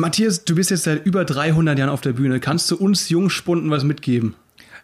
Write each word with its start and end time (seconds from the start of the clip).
Matthias, 0.00 0.44
du 0.44 0.54
bist 0.54 0.70
jetzt 0.70 0.84
seit 0.84 1.04
über 1.06 1.24
300 1.24 1.78
Jahren 1.78 1.90
auf 1.90 2.00
der 2.00 2.12
Bühne. 2.12 2.40
Kannst 2.40 2.70
du 2.70 2.76
uns 2.76 3.08
Jungspunden 3.08 3.70
was 3.70 3.84
mitgeben? 3.84 4.34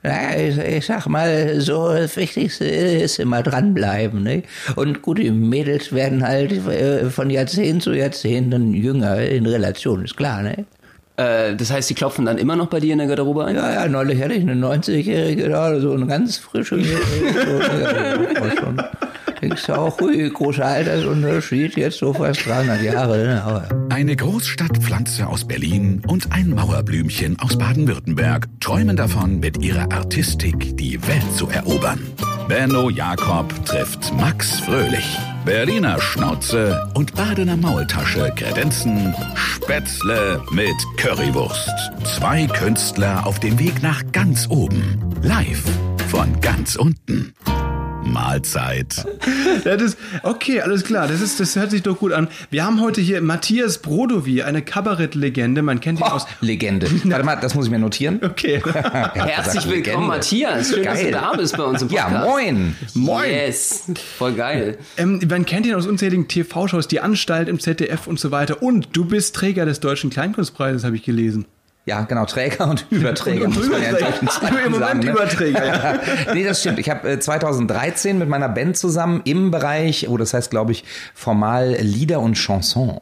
Ja, 0.02 0.36
ich, 0.36 0.58
ich 0.58 0.86
sag 0.86 1.06
mal, 1.08 1.60
so 1.60 1.88
das 1.88 2.16
Wichtigste 2.16 2.64
ist 2.64 3.18
immer 3.18 3.42
dranbleiben. 3.42 4.22
Ne? 4.22 4.42
Und 4.76 5.02
gut, 5.02 5.18
die 5.18 5.30
Mädels 5.30 5.92
werden 5.92 6.22
halt 6.22 6.52
äh, 6.52 7.10
von 7.10 7.30
Jahrzehnt 7.30 7.82
zu 7.82 7.92
Jahrzehnt 7.92 8.52
dann 8.52 8.72
jünger 8.74 9.18
in 9.18 9.46
Relation, 9.46 10.04
ist 10.04 10.16
klar, 10.16 10.42
ne? 10.42 10.66
Äh, 11.16 11.56
das 11.56 11.72
heißt, 11.72 11.88
die 11.88 11.94
klopfen 11.94 12.26
dann 12.26 12.36
immer 12.36 12.56
noch 12.56 12.66
bei 12.66 12.78
dir 12.78 12.92
in 12.92 12.98
der 12.98 13.08
Garderobe 13.08 13.46
ein? 13.46 13.56
Ja, 13.56 13.72
ja, 13.72 13.88
neulich 13.88 14.22
hatte 14.22 14.34
ich 14.34 14.42
eine 14.42 14.54
90-Jährige 14.54 15.48
da, 15.48 15.80
so 15.80 15.92
eine 15.92 16.06
ganz 16.06 16.36
frische. 16.36 16.78
so, 16.78 16.90
ja, 16.90 18.56
schon. 18.60 18.82
Denkst 19.40 19.66
du 19.66 19.72
auch, 19.74 20.00
hui, 20.00 20.30
großer 20.30 20.64
Altersunterschied, 20.64 21.76
jetzt 21.76 21.98
so 21.98 22.12
fast 22.12 22.46
300 22.46 22.82
Jahre. 22.82 23.18
Ne? 23.18 23.42
Aber 23.42 23.68
Eine 23.90 24.16
Großstadtpflanze 24.16 25.26
aus 25.26 25.46
Berlin 25.46 26.02
und 26.06 26.32
ein 26.32 26.50
Mauerblümchen 26.50 27.38
aus 27.40 27.58
Baden-Württemberg 27.58 28.48
träumen 28.60 28.96
davon, 28.96 29.40
mit 29.40 29.62
ihrer 29.62 29.92
Artistik 29.92 30.76
die 30.76 31.00
Welt 31.06 31.32
zu 31.36 31.48
erobern. 31.48 32.00
Benno 32.48 32.90
Jakob 32.90 33.52
trifft 33.64 34.14
Max 34.14 34.60
Fröhlich. 34.60 35.18
Berliner 35.44 36.00
Schnauze 36.00 36.88
und 36.94 37.14
Badener 37.14 37.56
Maultasche 37.56 38.32
kredenzen 38.36 39.14
Spätzle 39.34 40.40
mit 40.52 40.74
Currywurst. 40.96 41.70
Zwei 42.04 42.46
Künstler 42.46 43.26
auf 43.26 43.40
dem 43.40 43.58
Weg 43.58 43.82
nach 43.82 44.02
ganz 44.12 44.48
oben. 44.48 44.98
Live 45.22 45.64
von 46.08 46.40
ganz 46.40 46.76
unten. 46.76 47.34
Mahlzeit. 48.06 49.04
Das, 49.64 49.96
okay, 50.22 50.60
alles 50.60 50.84
klar. 50.84 51.08
Das, 51.08 51.20
ist, 51.20 51.40
das 51.40 51.56
hört 51.56 51.70
sich 51.70 51.82
doch 51.82 51.98
gut 51.98 52.12
an. 52.12 52.28
Wir 52.50 52.64
haben 52.64 52.80
heute 52.80 53.00
hier 53.00 53.20
Matthias 53.20 53.78
Brodowy, 53.78 54.42
eine 54.42 54.62
Kabarettlegende. 54.62 55.60
Man 55.60 55.80
kennt 55.80 55.98
ihn 55.98 56.06
oh, 56.06 56.12
aus. 56.12 56.26
Legende. 56.40 56.86
Warte 57.04 57.24
mal, 57.24 57.36
das 57.36 57.54
muss 57.54 57.66
ich 57.66 57.70
mir 57.70 57.78
notieren. 57.78 58.20
Okay. 58.22 58.62
Herzlich 59.14 59.66
willkommen, 59.66 59.82
Legende. 59.82 60.06
Matthias. 60.06 60.68
Schön, 60.68 60.84
dass 60.84 60.98
du 60.98 61.10
Geil. 61.10 61.12
da 61.12 61.32
bist 61.32 61.56
bei 61.56 61.64
uns 61.64 61.82
im 61.82 61.88
Podcast. 61.88 62.12
Ja, 62.12 62.24
moin. 62.24 62.76
Moin. 62.94 63.30
Yes. 63.30 63.90
Voll 64.18 64.34
geil. 64.34 64.78
Ähm, 64.96 65.20
man 65.28 65.44
kennt 65.44 65.66
ihn 65.66 65.74
aus 65.74 65.86
unzähligen 65.86 66.28
TV-Shows, 66.28 66.86
Die 66.88 67.00
Anstalt 67.00 67.48
im 67.48 67.58
ZDF 67.58 68.06
und 68.06 68.20
so 68.20 68.30
weiter. 68.30 68.62
Und 68.62 68.88
du 68.92 69.04
bist 69.04 69.34
Träger 69.34 69.64
des 69.64 69.80
Deutschen 69.80 70.10
Kleinkunstpreises, 70.10 70.84
habe 70.84 70.96
ich 70.96 71.02
gelesen. 71.02 71.46
Ja, 71.86 72.02
genau, 72.02 72.26
Träger 72.26 72.68
und 72.68 72.86
Überträger, 72.90 73.46
Und 73.46 73.54
muss 73.54 73.70
man 73.70 73.82
ja 73.82 73.90
Im 73.90 74.72
Moment 74.72 74.76
sagen, 74.76 74.98
ne? 75.00 75.10
Überträger, 75.12 75.66
ja. 75.66 76.00
nee, 76.34 76.44
das 76.44 76.60
stimmt. 76.60 76.78
Ich 76.78 76.90
habe 76.90 77.08
äh, 77.08 77.18
2013 77.18 78.18
mit 78.18 78.28
meiner 78.28 78.48
Band 78.48 78.76
zusammen 78.76 79.22
im 79.24 79.50
Bereich, 79.50 80.08
oh, 80.08 80.18
das 80.18 80.34
heißt, 80.34 80.50
glaube 80.50 80.72
ich, 80.72 80.84
formal 81.14 81.76
Lieder 81.80 82.20
und 82.20 82.34
Chanson, 82.34 82.98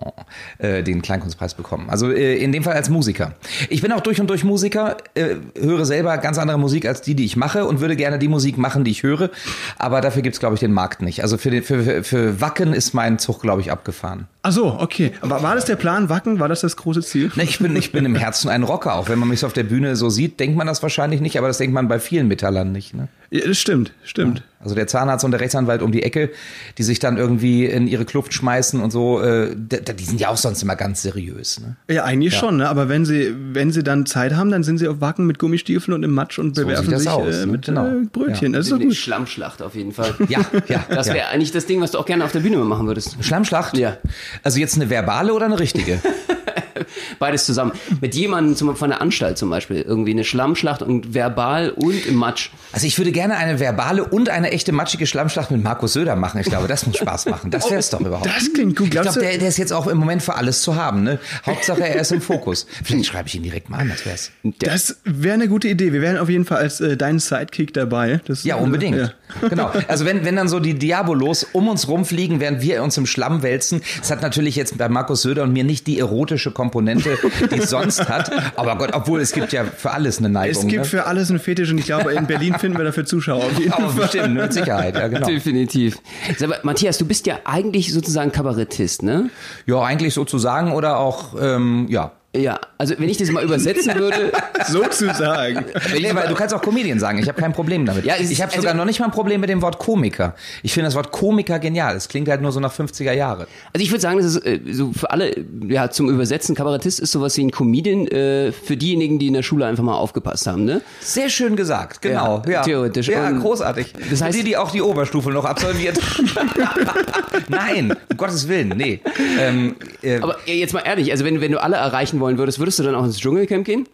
äh, 0.59 0.85
den 0.85 1.03
Kleinkunstpreis 1.03 1.55
bekommen. 1.55 1.91
Also 1.91 2.13
äh, 2.13 2.37
in 2.37 2.53
dem 2.53 2.63
Fall 2.63 2.75
als 2.75 2.91
Musiker. 2.91 3.33
Ich 3.71 3.83
bin 3.83 3.91
auch 3.91 4.01
durch 4.01 4.21
und 4.21 4.29
durch 4.29 4.45
Musiker, 4.45 4.99
äh, 5.15 5.37
höre 5.59 5.85
selber 5.85 6.17
ganz 6.19 6.39
andere 6.39 6.59
Musik 6.59 6.87
als 6.87 7.03
die, 7.03 7.17
die 7.17 7.25
ich 7.25 7.37
mache 7.37 7.65
und 7.65 7.81
würde 7.81 7.97
gerne 7.97 8.19
die 8.21 8.29
Musik 8.29 8.57
machen, 8.59 8.85
die 8.85 8.93
ich 8.93 9.03
höre. 9.03 9.31
Aber 9.79 10.01
dafür 10.01 10.23
gibt's 10.23 10.41
glaube 10.45 10.57
ich, 10.57 10.61
den 10.61 10.75
Markt 10.75 11.01
nicht. 11.01 11.23
Also 11.23 11.39
für, 11.39 11.51
den, 11.51 11.63
für, 11.63 12.05
für, 12.05 12.41
Wacken 12.43 12.75
ist 12.75 12.93
mein 12.93 13.19
Zug, 13.19 13.41
glaube 13.41 13.63
ich, 13.63 13.73
abgefahren. 13.73 14.29
Ach 14.43 14.53
so, 14.53 14.79
okay. 14.79 15.13
Aber 15.23 15.43
war 15.43 15.55
das 15.55 15.65
der 15.65 15.77
Plan, 15.77 16.11
Wacken? 16.11 16.39
War 16.39 16.49
das 16.49 16.61
das 16.61 16.77
große 16.77 17.01
Ziel? 17.01 17.33
Ne, 17.35 17.45
ich 17.45 17.59
bin, 17.61 17.75
ich 17.77 17.93
bin 17.93 18.05
im 18.05 18.15
Herzen 18.15 18.51
ein 18.51 18.63
Rocker. 18.75 18.97
Auch 18.97 19.09
wenn 19.09 19.21
man 19.21 19.29
mich 19.29 19.39
so 19.41 19.47
auf 19.47 19.53
der 19.53 19.63
Bühne 19.63 19.95
so 19.95 20.11
sieht, 20.11 20.41
denkt 20.41 20.57
man 20.57 20.67
das 20.67 20.83
wahrscheinlich 20.83 21.21
nicht, 21.21 21.39
aber 21.39 21.47
das 21.47 21.59
denkt 21.59 21.73
man 21.73 21.87
bei 21.87 22.01
vielen 22.01 22.27
Metallern 22.27 22.73
nicht. 22.73 22.93
Ne? 22.93 23.07
Ja, 23.31 23.47
das 23.47 23.57
stimmt, 23.59 23.93
stimmt. 24.03 24.43
Also 24.59 24.75
der 24.75 24.89
Zahnarzt 24.89 25.25
und 25.25 25.31
der 25.31 25.41
Rechtsanwalt 25.41 25.81
um 25.81 25.93
die 25.93 26.03
Ecke, 26.03 26.31
die 26.79 26.83
sich 26.83 26.99
dann 26.99 27.17
irgendwie 27.17 27.67
in 27.67 27.87
ihre 27.87 28.05
Kluft 28.05 28.35
schmeißen 28.35 28.81
und 28.81 28.91
so, 28.91 29.21
äh, 29.21 29.55
die 29.55 30.05
sind 30.05 30.21
ja 30.21 30.29
auch 30.29 30.37
sonst 30.37 30.63
immer 30.63 30.75
ganz 30.75 31.03
seriös. 31.03 31.61
Ne? 31.61 31.77
Ja, 31.89 32.05
eigentlich 32.05 32.35
schon, 32.35 32.57
ne? 32.57 32.69
aber 32.69 32.89
wenn 32.89 33.05
sie, 33.05 33.33
wenn 33.53 33.71
sie 33.71 33.85
dann 33.85 34.07
Zeit 34.07 34.35
haben, 34.35 34.51
dann 34.51 34.65
sind 34.65 34.79
sie 34.79 34.89
auf 34.89 35.01
Wacken 35.01 35.27
mit 35.27 35.39
Gummistiefeln 35.39 35.95
und 35.95 36.03
im 36.03 36.13
Matsch 36.13 36.41
und 36.41 36.55
bewerfen 36.57 36.91
das 36.91 37.03
sich 37.03 37.11
aus, 37.11 37.35
äh, 37.37 37.47
ne? 37.47 37.53
mit 37.53 37.67
Genau. 37.67 37.87
äh, 37.87 38.05
Brötchen. 38.11 38.53
Ja. 38.53 38.59
Das 38.59 38.67
ist 38.67 38.73
doch 38.73 38.81
gut. 38.81 38.95
Schlammschlacht 38.95 39.63
auf 39.63 39.77
jeden 39.77 39.93
Fall. 39.93 40.15
Ja, 40.29 40.41
ja. 40.69 40.85
Das 40.89 41.07
wäre 41.07 41.19
ja. 41.19 41.29
eigentlich 41.29 41.53
das 41.53 41.67
Ding, 41.67 41.81
was 41.81 41.93
du 41.93 41.99
auch 41.99 42.07
gerne 42.07 42.25
auf 42.25 42.33
der 42.33 42.41
Bühne 42.41 42.57
mal 42.57 42.65
machen 42.65 42.87
würdest. 42.87 43.17
Schlammschlacht? 43.21 43.77
Ja. 43.77 43.99
Also 44.43 44.59
jetzt 44.59 44.77
eine 44.77 44.91
verbale 44.91 45.33
oder 45.33 45.45
eine 45.45 45.61
richtige? 45.61 46.01
Beides 47.19 47.45
zusammen. 47.47 47.73
Mit 48.01 48.15
jemandem 48.15 48.57
zum, 48.57 48.77
von 48.77 48.91
der 48.91 49.01
Anstalt 49.01 49.39
zum 49.39 49.51
Beispiel. 49.51 49.83
Irgendwie 49.83 50.13
eine 50.13 50.25
Schlammschlacht 50.25 50.83
und 50.83 51.15
verbal 51.15 51.71
und 51.71 52.07
im 52.07 52.17
Matsch. 52.17 52.51
Also 52.73 52.87
ich 52.87 52.99
würde 52.99 53.13
gerne 53.13 53.37
eine 53.37 53.61
verbale 53.61 54.05
und 54.05 54.29
eine 54.29 54.51
echte 54.53 54.73
matschige 54.73 55.07
Schlammschlacht 55.07 55.51
mit 55.51 55.63
Markus 55.63 55.93
Söder 55.95 56.17
machen. 56.17 56.41
Ich 56.41 56.47
glaube, 56.47 56.69
das 56.69 56.87
muss 56.87 56.97
Spaß 56.97 57.27
machen. 57.27 57.51
Das 57.51 57.71
wäre 57.71 57.81
es 57.81 57.91
doch 57.91 58.01
überhaupt. 58.01 58.27
Das 58.27 58.53
klingt 58.53 58.77
gut. 58.77 58.87
ich 58.87 58.91
glaube, 58.91 59.13
der, 59.21 59.39
der 59.39 59.49
ist 59.49 59.59
jetzt 59.59 59.73
auch 59.73 59.87
im 59.87 59.99
Moment 59.99 60.23
für 60.23 60.35
alles 60.35 60.63
zu 60.63 60.77
haben. 60.77 61.03
Ne? 61.03 61.19
Hauptsache, 61.47 61.83
er 61.87 62.01
ist 62.01 62.13
im 62.13 62.21
Fokus. 62.21 62.67
Vielleicht 62.83 63.07
schreibe 63.07 63.29
ich 63.29 63.35
ihn 63.35 63.43
direkt 63.43 63.71
mal 63.71 63.79
an, 63.79 63.89
das 63.89 64.07
wär's. 64.07 64.31
Das 64.59 64.97
wäre 65.05 65.35
eine 65.35 65.49
gute 65.49 65.69
Idee. 65.69 65.93
Wir 65.93 66.01
wären 66.01 66.19
auf 66.19 66.29
jeden 66.29 66.45
Fall 66.45 66.59
als 66.59 66.81
äh, 66.81 66.97
dein 66.97 67.19
Sidekick 67.19 67.75
dabei. 67.75 68.21
Das, 68.27 68.45
Ja, 68.45 68.57
unbedingt. 68.57 68.97
Ja. 68.97 69.13
Genau. 69.49 69.73
Also 69.89 70.05
wenn, 70.05 70.25
wenn 70.25 70.37
dann 70.37 70.49
so 70.49 70.61
die 70.61 70.75
Diabolos 70.75 71.45
um 71.53 71.69
uns 71.69 71.89
rumfliegen, 71.89 72.39
während 72.39 72.63
wir 72.63 72.83
uns 72.83 72.97
im 72.97 73.07
Schlamm 73.07 73.43
wälzen, 73.43 73.83
das 73.99 74.11
hat 74.11 74.23
natürlich 74.23 74.55
jetzt 74.55 74.79
bei 74.79 74.89
Markus 74.89 75.23
Söder 75.23 75.43
und 75.43 75.53
mir 75.53 75.65
nicht 75.65 75.87
die 75.87 75.99
erotische 75.99 76.53
Komponente, 76.53 76.74
die 76.83 77.59
es 77.59 77.71
sonst 77.71 78.09
hat. 78.09 78.31
Aber 78.57 78.77
Gott, 78.77 78.91
obwohl 78.93 79.21
es 79.21 79.33
gibt 79.33 79.53
ja 79.53 79.65
für 79.65 79.93
alles 79.93 80.19
eine 80.19 80.29
Neigung. 80.29 80.63
Es 80.63 80.67
gibt 80.67 80.83
ne? 80.83 80.85
für 80.85 81.07
alles 81.07 81.31
einen 81.31 81.39
Fetisch 81.39 81.71
und 81.71 81.79
ich 81.79 81.85
glaube, 81.87 82.13
in 82.13 82.27
Berlin 82.27 82.55
finden 82.59 82.79
wir 82.79 82.85
dafür 82.85 83.05
Zuschauer. 83.05 83.45
Auf 83.45 83.59
jeden 83.59 83.73
Aber 83.73 83.89
Fall. 83.91 84.03
bestimmt, 84.03 84.35
mit 84.35 84.53
Sicherheit, 84.53 84.95
ja 84.95 85.09
genau. 85.09 85.27
Definitiv. 85.27 85.99
Sag 86.37 86.49
mal, 86.49 86.59
Matthias, 86.63 86.99
du 86.99 87.07
bist 87.07 87.27
ja 87.27 87.39
eigentlich 87.45 87.93
sozusagen 87.93 88.33
Kabarettist, 88.33 89.03
ne? 89.03 89.31
Ja, 89.67 89.83
eigentlich 89.83 90.15
sozusagen 90.15 90.73
oder 90.73 90.99
auch, 90.99 91.35
ähm, 91.41 91.87
ja. 91.89 92.13
Ja, 92.37 92.59
also 92.79 92.95
wenn 92.99 93.09
ich 93.09 93.17
das 93.19 93.31
mal 93.31 93.45
übersetzen 93.45 93.95
würde, 93.99 94.33
Sozusagen. 94.67 95.65
Nee, 95.99 96.11
aber 96.11 96.23
du 96.23 96.35
kannst 96.35 96.55
auch 96.55 96.61
Comedian 96.63 96.99
sagen, 96.99 97.19
ich 97.19 97.29
habe 97.29 97.41
kein 97.41 97.53
Problem 97.53 97.87
damit. 97.87 98.05
Ja, 98.05 98.15
ist- 98.15 98.31
ich 98.33 98.41
habe 98.43 98.51
also- 98.51 98.63
sogar 98.63 98.75
noch 98.75 98.85
nicht 98.85 98.99
mal 99.01 99.07
ein 99.07 99.13
Problem 99.13 99.41
mit 99.41 99.51
dem 99.51 99.63
Wort 99.63 99.79
Komiker. 99.79 100.35
Ich 100.63 100.73
finde 100.73 100.87
das 100.87 100.95
Wort 100.95 101.13
Komiker 101.13 101.59
genial. 101.59 101.95
Es 101.97 102.09
klingt 102.09 102.29
halt 102.29 102.41
nur 102.41 102.51
so 102.53 102.61
nach 102.61 102.73
50er 102.75 103.13
Jahre. 103.13 103.47
Also 103.73 103.85
ich 103.85 103.91
würde 103.91 104.01
sagen, 104.01 104.17
das 104.19 104.27
ist 104.27 104.45
äh, 104.47 104.61
so 104.73 104.93
für 104.93 105.11
alle, 105.11 105.35
ja, 105.69 105.91
zum 105.91 106.09
Übersetzen, 106.09 106.55
Kabarettist 106.55 107.01
ist 107.01 107.13
sowas 107.13 107.37
wie 107.37 107.45
ein 107.45 107.51
Comedian 107.51 108.07
äh, 108.09 108.53
für 108.53 108.77
diejenigen, 108.77 109.19
die 109.19 109.29
in 109.29 109.35
der 109.35 109.43
Schule 109.43 109.67
einfach 109.67 109.85
mal 109.85 109.95
aufgepasst 109.97 110.47
haben, 110.47 110.65
ne? 110.65 110.81
Sehr 111.01 111.29
schön 111.29 111.57
gesagt, 111.57 112.03
genau. 112.03 112.43
Ja, 112.47 112.53
Ja, 112.53 112.63
theoretisch. 112.63 113.09
Ja, 113.09 113.29
Und 113.29 113.41
großartig. 113.41 113.93
das 114.11 114.23
heißt- 114.23 114.33
die, 114.33 114.43
die 114.45 114.57
auch 114.57 114.71
die 114.71 114.83
Oberstufe 114.83 115.31
noch 115.31 115.45
absolviert. 115.45 115.99
Nein, 117.49 117.95
um 118.11 118.17
Gottes 118.17 118.49
Willen, 118.49 118.71
nee. 118.77 119.01
Ähm, 119.41 119.77
äh, 120.03 120.19
Aber 120.21 120.37
jetzt 120.47 120.73
mal 120.75 120.81
ehrlich, 120.81 121.11
also 121.13 121.25
wenn, 121.25 121.41
wenn 121.41 121.53
du 121.53 121.63
alle 121.63 121.77
erreichen 121.77 122.21
wollen 122.25 122.39
würdest, 122.39 122.59
würdest 122.59 122.79
du 122.79 122.83
dann 122.83 122.95
auch 122.95 123.05
ins 123.05 123.21
Dschungelcamp 123.21 123.67
gehen? 123.67 123.87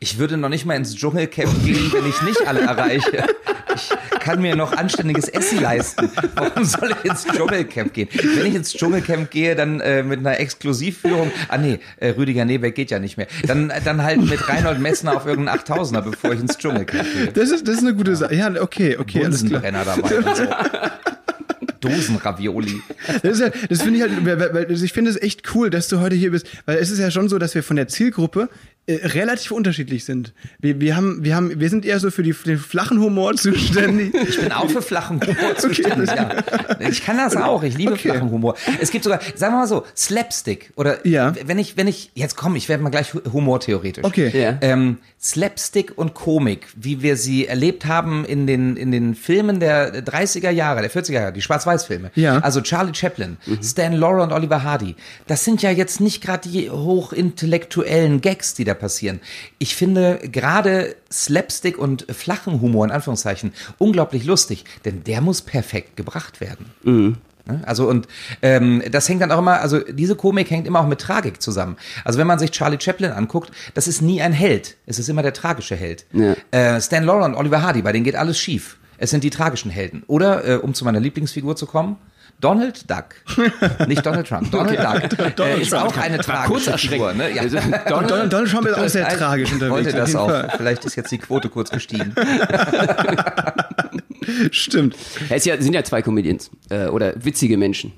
ich 0.00 0.18
würde 0.18 0.36
noch 0.36 0.48
nicht 0.48 0.64
mal 0.64 0.74
ins 0.74 0.94
Dschungelcamp 0.94 1.64
gehen, 1.64 1.92
wenn 1.92 2.06
ich 2.08 2.22
nicht 2.22 2.46
alle 2.46 2.60
erreiche. 2.60 3.24
Ich 3.74 3.90
kann 4.20 4.40
mir 4.40 4.54
noch 4.54 4.72
anständiges 4.72 5.28
Essen 5.28 5.60
leisten. 5.60 6.10
Warum 6.34 6.64
soll 6.64 6.90
ich 6.90 7.10
ins 7.10 7.24
Dschungelcamp 7.24 7.92
gehen? 7.92 8.08
Wenn 8.12 8.46
ich 8.46 8.54
ins 8.54 8.72
Dschungelcamp 8.72 9.30
gehe, 9.30 9.54
dann 9.54 9.80
äh, 9.80 10.02
mit 10.02 10.20
einer 10.20 10.38
Exklusivführung. 10.38 11.30
Ah 11.48 11.58
nee, 11.58 11.80
äh, 11.98 12.10
Rüdiger 12.10 12.44
Nebeck 12.44 12.74
geht 12.74 12.90
ja 12.90 12.98
nicht 12.98 13.16
mehr. 13.16 13.26
Dann, 13.46 13.72
dann 13.84 14.02
halt 14.02 14.20
mit 14.20 14.48
Reinhold 14.48 14.78
Messner 14.78 15.16
auf 15.16 15.26
irgendeinen 15.26 15.58
8000er, 15.60 16.02
bevor 16.02 16.32
ich 16.32 16.40
ins 16.40 16.58
Dschungelcamp 16.58 17.06
gehe. 17.12 17.32
Das 17.32 17.50
ist, 17.50 17.66
das 17.66 17.76
ist 17.76 17.82
eine 17.82 17.94
gute 17.94 18.14
Sache. 18.16 18.34
Ja, 18.34 18.50
okay, 18.60 18.96
okay, 18.98 19.24
alles 19.24 19.44
klar. 19.44 19.62
Dabei 19.62 20.16
und 20.18 20.36
so. 20.36 20.44
Dosenravioli. 21.82 22.80
Das, 23.22 23.40
ja, 23.40 23.50
das 23.68 23.82
finde 23.82 23.98
ich 23.98 24.02
halt, 24.02 24.24
weil, 24.24 24.66
also 24.66 24.84
ich 24.84 24.92
finde 24.92 25.10
es 25.10 25.20
echt 25.20 25.54
cool, 25.54 25.68
dass 25.68 25.88
du 25.88 26.00
heute 26.00 26.16
hier 26.16 26.30
bist, 26.30 26.46
weil 26.64 26.78
es 26.78 26.90
ist 26.90 26.98
ja 26.98 27.10
schon 27.10 27.28
so, 27.28 27.38
dass 27.38 27.54
wir 27.54 27.62
von 27.62 27.76
der 27.76 27.88
Zielgruppe 27.88 28.48
relativ 28.88 29.52
unterschiedlich 29.52 30.04
sind. 30.04 30.32
Wir, 30.58 30.80
wir 30.80 30.96
haben, 30.96 31.22
wir 31.22 31.36
haben, 31.36 31.60
wir 31.60 31.70
sind 31.70 31.84
eher 31.84 32.00
so 32.00 32.10
für 32.10 32.22
die, 32.24 32.32
für 32.32 32.48
den 32.48 32.58
flachen 32.58 32.98
Humor 33.00 33.34
zuständig. 33.36 34.12
Ich 34.28 34.40
bin 34.40 34.50
auch 34.50 34.68
für 34.68 34.82
flachen 34.82 35.20
Humor 35.20 35.56
zuständig. 35.56 36.08
ja. 36.10 36.30
Ich 36.80 37.04
kann 37.04 37.16
das 37.16 37.36
auch. 37.36 37.62
Ich 37.62 37.76
liebe 37.78 37.92
Okay. 37.92 38.10
flachen 38.10 38.30
Humor. 38.30 38.56
Es 38.80 38.90
gibt 38.90 39.04
sogar, 39.04 39.20
sagen 39.36 39.54
wir 39.54 39.58
mal 39.60 39.66
so, 39.68 39.84
Slapstick 39.96 40.72
oder 40.76 41.06
Ja. 41.06 41.32
wenn 41.46 41.58
ich, 41.58 41.76
wenn 41.76 41.86
ich, 41.86 42.10
jetzt 42.14 42.36
komm, 42.36 42.56
ich 42.56 42.68
werde 42.68 42.82
mal 42.82 42.90
gleich 42.90 43.14
humortheoretisch. 43.14 44.02
Okay. 44.04 44.30
Ja. 44.36 44.58
Ähm, 44.62 44.98
Slapstick 45.20 45.96
und 45.96 46.14
Komik, 46.14 46.66
wie 46.74 47.02
wir 47.02 47.16
sie 47.16 47.46
erlebt 47.46 47.86
haben 47.86 48.24
in 48.24 48.48
den, 48.48 48.76
in 48.76 48.90
den 48.90 49.14
Filmen 49.14 49.60
der 49.60 50.04
30er 50.04 50.50
Jahre, 50.50 50.80
der 50.80 50.90
40er 50.90 51.12
Jahre, 51.12 51.32
die 51.32 51.42
Schwarz-Weiß-Filme. 51.42 52.10
Ja. 52.16 52.38
Also 52.40 52.60
Charlie 52.60 52.92
Chaplin, 52.94 53.36
Stan 53.62 53.92
Laurel 53.92 54.22
und 54.22 54.32
Oliver 54.32 54.64
Hardy. 54.64 54.96
Das 55.28 55.44
sind 55.44 55.62
ja 55.62 55.70
jetzt 55.70 56.00
nicht 56.00 56.22
gerade 56.24 56.48
die 56.48 56.68
hochintellektuellen 56.68 58.20
Gags, 58.20 58.54
die 58.54 58.64
da 58.64 58.71
passieren. 58.74 59.20
Ich 59.58 59.74
finde 59.74 60.20
gerade 60.22 60.96
Slapstick 61.10 61.78
und 61.78 62.06
flachen 62.10 62.60
Humor 62.60 62.84
in 62.84 62.90
Anführungszeichen 62.90 63.52
unglaublich 63.78 64.24
lustig, 64.24 64.64
denn 64.84 65.04
der 65.04 65.20
muss 65.20 65.42
perfekt 65.42 65.96
gebracht 65.96 66.40
werden. 66.40 66.66
Ne? 67.46 67.60
Also 67.64 67.88
und 67.88 68.06
ähm, 68.40 68.82
das 68.90 69.08
hängt 69.08 69.22
dann 69.22 69.32
auch 69.32 69.38
immer, 69.38 69.60
also 69.60 69.80
diese 69.80 70.16
Komik 70.16 70.50
hängt 70.50 70.66
immer 70.66 70.80
auch 70.80 70.86
mit 70.86 71.00
Tragik 71.00 71.42
zusammen. 71.42 71.76
Also 72.04 72.18
wenn 72.18 72.26
man 72.26 72.38
sich 72.38 72.50
Charlie 72.50 72.78
Chaplin 72.80 73.12
anguckt, 73.12 73.50
das 73.74 73.88
ist 73.88 74.02
nie 74.02 74.22
ein 74.22 74.32
Held, 74.32 74.76
es 74.86 74.98
ist 74.98 75.08
immer 75.08 75.22
der 75.22 75.32
tragische 75.32 75.76
Held. 75.76 76.06
Ja. 76.12 76.34
Äh, 76.50 76.80
Stan 76.80 77.04
Laurel 77.04 77.24
und 77.24 77.34
Oliver 77.34 77.62
Hardy, 77.62 77.82
bei 77.82 77.92
denen 77.92 78.04
geht 78.04 78.16
alles 78.16 78.38
schief. 78.38 78.78
Es 78.98 79.10
sind 79.10 79.24
die 79.24 79.30
tragischen 79.30 79.70
Helden. 79.70 80.04
Oder, 80.06 80.44
äh, 80.46 80.54
um 80.56 80.74
zu 80.74 80.84
meiner 80.84 81.00
Lieblingsfigur 81.00 81.56
zu 81.56 81.66
kommen, 81.66 81.96
Donald 82.42 82.90
Duck. 82.90 83.04
Nicht 83.86 84.04
Donald 84.04 84.26
Trump, 84.26 84.50
Donald 84.50 84.78
Duck. 84.78 85.36
Donald 85.36 85.58
äh, 85.58 85.62
ist 85.62 85.70
Trump. 85.70 85.86
auch 85.86 85.96
eine 85.96 86.18
tragische 86.18 86.76
Figur. 86.76 87.14
Ne? 87.14 87.30
Ja. 87.30 87.44
Donald, 87.88 88.32
Donald 88.32 88.50
Trump 88.50 88.66
ist 88.66 88.76
auch 88.76 88.88
sehr 88.88 89.06
Also, 89.06 89.18
tragisch 89.18 89.48
ich 89.48 89.54
unterwegs. 89.54 89.86
wollte 89.86 89.96
das 89.96 90.16
auch. 90.16 90.28
Fall. 90.28 90.52
Vielleicht 90.56 90.84
ist 90.84 90.96
jetzt 90.96 91.12
die 91.12 91.18
Quote 91.18 91.48
kurz 91.48 91.70
gestiegen. 91.70 92.12
Stimmt. 94.50 94.96
Es 95.30 95.44
ja, 95.44 95.60
sind 95.60 95.72
ja 95.72 95.84
zwei 95.84 96.02
Comedians 96.02 96.50
äh, 96.68 96.86
oder 96.86 97.12
witzige 97.24 97.56
Menschen. 97.56 97.92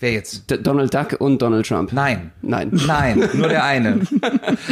Wer 0.00 0.12
jetzt? 0.12 0.48
D 0.48 0.58
Donald 0.58 0.94
Duck 0.94 1.16
und 1.18 1.42
Donald 1.42 1.66
Trump. 1.66 1.92
Nein. 1.92 2.30
Nein. 2.40 2.70
Nein, 2.72 3.28
nur 3.34 3.48
der 3.48 3.64
eine. 3.64 4.00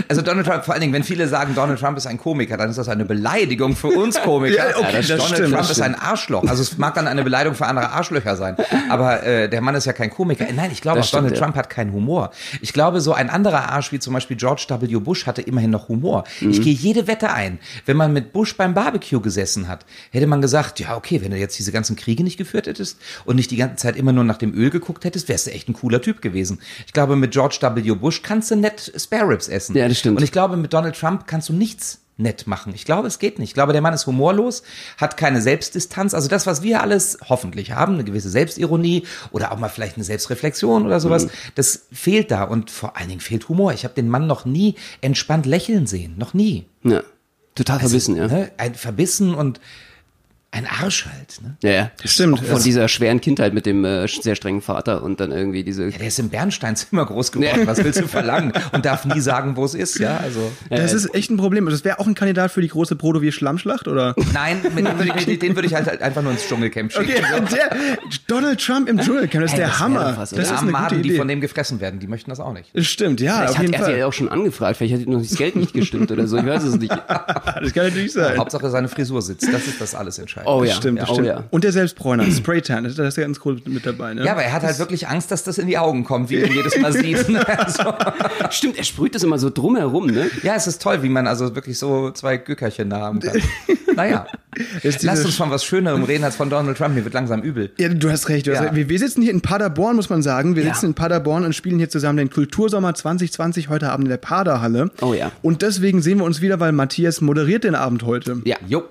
Also 0.09 0.23
Donald 0.23 0.47
Trump, 0.47 0.65
vor 0.65 0.75
allen 0.75 0.81
Dingen, 0.81 0.93
wenn 0.93 1.03
viele 1.03 1.27
sagen, 1.27 1.55
Donald 1.57 1.81
Trump 1.81 1.97
ist 1.97 2.07
ein 2.07 2.17
Komiker, 2.17 2.57
dann 2.57 2.71
ist 2.71 2.77
das 2.77 2.89
eine 2.89 3.05
Beleidigung 3.05 3.75
für 3.75 3.89
uns 3.89 4.21
Komiker. 4.21 4.71
Ja, 4.71 4.77
okay, 4.77 4.99
das 4.99 5.09
Donald 5.09 5.27
stimmt, 5.27 5.55
Trump 5.55 5.71
ist 5.71 5.81
ein 5.81 5.97
Arschloch. 5.97 6.45
Also 6.47 6.63
es 6.63 6.79
mag 6.79 6.95
dann 6.95 7.09
eine 7.09 7.25
Beleidigung 7.25 7.57
für 7.57 7.67
andere 7.67 7.91
Arschlöcher 7.91 8.37
sein. 8.37 8.57
Aber 8.89 9.25
äh, 9.25 9.49
der 9.49 9.61
Mann 9.61 9.75
ist 9.75 9.87
ja 9.87 9.93
kein 9.93 10.11
Komiker. 10.11 10.47
Nein, 10.55 10.71
ich 10.71 10.81
glaube, 10.81 11.01
auch 11.01 11.11
Donald 11.11 11.31
stimmt, 11.31 11.41
ja. 11.41 11.45
Trump 11.45 11.57
hat 11.57 11.71
keinen 11.71 11.93
Humor. 11.93 12.31
Ich 12.61 12.73
glaube, 12.73 13.01
so 13.01 13.13
ein 13.13 13.29
anderer 13.29 13.71
Arsch 13.71 13.91
wie 13.91 13.99
zum 13.99 14.15
Beispiel 14.15 14.37
George 14.37 14.67
W. 14.69 14.97
Bush 14.99 15.27
hatte 15.27 15.43
immerhin 15.43 15.71
noch 15.71 15.89
Humor. 15.89 16.23
Ich 16.41 16.63
gehe 16.63 16.73
jede 16.73 17.09
Wette 17.09 17.33
ein. 17.33 17.59
Wenn 17.85 17.97
man 17.97 18.13
mit 18.13 18.33
Bush 18.33 18.57
beim 18.57 18.75
Barbecue 18.75 19.21
gesessen 19.21 19.67
hat, 19.67 19.87
hätte 20.11 20.29
man 20.29 20.41
gesagt, 20.41 20.79
ja, 20.79 20.97
okay, 20.97 21.21
wenn 21.23 21.33
du 21.33 21.37
jetzt 21.37 21.59
diese 21.59 21.73
ganzen 21.73 21.97
Kriege 21.97 22.23
nicht 22.23 22.37
geführt 22.37 22.69
hättest 22.69 22.99
und 23.25 23.37
nicht 23.37 23.51
die 23.51 23.57
ganze 23.57 23.77
Zeit 23.77 23.97
immer 23.97 24.13
nur 24.13 24.23
nach 24.23 24.39
dem 24.39 24.55
Öl 24.55 24.71
geguckt 24.71 25.05
hättest, 25.05 25.16
wärst 25.29 25.47
du 25.47 25.51
echt 25.53 25.69
ein 25.69 25.73
cooler 25.75 26.01
Typ 26.03 26.21
gewesen. 26.23 26.61
Ich 26.87 26.93
glaube, 26.93 27.17
mit 27.17 27.33
George 27.33 27.59
W. 27.61 27.95
Bush 27.95 28.23
kannst 28.23 28.51
du 28.51 28.57
nett 28.57 28.93
Spare 28.97 29.29
Ribs 29.29 29.49
essen. 29.49 29.77
Ja, 29.77 29.89
das 29.89 29.99
stimmt. 29.99 30.19
Und 30.19 30.23
ich 30.25 30.33
glaube, 30.33 30.57
mit 30.57 30.73
Donald 30.73 30.97
Trump 30.99 31.27
kannst 31.27 31.49
du 31.49 31.53
nichts 31.53 32.01
nett 32.19 32.47
machen. 32.47 32.73
Ich 32.75 32.87
glaube, 32.87 33.07
es 33.09 33.19
geht 33.19 33.39
nicht. 33.39 33.51
Ich 33.51 33.55
glaube, 33.55 33.75
der 33.75 33.83
Mann 33.83 33.93
ist 33.93 34.07
humorlos, 34.07 34.63
hat 34.97 35.19
keine 35.19 35.43
Selbstdistanz. 35.43 36.15
Also 36.15 36.29
das, 36.29 36.47
was 36.47 36.63
wir 36.63 36.81
alles 36.81 37.19
hoffentlich 37.29 37.73
haben, 37.73 37.93
eine 37.95 38.05
gewisse 38.05 38.31
Selbstironie 38.31 39.05
oder 39.33 39.53
auch 39.53 39.59
mal 39.59 39.69
vielleicht 39.69 39.97
eine 39.97 40.05
Selbstreflexion 40.05 40.87
oder 40.87 40.99
sowas, 40.99 41.27
Mhm. 41.27 41.31
das 41.57 41.83
fehlt 41.93 42.31
da. 42.31 42.45
Und 42.45 42.71
vor 42.71 42.97
allen 42.97 43.09
Dingen 43.11 43.21
fehlt 43.21 43.49
Humor. 43.51 43.75
Ich 43.75 43.85
habe 43.85 43.93
den 43.95 44.09
Mann 44.09 44.27
noch 44.27 44.47
nie 44.47 44.77
entspannt 45.03 45.45
lächeln 45.45 45.87
sehen. 45.87 46.15
Noch 46.17 46.33
nie. 46.33 46.65
Ja. 46.85 47.03
Total 47.55 47.81
verbissen, 47.81 48.17
ja. 48.17 48.29
Ne? 48.29 48.51
Ein 48.57 48.75
Verbissen 48.75 49.35
und 49.35 49.61
ein 50.57 50.67
Arsch 50.67 51.07
halt. 51.07 51.41
Ne? 51.43 51.57
Ja, 51.63 51.71
ja. 51.71 51.91
Stimmt. 52.05 52.41
Von 52.41 52.63
dieser 52.63 52.89
schweren 52.89 53.21
Kindheit 53.21 53.55
mit 53.55 53.67
dem 53.67 53.85
äh, 53.85 54.07
sehr 54.09 54.37
strengen 54.37 54.63
Vater 54.63 55.03
und 55.03 55.21
dann 55.21 55.33
irgendwie 55.33 55.65
diese. 55.65 55.85
Ja, 55.89 55.99
der 55.99 56.09
ist 56.09 56.19
im 56.19 56.29
Bernsteinzimmer 56.31 57.07
groß 57.07 57.33
geworden. 57.33 57.67
Was 57.67 57.83
willst 57.83 58.01
du 58.01 58.09
verlangen? 58.09 58.53
Und 58.73 58.85
darf 58.85 59.05
nie 59.05 59.21
sagen, 59.21 59.57
wo 59.57 59.65
es 59.65 59.75
ist. 59.75 59.99
Ja, 59.99 60.17
also. 60.19 60.51
Das 60.71 60.93
ist 60.93 61.15
echt 61.15 61.31
ein 61.31 61.37
Problem. 61.37 61.67
Das 61.67 61.85
wäre 61.85 61.99
auch 61.99 62.07
ein 62.07 62.15
Kandidat 62.15 62.51
für 62.51 62.61
die 62.63 62.69
große 62.69 62.97
Brodovier 62.97 63.33
Schlammschlacht, 63.33 63.89
oder? 63.89 64.15
Nein, 64.33 64.59
mit 64.75 64.87
dem 64.87 64.99
würde 64.99 65.13
ich, 65.17 65.39
den 65.39 65.55
würde 65.55 65.67
ich 65.69 65.75
halt 65.75 66.01
einfach 66.03 66.23
nur 66.23 66.33
ins 66.33 66.47
Dschungelcamp 66.49 66.93
schicken. 66.93 67.11
Okay, 67.11 67.43
der, 67.53 67.99
Donald 68.27 68.61
Trump 68.65 68.89
im 68.89 68.99
Dschungelcamp, 68.99 69.43
das 69.45 69.53
ist 69.53 69.59
der 69.59 69.69
das 69.69 69.79
Hammer. 69.79 70.17
das 70.19 70.33
ist 70.33 70.39
Die 70.39 70.41
eine 70.41 70.49
armen 70.49 70.61
gute 70.67 70.73
Maden, 70.73 71.03
die 71.03 71.17
von 71.17 71.29
dem 71.29 71.41
gefressen 71.41 71.81
werden, 71.81 72.01
die 72.01 72.07
möchten 72.07 72.31
das 72.31 72.41
auch 72.41 72.53
nicht. 72.53 72.71
Stimmt, 72.85 73.21
ja, 73.21 73.37
Vielleicht 73.37 73.51
auf 73.51 73.57
hat 73.59 73.63
jeden 73.63 73.75
er 73.75 73.81
Fall. 73.81 73.99
ja 73.99 74.07
auch 74.07 74.13
schon 74.13 74.29
angefragt, 74.29 74.77
vielleicht 74.77 74.95
hat 74.95 75.07
noch 75.09 75.21
das 75.21 75.37
Geld 75.37 75.57
nicht 75.57 75.73
gestimmt 75.73 76.11
oder 76.11 76.27
so, 76.27 76.37
ich 76.39 76.47
weiß 76.47 76.63
es 76.65 76.77
nicht. 76.79 76.93
Das 77.67 77.73
kann 77.73 77.87
natürlich 77.87 78.13
sein. 78.13 78.37
Hauptsache 78.39 78.71
seine 78.71 78.89
Frisur 78.89 79.23
sitzt. 79.23 79.53
Das 79.53 79.67
ist 79.67 79.81
das 79.81 79.95
alles 79.95 80.19
entscheidend. 80.19 80.46
Oh 80.47 80.61
Das 80.61 80.71
ja, 80.71 80.75
stimmt, 80.77 81.01
das 81.01 81.11
oh 81.11 81.15
stimmt. 81.15 81.29
ja. 81.29 81.45
Und 81.51 81.65
der 81.65 81.73
Selbstbräuner, 81.73 82.25
Spraytan, 82.31 82.85
das 82.85 82.99
ist 82.99 83.17
ja 83.17 83.23
ganz 83.25 83.41
cool 83.45 83.61
mit 83.67 83.85
dabei, 83.87 84.15
ne? 84.15 84.25
Ja, 84.25 84.33
aber 84.33 84.43
er 84.43 84.53
hat 84.53 84.63
halt 84.63 84.79
wirklich 84.79 85.09
Angst, 85.09 85.31
dass 85.31 85.45
das 85.45 85.59
in 85.59 85.67
die 85.67 85.79
Augen 85.79 86.05
kommt, 86.05 86.31
wie 86.31 86.39
man 86.41 86.53
jedes 86.53 86.79
Mal 86.79 86.93
sieht. 86.95 87.17
Also, 87.49 87.83
Stimmt, 88.51 88.79
er 88.79 88.85
sprüht 88.85 89.15
das 89.15 89.23
immer 89.23 89.39
so 89.39 89.51
drumherum, 89.51 90.07
ne? 90.07 90.31
ja, 90.43 90.55
es 90.55 90.67
ist 90.67 90.81
toll, 90.83 91.03
wie 91.03 91.09
man 91.09 91.27
also 91.27 91.55
wirklich 91.55 91.79
so 91.79 92.11
zwei 92.11 92.37
Gückerchen 92.37 92.91
da 92.91 93.01
haben 93.01 93.21
kann. 93.21 93.41
Naja, 93.95 94.27
lass 95.03 95.25
uns 95.25 95.37
von 95.37 95.51
was 95.51 95.65
Schönerem 95.65 96.03
reden 96.05 96.25
als 96.25 96.37
von 96.37 96.51
Donald 96.51 96.77
Trump. 96.77 96.95
Mir 96.95 97.05
wird 97.05 97.15
langsam 97.15 97.41
übel. 97.43 97.71
Ja, 97.79 97.89
du 97.89 98.11
hast 98.11 98.29
recht. 98.29 98.47
Du 98.47 98.51
hast 98.53 98.59
Ja. 98.59 98.63
recht. 98.65 98.75
Wir, 98.77 98.89
wir 98.89 98.99
sitzen 98.99 99.23
hier 99.23 99.33
in 99.33 99.41
Paderborn, 99.41 99.97
muss 99.97 100.11
man 100.11 100.23
sagen. 100.23 100.55
Wir 100.57 100.65
Ja. 100.65 100.75
sitzen 100.75 100.87
in 100.87 100.95
Paderborn 100.95 101.45
und 101.45 101.55
spielen 101.55 101.79
hier 101.79 101.89
zusammen 101.89 102.19
den 102.19 102.31
Kultursommer 102.31 102.95
2020 102.95 103.69
heute 103.71 103.91
Abend 103.91 104.07
in 104.07 104.11
der 104.11 104.17
Paderhalle. 104.19 104.91
Oh 105.01 105.15
ja. 105.15 105.33
Und 105.43 105.63
deswegen 105.63 106.03
sehen 106.03 106.19
wir 106.19 106.25
uns 106.25 106.41
wieder, 106.43 106.61
weil 106.61 106.73
Matthias 106.73 107.21
moderiert 107.23 107.65
den 107.65 107.75
Abend 107.75 108.03
heute. 108.05 108.43
Ja. 108.45 108.57
Jo. 108.69 108.85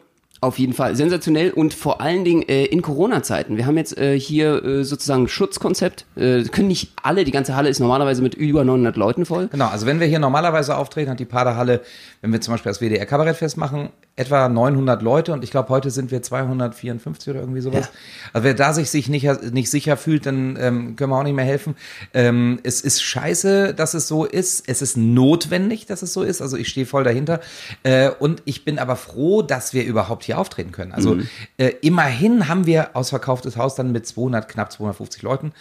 Auf 0.45 0.59
jeden 0.59 0.73
Fall. 0.73 0.95
Sensationell 0.95 1.49
und 1.49 1.73
vor 1.73 2.01
allen 2.01 2.23
Dingen 2.23 2.43
äh, 2.43 2.65
in 2.65 2.83
Corona-Zeiten. 2.83 3.57
Wir 3.57 3.65
haben 3.65 3.77
jetzt 3.77 3.97
äh, 3.97 4.19
hier 4.19 4.63
äh, 4.63 4.83
sozusagen 4.83 5.27
Schutzkonzept. 5.27 6.05
Äh, 6.15 6.43
können 6.43 6.67
nicht 6.67 6.91
alle, 7.01 7.23
die 7.23 7.31
ganze 7.31 7.55
Halle 7.55 7.67
ist 7.67 7.79
normalerweise 7.79 8.21
mit 8.21 8.35
über 8.35 8.63
900 8.63 8.95
Leuten 8.95 9.25
voll. 9.25 9.47
Genau, 9.47 9.69
also 9.69 9.87
wenn 9.87 9.99
wir 9.99 10.05
hier 10.05 10.19
normalerweise 10.19 10.77
auftreten, 10.77 11.09
hat 11.09 11.19
die 11.19 11.25
Paderhalle, 11.25 11.81
wenn 12.25 12.33
wir 12.33 12.41
zum 12.41 12.55
Beispiel 12.55 12.71
das 12.71 12.79
WDR 12.81 13.05
Kabarettfest 13.05 13.55
machen, 13.55 13.89
etwa 14.15 14.49
900 14.49 15.03
Leute 15.03 15.31
und 15.31 15.43
ich 15.43 15.51
glaube, 15.51 15.69
heute 15.69 15.91
sind 15.91 16.09
wir 16.09 16.23
254 16.23 17.29
oder 17.29 17.39
irgendwie 17.39 17.61
sowas. 17.61 17.91
Also 18.33 18.43
wer 18.43 18.55
da 18.55 18.73
sich, 18.73 18.89
sich 18.89 19.09
nicht, 19.09 19.53
nicht 19.53 19.69
sicher 19.69 19.95
fühlt, 19.95 20.25
dann 20.25 20.57
ähm, 20.59 20.95
können 20.95 21.11
wir 21.11 21.19
auch 21.19 21.23
nicht 21.23 21.35
mehr 21.35 21.45
helfen. 21.45 21.75
Ähm, 22.15 22.59
es 22.63 22.81
ist 22.81 23.03
scheiße, 23.03 23.75
dass 23.75 23.93
es 23.93 24.07
so 24.07 24.25
ist. 24.25 24.67
Es 24.67 24.81
ist 24.81 24.97
notwendig, 24.97 25.85
dass 25.85 26.01
es 26.01 26.13
so 26.13 26.23
ist. 26.23 26.41
Also 26.41 26.57
ich 26.57 26.67
stehe 26.67 26.87
voll 26.87 27.03
dahinter. 27.03 27.41
Äh, 27.83 28.09
und 28.09 28.41
ich 28.45 28.65
bin 28.65 28.79
aber 28.79 28.95
froh, 28.95 29.43
dass 29.43 29.75
wir 29.75 29.85
überhaupt 29.85 30.23
hier 30.23 30.39
auftreten 30.39 30.71
können. 30.71 30.93
Also 30.93 31.19
äh, 31.57 31.73
immerhin 31.81 32.47
haben 32.47 32.65
wir 32.65 32.95
ausverkauftes 32.95 33.55
Haus 33.55 33.75
dann 33.75 33.91
mit 33.91 34.07
200, 34.07 34.49
knapp 34.49 34.71
250 34.71 35.21
Leuten. 35.21 35.51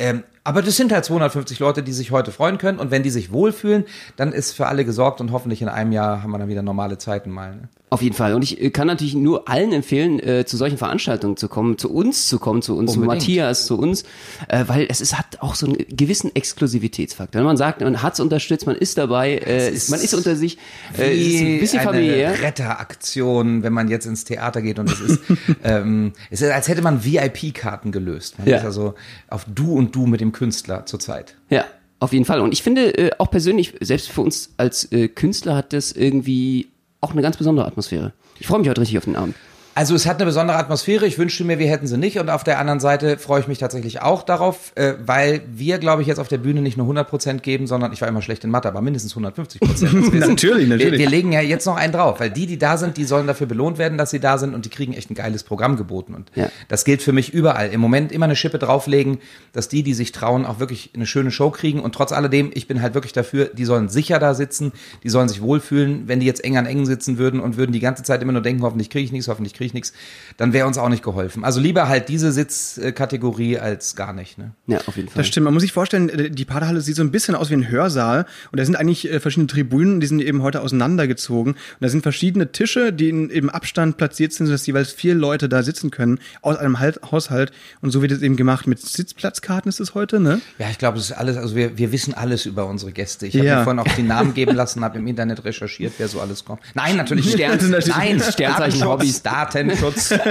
Ähm, 0.00 0.24
aber 0.48 0.62
das 0.62 0.76
sind 0.76 0.92
halt 0.92 1.04
250 1.04 1.58
Leute, 1.58 1.82
die 1.82 1.92
sich 1.92 2.10
heute 2.10 2.32
freuen 2.32 2.56
können. 2.56 2.78
Und 2.78 2.90
wenn 2.90 3.02
die 3.02 3.10
sich 3.10 3.30
wohlfühlen, 3.32 3.84
dann 4.16 4.32
ist 4.32 4.52
für 4.52 4.66
alle 4.66 4.86
gesorgt 4.86 5.20
und 5.20 5.30
hoffentlich 5.30 5.60
in 5.60 5.68
einem 5.68 5.92
Jahr 5.92 6.22
haben 6.22 6.30
wir 6.30 6.38
dann 6.38 6.48
wieder 6.48 6.62
normale 6.62 6.96
Zeiten 6.96 7.30
mal. 7.30 7.54
Ne? 7.54 7.68
Auf 7.90 8.00
jeden 8.02 8.14
Fall. 8.14 8.34
Und 8.34 8.42
ich 8.42 8.60
äh, 8.60 8.70
kann 8.70 8.86
natürlich 8.86 9.14
nur 9.14 9.48
allen 9.48 9.72
empfehlen, 9.72 10.20
äh, 10.20 10.44
zu 10.46 10.56
solchen 10.56 10.78
Veranstaltungen 10.78 11.36
zu 11.36 11.48
kommen, 11.48 11.76
zu 11.78 11.90
uns 11.92 12.28
zu 12.28 12.38
kommen, 12.38 12.62
zu 12.62 12.76
uns, 12.76 12.94
Unbedingt. 12.96 13.22
zu 13.22 13.26
Matthias, 13.30 13.66
zu 13.66 13.78
uns, 13.78 14.04
äh, 14.48 14.64
weil 14.66 14.86
es 14.90 15.00
ist, 15.02 15.18
hat 15.18 15.38
auch 15.40 15.54
so 15.54 15.66
einen 15.66 15.76
gewissen 15.90 16.34
Exklusivitätsfaktor. 16.34 17.38
Wenn 17.40 17.46
man 17.46 17.56
sagt, 17.56 17.80
man 17.82 18.02
hat's 18.02 18.20
unterstützt, 18.20 18.66
man 18.66 18.76
ist 18.76 18.96
dabei, 18.98 19.36
äh, 19.36 19.70
ist 19.70 19.90
man 19.90 20.00
ist 20.00 20.14
unter 20.14 20.34
sich, 20.36 20.58
äh, 20.98 21.14
ist 21.14 21.40
ein 21.40 21.60
bisschen 21.60 21.78
eine 21.80 21.88
familiär. 21.88 22.42
Retteraktion, 22.42 23.62
wenn 23.62 23.72
man 23.72 23.88
jetzt 23.88 24.06
ins 24.06 24.24
Theater 24.24 24.60
geht 24.62 24.78
und 24.78 24.90
es 24.90 25.00
ist, 25.00 25.20
ähm, 25.64 26.12
es 26.30 26.40
ist, 26.42 26.50
als 26.50 26.68
hätte 26.68 26.82
man 26.82 27.04
VIP-Karten 27.04 27.92
gelöst. 27.92 28.38
Man 28.38 28.48
Ja. 28.48 28.58
ist 28.58 28.64
also 28.64 28.94
auf 29.28 29.46
Du 29.46 29.74
und 29.74 29.94
Du 29.94 30.06
mit 30.06 30.20
dem 30.20 30.32
Künstler 30.38 30.86
zurzeit. 30.86 31.34
Ja, 31.50 31.64
auf 31.98 32.12
jeden 32.12 32.24
Fall. 32.24 32.40
Und 32.40 32.52
ich 32.52 32.62
finde 32.62 32.96
äh, 32.96 33.10
auch 33.18 33.28
persönlich, 33.28 33.74
selbst 33.80 34.08
für 34.08 34.20
uns 34.20 34.54
als 34.56 34.90
äh, 34.92 35.08
Künstler 35.08 35.56
hat 35.56 35.72
das 35.72 35.90
irgendwie 35.90 36.68
auch 37.00 37.10
eine 37.10 37.22
ganz 37.22 37.36
besondere 37.36 37.66
Atmosphäre. 37.66 38.12
Ich 38.38 38.46
freue 38.46 38.60
mich 38.60 38.68
heute 38.68 38.80
richtig 38.80 38.98
auf 38.98 39.04
den 39.04 39.16
Abend. 39.16 39.34
Also 39.78 39.94
es 39.94 40.06
hat 40.06 40.16
eine 40.16 40.24
besondere 40.24 40.56
Atmosphäre. 40.56 41.06
Ich 41.06 41.18
wünschte 41.18 41.44
mir, 41.44 41.60
wir 41.60 41.68
hätten 41.68 41.86
sie 41.86 41.96
nicht. 41.96 42.18
Und 42.18 42.30
auf 42.30 42.42
der 42.42 42.58
anderen 42.58 42.80
Seite 42.80 43.16
freue 43.16 43.38
ich 43.42 43.46
mich 43.46 43.58
tatsächlich 43.58 44.02
auch 44.02 44.24
darauf, 44.24 44.72
äh, 44.74 44.94
weil 45.06 45.42
wir, 45.54 45.78
glaube 45.78 46.02
ich, 46.02 46.08
jetzt 46.08 46.18
auf 46.18 46.26
der 46.26 46.38
Bühne 46.38 46.62
nicht 46.62 46.76
nur 46.76 46.84
100% 46.88 47.38
geben, 47.42 47.68
sondern 47.68 47.92
ich 47.92 48.00
war 48.00 48.08
immer 48.08 48.20
schlecht 48.20 48.42
in 48.42 48.50
Mathe, 48.50 48.66
aber 48.66 48.80
mindestens 48.80 49.14
150%. 49.14 49.60
Wir 49.60 49.68
sind- 49.76 50.28
Natürlich, 50.30 50.68
Wir, 50.68 50.76
natürlich. 50.76 50.98
wir 50.98 51.08
legen 51.08 51.30
ja 51.32 51.42
jetzt 51.42 51.64
noch 51.64 51.76
einen 51.76 51.92
drauf, 51.92 52.18
weil 52.18 52.28
die, 52.30 52.46
die 52.48 52.58
da 52.58 52.76
sind, 52.76 52.96
die 52.96 53.04
sollen 53.04 53.28
dafür 53.28 53.46
belohnt 53.46 53.78
werden, 53.78 53.98
dass 53.98 54.10
sie 54.10 54.18
da 54.18 54.36
sind 54.36 54.52
und 54.52 54.64
die 54.64 54.68
kriegen 54.68 54.94
echt 54.94 55.12
ein 55.12 55.14
geiles 55.14 55.44
Programm 55.44 55.76
geboten. 55.76 56.12
Und 56.16 56.32
Ja. 56.34 56.48
das 56.66 56.84
gilt 56.84 57.00
für 57.00 57.12
mich 57.12 57.32
überall. 57.32 57.68
Im 57.68 57.80
Moment 57.80 58.10
immer 58.10 58.24
eine 58.24 58.34
Schippe 58.34 58.58
drauflegen, 58.58 59.18
dass 59.52 59.68
die, 59.68 59.84
die 59.84 59.94
sich 59.94 60.10
trauen, 60.10 60.44
auch 60.44 60.58
wirklich 60.58 60.90
eine 60.96 61.06
schöne 61.06 61.30
Show 61.30 61.50
kriegen. 61.52 61.78
Und 61.78 61.94
trotz 61.94 62.10
alledem, 62.10 62.50
ich 62.52 62.66
bin 62.66 62.82
halt 62.82 62.94
wirklich 62.94 63.12
dafür, 63.12 63.44
die 63.44 63.64
sollen 63.64 63.88
sicher 63.88 64.18
da 64.18 64.34
sitzen, 64.34 64.72
die 65.04 65.08
sollen 65.08 65.28
sich 65.28 65.40
wohlfühlen. 65.40 66.08
Wenn 66.08 66.18
die 66.18 66.26
jetzt 66.26 66.42
eng 66.44 66.56
an 66.56 66.66
eng 66.66 66.84
sitzen 66.84 67.16
würden 67.16 67.38
und 67.38 67.56
würden 67.56 67.70
die 67.70 67.78
ganze 67.80 68.02
Zeit 68.02 68.22
immer 68.22 68.32
nur 68.32 68.42
denken, 68.42 68.62
hoffentlich 68.64 68.90
kriege 68.90 69.04
ich 69.04 69.12
nichts, 69.12 69.28
hoffentlich 69.28 69.54
kriege 69.54 69.66
ich 69.66 69.67
nichts, 69.74 69.92
dann 70.36 70.52
wäre 70.52 70.66
uns 70.66 70.78
auch 70.78 70.88
nicht 70.88 71.02
geholfen. 71.02 71.44
Also 71.44 71.60
lieber 71.60 71.88
halt 71.88 72.08
diese 72.08 72.32
Sitzkategorie 72.32 73.58
als 73.58 73.96
gar 73.96 74.12
nicht. 74.12 74.38
Ne? 74.38 74.52
Ja, 74.66 74.78
auf 74.86 74.96
jeden 74.96 75.08
Fall. 75.08 75.18
Das 75.18 75.26
stimmt. 75.28 75.44
Man 75.44 75.54
muss 75.54 75.62
sich 75.62 75.72
vorstellen, 75.72 76.08
äh, 76.08 76.30
die 76.30 76.44
Paderhalle 76.44 76.80
sieht 76.80 76.96
so 76.96 77.02
ein 77.02 77.10
bisschen 77.10 77.34
aus 77.34 77.50
wie 77.50 77.54
ein 77.54 77.68
Hörsaal. 77.70 78.26
Und 78.50 78.58
da 78.60 78.64
sind 78.64 78.76
eigentlich 78.76 79.10
äh, 79.10 79.20
verschiedene 79.20 79.46
Tribünen, 79.48 80.00
die 80.00 80.06
sind 80.06 80.20
eben 80.20 80.42
heute 80.42 80.60
auseinandergezogen. 80.62 81.52
Und 81.54 81.58
da 81.80 81.88
sind 81.88 82.02
verschiedene 82.02 82.52
Tische, 82.52 82.92
die 82.92 83.08
in 83.08 83.30
eben 83.30 83.50
Abstand 83.50 83.96
platziert 83.96 84.32
sind, 84.32 84.46
sodass 84.46 84.66
jeweils 84.66 84.92
vier 84.92 85.14
Leute 85.14 85.48
da 85.48 85.62
sitzen 85.62 85.90
können 85.90 86.18
aus 86.42 86.56
einem 86.56 86.78
halt 86.78 87.00
Haushalt. 87.10 87.52
Und 87.80 87.90
so 87.90 88.02
wird 88.02 88.12
es 88.12 88.22
eben 88.22 88.36
gemacht 88.36 88.66
mit 88.66 88.80
Sitzplatzkarten 88.80 89.68
ist 89.68 89.80
es 89.80 89.94
heute, 89.94 90.20
ne? 90.20 90.40
Ja, 90.58 90.68
ich 90.70 90.78
glaube, 90.78 90.98
es 90.98 91.04
ist 91.10 91.12
alles, 91.12 91.36
also 91.36 91.54
wir, 91.56 91.78
wir 91.78 91.92
wissen 91.92 92.14
alles 92.14 92.46
über 92.46 92.66
unsere 92.66 92.92
Gäste. 92.92 93.26
Ich 93.26 93.34
habe 93.36 93.46
Ja. 93.46 93.58
mir 93.58 93.64
vorhin 93.64 93.80
auch 93.80 93.94
die 93.96 94.02
Namen 94.02 94.34
geben 94.34 94.54
lassen, 94.54 94.84
habe 94.84 94.98
im 94.98 95.06
Internet 95.06 95.44
recherchiert, 95.44 95.94
wer 95.98 96.08
so 96.08 96.20
alles 96.20 96.44
kommt. 96.44 96.60
Nein, 96.74 96.96
natürlich 96.96 97.24
nicht. 97.26 97.34
Stern- 97.38 97.58
Nein, 97.88 98.20
Sternzeichen 98.20 98.84
Hobbys. 98.84 99.22
Datenschutz. 99.66 100.12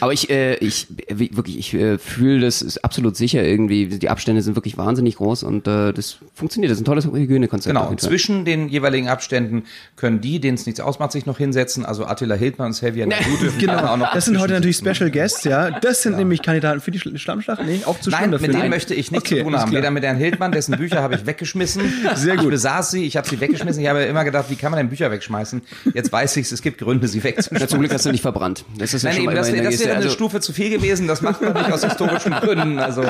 Aber 0.00 0.12
ich, 0.12 0.30
äh, 0.30 0.54
ich 0.56 0.88
wirklich, 1.08 1.58
ich 1.58 1.74
äh, 1.74 1.98
fühle, 1.98 2.40
das 2.40 2.60
ist 2.62 2.84
absolut 2.84 3.16
sicher 3.16 3.42
irgendwie. 3.44 3.86
Die 3.86 4.08
Abstände 4.08 4.42
sind 4.42 4.56
wirklich 4.56 4.76
wahnsinnig 4.76 5.16
groß 5.16 5.44
und 5.44 5.68
äh, 5.68 5.92
das 5.92 6.16
funktioniert. 6.34 6.70
Das 6.70 6.78
ist 6.78 6.82
ein 6.82 6.86
tolles 6.86 7.06
Hygienekonzept. 7.06 7.74
Genau, 7.74 7.88
und 7.88 8.00
zwischen 8.00 8.44
den 8.44 8.68
jeweiligen 8.68 9.08
Abständen 9.08 9.64
können 9.96 10.20
die, 10.20 10.40
denen 10.40 10.56
es 10.56 10.66
nichts 10.66 10.80
ausmacht, 10.80 11.12
sich 11.12 11.26
noch 11.26 11.38
hinsetzen. 11.38 11.84
Also 11.84 12.06
Attila 12.06 12.34
Hildmann 12.34 12.68
und 12.68 12.72
Xavier 12.72 13.06
dürfen 13.40 13.58
Genau. 13.58 13.86
auch 13.86 13.96
noch 13.96 14.12
Das 14.12 14.24
sind 14.24 14.40
heute 14.40 14.54
natürlich 14.54 14.76
Special 14.78 15.10
Guests, 15.10 15.44
ja. 15.44 15.70
Das 15.78 16.02
sind 16.02 16.16
nämlich 16.16 16.42
Kandidaten 16.42 16.80
für 16.80 16.90
die 16.90 16.98
Schl- 16.98 17.16
Schlammschlacht. 17.18 17.62
Nee, 17.64 17.80
auch 17.84 18.00
zu 18.00 18.10
Nein, 18.10 18.30
mit 18.30 18.42
denen 18.42 18.70
möchte 18.70 18.94
ich 18.94 19.10
nichts 19.12 19.26
Okay, 19.30 19.38
zu 19.38 19.44
tun 19.44 19.56
haben. 19.56 19.70
Weder 19.72 19.90
mit 19.90 20.02
Herrn 20.04 20.16
Hildmann, 20.16 20.52
dessen 20.52 20.76
Bücher 20.76 21.02
habe 21.02 21.14
ich 21.14 21.26
weggeschmissen. 21.26 21.82
Sehr 22.16 22.36
gut. 22.36 22.44
Ich 22.46 22.50
besaß 22.50 22.90
sie, 22.90 23.04
ich 23.04 23.16
habe 23.16 23.28
sie 23.28 23.40
weggeschmissen. 23.40 23.82
Ich 23.82 23.88
habe 23.88 24.02
immer 24.04 24.24
gedacht, 24.24 24.46
wie 24.48 24.56
kann 24.56 24.70
man 24.72 24.78
denn 24.78 24.88
Bücher 24.88 25.10
wegschmeißen? 25.10 25.62
Jetzt 25.92 26.12
weiß 26.12 26.36
ich 26.38 26.46
es, 26.46 26.52
es 26.52 26.62
gibt 26.62 26.78
Gründe, 26.78 27.06
sie 27.08 27.20
Ja, 27.50 27.66
zum. 27.66 27.80
Glück 27.80 27.92
hast 27.92 28.06
du 28.06 28.10
nicht 28.12 28.22
verbrannt. 28.22 28.64
Das 28.78 28.94
ist 28.94 29.02
ja 29.02 29.08
Nein, 29.10 29.16
schon 29.16 29.24
eben, 29.26 29.34
das, 29.34 29.50
das 29.50 29.78
du 29.78 29.84
eine 29.86 29.94
also- 29.96 30.10
Stufe 30.10 30.40
zu 30.40 30.52
viel 30.52 30.70
gewesen. 30.70 31.06
Das 31.06 31.22
macht 31.22 31.40
man 31.42 31.52
nicht 31.52 31.70
aus 31.72 31.84
historischen 31.84 32.32
Gründen. 32.32 32.78
Also, 32.78 33.04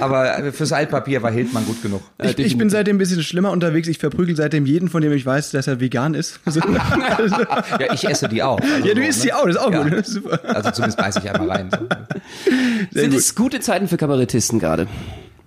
aber 0.00 0.52
fürs 0.52 0.72
Altpapier 0.72 1.22
war 1.22 1.30
Hildmann 1.30 1.66
gut 1.66 1.82
genug. 1.82 2.02
Ich, 2.22 2.38
ich 2.38 2.58
bin 2.58 2.70
seitdem 2.70 2.96
ein 2.96 2.98
bisschen 2.98 3.22
schlimmer 3.22 3.50
unterwegs. 3.52 3.88
Ich 3.88 3.98
verprügel 3.98 4.36
seitdem 4.36 4.66
jeden, 4.66 4.88
von 4.88 5.02
dem 5.02 5.12
ich 5.12 5.24
weiß, 5.26 5.50
dass 5.50 5.66
er 5.66 5.80
vegan 5.80 6.14
ist. 6.14 6.40
Also, 6.48 6.60
Ja, 7.80 7.92
ich 7.92 8.04
esse 8.08 8.28
die 8.28 8.42
auch. 8.42 8.60
Also 8.60 8.86
ja, 8.88 8.94
du 8.94 9.02
so, 9.02 9.08
isst 9.08 9.18
ne? 9.20 9.24
die 9.26 9.32
auch, 9.32 9.46
das 9.46 9.56
ist 9.56 9.60
auch 9.60 9.72
Ja. 9.72 9.82
gut. 9.82 10.06
Super. 10.06 10.40
Also 10.44 10.70
zumindest 10.70 10.98
beiß 10.98 11.16
ich 11.16 11.30
einmal 11.30 11.50
rein. 11.50 11.70
So. 11.70 11.78
Sind 13.00 13.10
gut. 13.10 13.18
es 13.18 13.34
gute 13.34 13.60
Zeiten 13.60 13.88
für 13.88 13.96
Kabarettisten 13.96 14.58
gerade? 14.58 14.86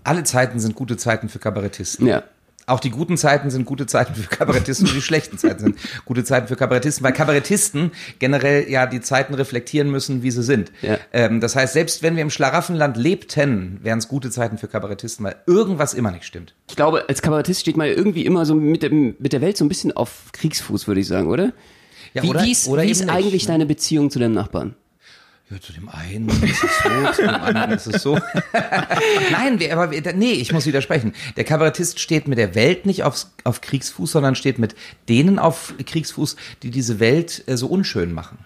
Alle 0.03 0.23
Zeiten 0.23 0.59
sind 0.59 0.75
gute 0.75 0.97
Zeiten 0.97 1.29
für 1.29 1.39
Kabarettisten. 1.39 2.07
Ja. 2.07 2.23
Auch 2.71 2.79
die 2.79 2.89
guten 2.89 3.17
Zeiten 3.17 3.49
sind 3.49 3.65
gute 3.65 3.85
Zeiten 3.85 4.15
für 4.15 4.29
Kabarettisten 4.29 4.87
und 4.87 4.95
die 4.95 5.01
schlechten 5.01 5.37
Zeiten 5.37 5.59
sind 5.59 5.75
gute 6.05 6.23
Zeiten 6.23 6.47
für 6.47 6.55
Kabarettisten, 6.55 7.03
weil 7.03 7.11
Kabarettisten 7.13 7.91
generell 8.19 8.69
ja 8.69 8.85
die 8.85 9.01
Zeiten 9.01 9.33
reflektieren 9.33 9.91
müssen, 9.91 10.23
wie 10.23 10.31
sie 10.31 10.41
sind. 10.41 10.71
Ja. 10.81 10.97
Ähm, 11.11 11.41
das 11.41 11.55
heißt, 11.55 11.73
selbst 11.73 12.01
wenn 12.01 12.15
wir 12.15 12.21
im 12.21 12.29
Schlaraffenland 12.29 12.95
lebten, 12.95 13.79
wären 13.83 13.99
es 13.99 14.07
gute 14.07 14.29
Zeiten 14.31 14.57
für 14.57 14.67
Kabarettisten, 14.69 15.25
weil 15.25 15.35
irgendwas 15.47 15.93
immer 15.93 16.11
nicht 16.11 16.23
stimmt. 16.23 16.53
Ich 16.69 16.75
glaube, 16.77 17.09
als 17.09 17.21
Kabarettist 17.21 17.59
steht 17.59 17.75
man 17.75 17.87
irgendwie 17.87 18.25
immer 18.25 18.45
so 18.45 18.55
mit, 18.55 18.83
dem, 18.83 19.15
mit 19.19 19.33
der 19.33 19.41
Welt 19.41 19.57
so 19.57 19.65
ein 19.65 19.69
bisschen 19.69 19.91
auf 19.91 20.29
Kriegsfuß, 20.31 20.87
würde 20.87 21.01
ich 21.01 21.07
sagen, 21.07 21.27
oder? 21.27 21.51
Ja, 22.13 22.23
wie, 22.23 22.29
oder- 22.29 22.43
wie 22.43 22.51
ist, 22.51 22.67
oder 22.67 22.83
wie 22.83 22.89
ist 22.91 23.01
eben 23.01 23.07
nicht, 23.09 23.17
eigentlich 23.17 23.43
ne? 23.43 23.47
deine 23.53 23.65
Beziehung 23.65 24.09
zu 24.11 24.19
deinem 24.19 24.33
Nachbarn? 24.33 24.75
Ja, 25.51 25.59
zu 25.59 25.73
dem 25.73 25.89
einen 25.89 26.29
ist 26.29 26.63
es 26.63 26.79
so, 26.81 27.11
zu 27.13 27.21
dem 27.23 27.29
anderen 27.29 27.71
ist 27.71 27.87
es 27.87 28.01
so. 28.01 28.15
Nein, 29.31 29.59
aber 29.71 29.87
nee, 30.13 30.31
ich 30.31 30.53
muss 30.53 30.65
widersprechen. 30.65 31.13
Der 31.35 31.43
Kabarettist 31.43 31.99
steht 31.99 32.27
mit 32.27 32.37
der 32.37 32.55
Welt 32.55 32.85
nicht 32.85 33.03
auf, 33.03 33.25
auf 33.43 33.59
Kriegsfuß, 33.59 34.13
sondern 34.13 34.35
steht 34.35 34.59
mit 34.59 34.75
denen 35.09 35.39
auf 35.39 35.73
Kriegsfuß, 35.85 36.37
die 36.63 36.71
diese 36.71 36.99
Welt 37.01 37.43
äh, 37.47 37.57
so 37.57 37.67
unschön 37.67 38.13
machen. 38.13 38.37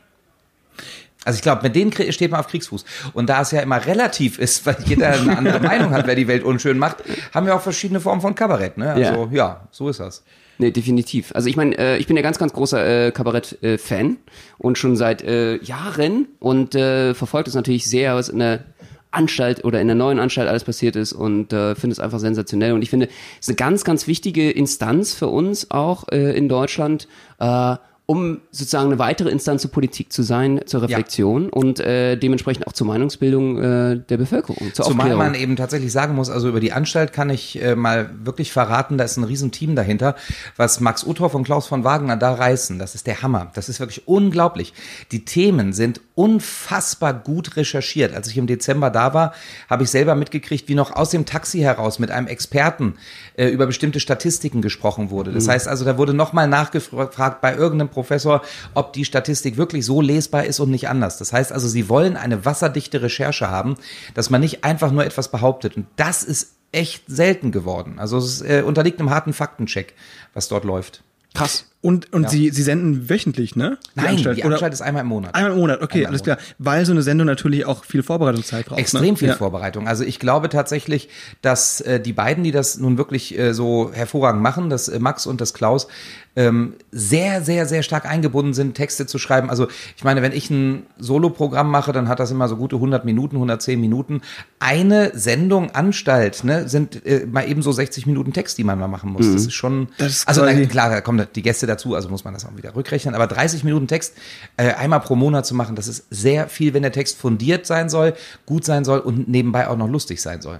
Also 1.25 1.37
ich 1.37 1.41
glaube, 1.41 1.63
mit 1.63 1.75
denen 1.75 1.91
steht 1.91 2.31
man 2.31 2.39
auf 2.39 2.47
Kriegsfuß. 2.47 2.85
Und 3.13 3.29
da 3.29 3.41
es 3.41 3.51
ja 3.51 3.61
immer 3.61 3.83
relativ 3.85 4.39
ist, 4.39 4.65
weil 4.65 4.77
jeder 4.85 5.11
eine 5.13 5.37
andere 5.37 5.59
Meinung 5.67 5.91
hat, 5.91 6.07
wer 6.07 6.15
die 6.15 6.27
Welt 6.27 6.43
unschön 6.43 6.77
macht, 6.77 6.97
haben 7.33 7.45
wir 7.45 7.55
auch 7.55 7.61
verschiedene 7.61 7.99
Formen 7.99 8.21
von 8.21 8.35
Kabarett. 8.35 8.77
Ne? 8.77 8.93
Also 8.93 9.29
ja, 9.31 9.67
so 9.71 9.89
ist 9.89 9.99
das. 9.99 10.23
Nee, 10.57 10.71
definitiv. 10.71 11.33
Also 11.35 11.49
ich 11.49 11.57
meine, 11.57 11.77
äh, 11.77 11.97
ich 11.97 12.07
bin 12.07 12.15
ja 12.15 12.21
ganz, 12.21 12.37
ganz 12.37 12.53
großer 12.53 13.07
äh, 13.07 13.11
Kabarett-Fan 13.11 14.17
und 14.57 14.77
schon 14.77 14.95
seit 14.95 15.21
äh, 15.21 15.57
Jahren 15.61 16.27
und 16.39 16.75
äh, 16.75 17.13
verfolgt 17.13 17.47
es 17.47 17.55
natürlich 17.55 17.85
sehr, 17.85 18.15
was 18.15 18.29
in 18.29 18.39
der 18.39 18.63
Anstalt 19.11 19.63
oder 19.63 19.81
in 19.81 19.87
der 19.87 19.95
neuen 19.95 20.19
Anstalt 20.19 20.47
alles 20.47 20.63
passiert 20.63 20.95
ist 20.95 21.13
und 21.13 21.53
äh, 21.53 21.75
finde 21.75 21.93
es 21.93 21.99
einfach 21.99 22.19
sensationell. 22.19 22.73
Und 22.73 22.81
ich 22.81 22.89
finde, 22.89 23.07
es 23.39 23.47
ist 23.47 23.49
eine 23.49 23.55
ganz, 23.55 23.83
ganz 23.83 24.07
wichtige 24.07 24.51
Instanz 24.51 25.13
für 25.13 25.27
uns 25.27 25.71
auch 25.71 26.07
äh, 26.09 26.37
in 26.37 26.49
Deutschland, 26.49 27.07
äh, 27.39 27.75
um 28.07 28.41
sozusagen 28.51 28.87
eine 28.87 28.99
weitere 28.99 29.29
Instanz 29.29 29.63
zur 29.63 29.71
Politik 29.71 30.13
zu 30.13 30.21
sein, 30.21 30.61
zur 30.65 30.83
Reflexion 30.83 31.49
und 31.49 31.79
äh, 31.79 32.15
dementsprechend 32.15 32.67
auch 32.67 32.73
zur 32.73 32.85
Meinungsbildung 32.85 33.57
äh, 33.57 33.99
der 34.07 34.17
Bevölkerung, 34.17 34.73
zur 34.73 34.85
Zumal 34.85 35.07
Aufklärung. 35.07 35.17
man 35.17 35.35
eben 35.35 35.55
tatsächlich 35.55 35.91
sagen 35.91 36.13
muss, 36.13 36.29
also 36.29 36.49
über 36.49 36.59
die 36.59 36.71
Anstalt 36.71 37.13
kann 37.13 37.31
ich 37.31 37.61
äh, 37.61 37.75
mal 37.75 38.11
wirklich 38.23 38.51
verraten, 38.51 38.99
da 38.99 39.03
ist 39.03 39.17
ein 39.17 39.23
Riesenteam 39.23 39.75
dahinter, 39.75 40.15
was 40.55 40.79
Max 40.79 41.03
Uthoff 41.03 41.33
und 41.33 41.45
Klaus 41.45 41.65
von 41.65 41.83
Wagner 41.83 42.15
da 42.15 42.33
reißen. 42.33 42.77
Das 42.77 42.93
ist 42.93 43.07
der 43.07 43.23
Hammer. 43.23 43.51
Das 43.55 43.69
ist 43.69 43.79
wirklich 43.79 44.07
unglaublich. 44.07 44.73
Die 45.11 45.25
Themen 45.25 45.73
sind 45.73 45.99
unfassbar 46.13 47.13
gut 47.13 47.57
recherchiert. 47.57 48.13
Als 48.13 48.27
ich 48.27 48.37
im 48.37 48.45
Dezember 48.47 48.91
da 48.91 49.13
war, 49.13 49.33
habe 49.69 49.83
ich 49.83 49.89
selber 49.89 50.15
mitgekriegt, 50.15 50.69
wie 50.69 50.75
noch 50.75 50.91
aus 50.95 51.09
dem 51.09 51.25
Taxi 51.25 51.59
heraus 51.59 51.97
mit 51.99 52.11
einem 52.11 52.27
Experten 52.27 52.95
äh, 53.35 53.47
über 53.47 53.65
bestimmte 53.65 53.99
Statistiken 53.99 54.61
gesprochen 54.61 55.09
wurde. 55.09 55.31
Das 55.31 55.47
heißt 55.47 55.67
also, 55.67 55.85
da 55.85 55.97
wurde 55.97 56.13
nochmal 56.13 56.47
nachgefragt 56.47 57.41
bei 57.41 57.55
irgendeinem 57.55 57.89
Professor, 57.95 58.43
ob 58.75 58.93
die 58.93 59.05
Statistik 59.05 59.57
wirklich 59.57 59.85
so 59.85 60.01
lesbar 60.01 60.45
ist 60.45 60.59
und 60.59 60.69
nicht 60.69 60.87
anders. 60.87 61.17
Das 61.17 61.33
heißt 61.33 61.51
also, 61.51 61.67
sie 61.67 61.89
wollen 61.89 62.15
eine 62.17 62.45
wasserdichte 62.45 63.01
Recherche 63.01 63.49
haben, 63.49 63.75
dass 64.13 64.29
man 64.29 64.41
nicht 64.41 64.63
einfach 64.63 64.91
nur 64.91 65.03
etwas 65.03 65.31
behauptet. 65.31 65.75
Und 65.75 65.87
das 65.95 66.21
ist 66.21 66.53
echt 66.71 67.05
selten 67.07 67.51
geworden. 67.51 67.97
Also 67.97 68.17
es 68.17 68.41
äh, 68.41 68.61
unterliegt 68.65 68.99
einem 68.99 69.09
harten 69.09 69.33
Faktencheck, 69.33 69.95
was 70.33 70.47
dort 70.47 70.65
läuft. 70.65 71.03
Krass. 71.33 71.65
Und, 71.85 72.11
und 72.13 72.31
sie, 72.31 72.49
sie 72.49 72.63
senden 72.63 73.11
wöchentlich, 73.11 73.55
ne? 73.55 73.77
Nein, 73.93 74.17
die 74.17 74.27
Anstalt, 74.27 74.43
Oder 74.43 74.71
ist 74.71 74.81
einmal 74.81 75.03
im 75.03 75.07
Monat. 75.07 75.35
einmal 75.35 75.51
im 75.51 75.59
Monat, 75.59 75.83
okay, 75.83 75.99
Einmal 75.99 76.09
alles 76.09 76.23
klar. 76.23 76.39
Weil 76.57 76.83
so 76.83 76.93
eine 76.93 77.03
Sendung 77.03 77.27
natürlich 77.27 77.67
auch 77.67 77.85
viel 77.85 78.01
Vorbereitungszeit 78.01 78.65
braucht. 78.65 78.79
Extrem 78.79 79.11
ne? 79.11 79.17
viel 79.17 79.27
ja. 79.27 79.35
Vorbereitung. 79.35 79.87
Also 79.87 80.03
ich 80.03 80.17
glaube 80.17 80.49
tatsächlich, 80.49 81.09
dass 81.43 81.81
äh, 81.81 81.99
die 81.99 82.11
beiden, 82.11 82.43
die 82.43 82.51
das 82.51 82.79
nun 82.79 82.97
wirklich 82.97 83.37
äh, 83.37 83.53
so 83.53 83.91
hervorragend 83.93 84.41
machen, 84.41 84.71
das 84.71 84.87
äh, 84.87 84.97
Max 84.97 85.27
und 85.27 85.41
das 85.41 85.53
Klaus, 85.53 85.87
ähm, 86.35 86.73
sehr, 86.91 87.41
sehr, 87.41 87.65
sehr 87.65 87.81
stark 87.81 88.05
eingebunden 88.05 88.53
sind, 88.53 88.75
Texte 88.75 89.05
zu 89.05 89.17
schreiben. 89.17 89.49
Also 89.49 89.67
ich 89.95 90.03
meine, 90.03 90.21
wenn 90.21 90.33
ich 90.33 90.49
ein 90.49 90.83
Soloprogramm 90.97 91.71
mache, 91.71 91.93
dann 91.93 92.09
hat 92.09 92.19
das 92.19 92.31
immer 92.31 92.49
so 92.49 92.57
gute 92.57 92.75
100 92.75 93.05
Minuten, 93.05 93.37
110 93.37 93.79
Minuten. 93.79 94.21
Eine 94.59 95.11
Sendung 95.17 95.71
Anstalt 95.71 96.43
ne, 96.43 96.67
sind 96.67 97.05
äh, 97.05 97.25
mal 97.25 97.47
eben 97.47 97.61
so 97.61 97.71
60 97.71 98.05
Minuten 98.05 98.33
Text, 98.33 98.57
die 98.57 98.63
man 98.63 98.77
mal 98.79 98.87
machen 98.87 99.11
muss. 99.11 99.31
Das 99.31 99.45
ist 99.45 99.53
schon, 99.53 99.87
Das 99.97 100.11
ist 100.11 100.27
also 100.27 100.43
na, 100.43 100.53
klar, 100.65 100.89
da 100.89 101.01
kommen 101.01 101.25
die 101.33 101.41
Gäste 101.41 101.67
dazu, 101.75 101.95
also 101.95 102.09
muss 102.09 102.23
man 102.23 102.33
das 102.33 102.45
auch 102.45 102.55
wieder 102.57 102.75
rückrechnen. 102.75 103.15
Aber 103.15 103.27
30 103.27 103.63
Minuten 103.63 103.87
Text 103.87 104.15
äh, 104.57 104.73
einmal 104.73 104.99
pro 105.01 105.15
Monat 105.15 105.45
zu 105.45 105.55
machen, 105.55 105.75
das 105.75 105.87
ist 105.87 106.05
sehr 106.09 106.47
viel, 106.47 106.73
wenn 106.73 106.81
der 106.81 106.91
Text 106.91 107.17
fundiert 107.17 107.65
sein 107.65 107.89
soll, 107.89 108.13
gut 108.45 108.65
sein 108.65 108.85
soll 108.85 108.99
und 108.99 109.27
nebenbei 109.27 109.67
auch 109.67 109.77
noch 109.77 109.89
lustig 109.89 110.21
sein 110.21 110.41
soll. 110.41 110.59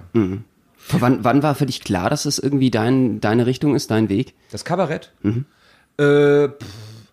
Wann, 0.90 1.24
wann 1.24 1.42
war 1.42 1.54
für 1.54 1.66
dich 1.66 1.82
klar, 1.82 2.10
dass 2.10 2.26
es 2.26 2.38
irgendwie 2.38 2.70
dein, 2.70 3.20
deine 3.20 3.46
Richtung 3.46 3.74
ist, 3.74 3.90
dein 3.90 4.08
Weg? 4.08 4.34
Das 4.52 4.64
Kabarett? 4.64 5.12
Äh, 5.98 6.48
pff, 6.48 6.66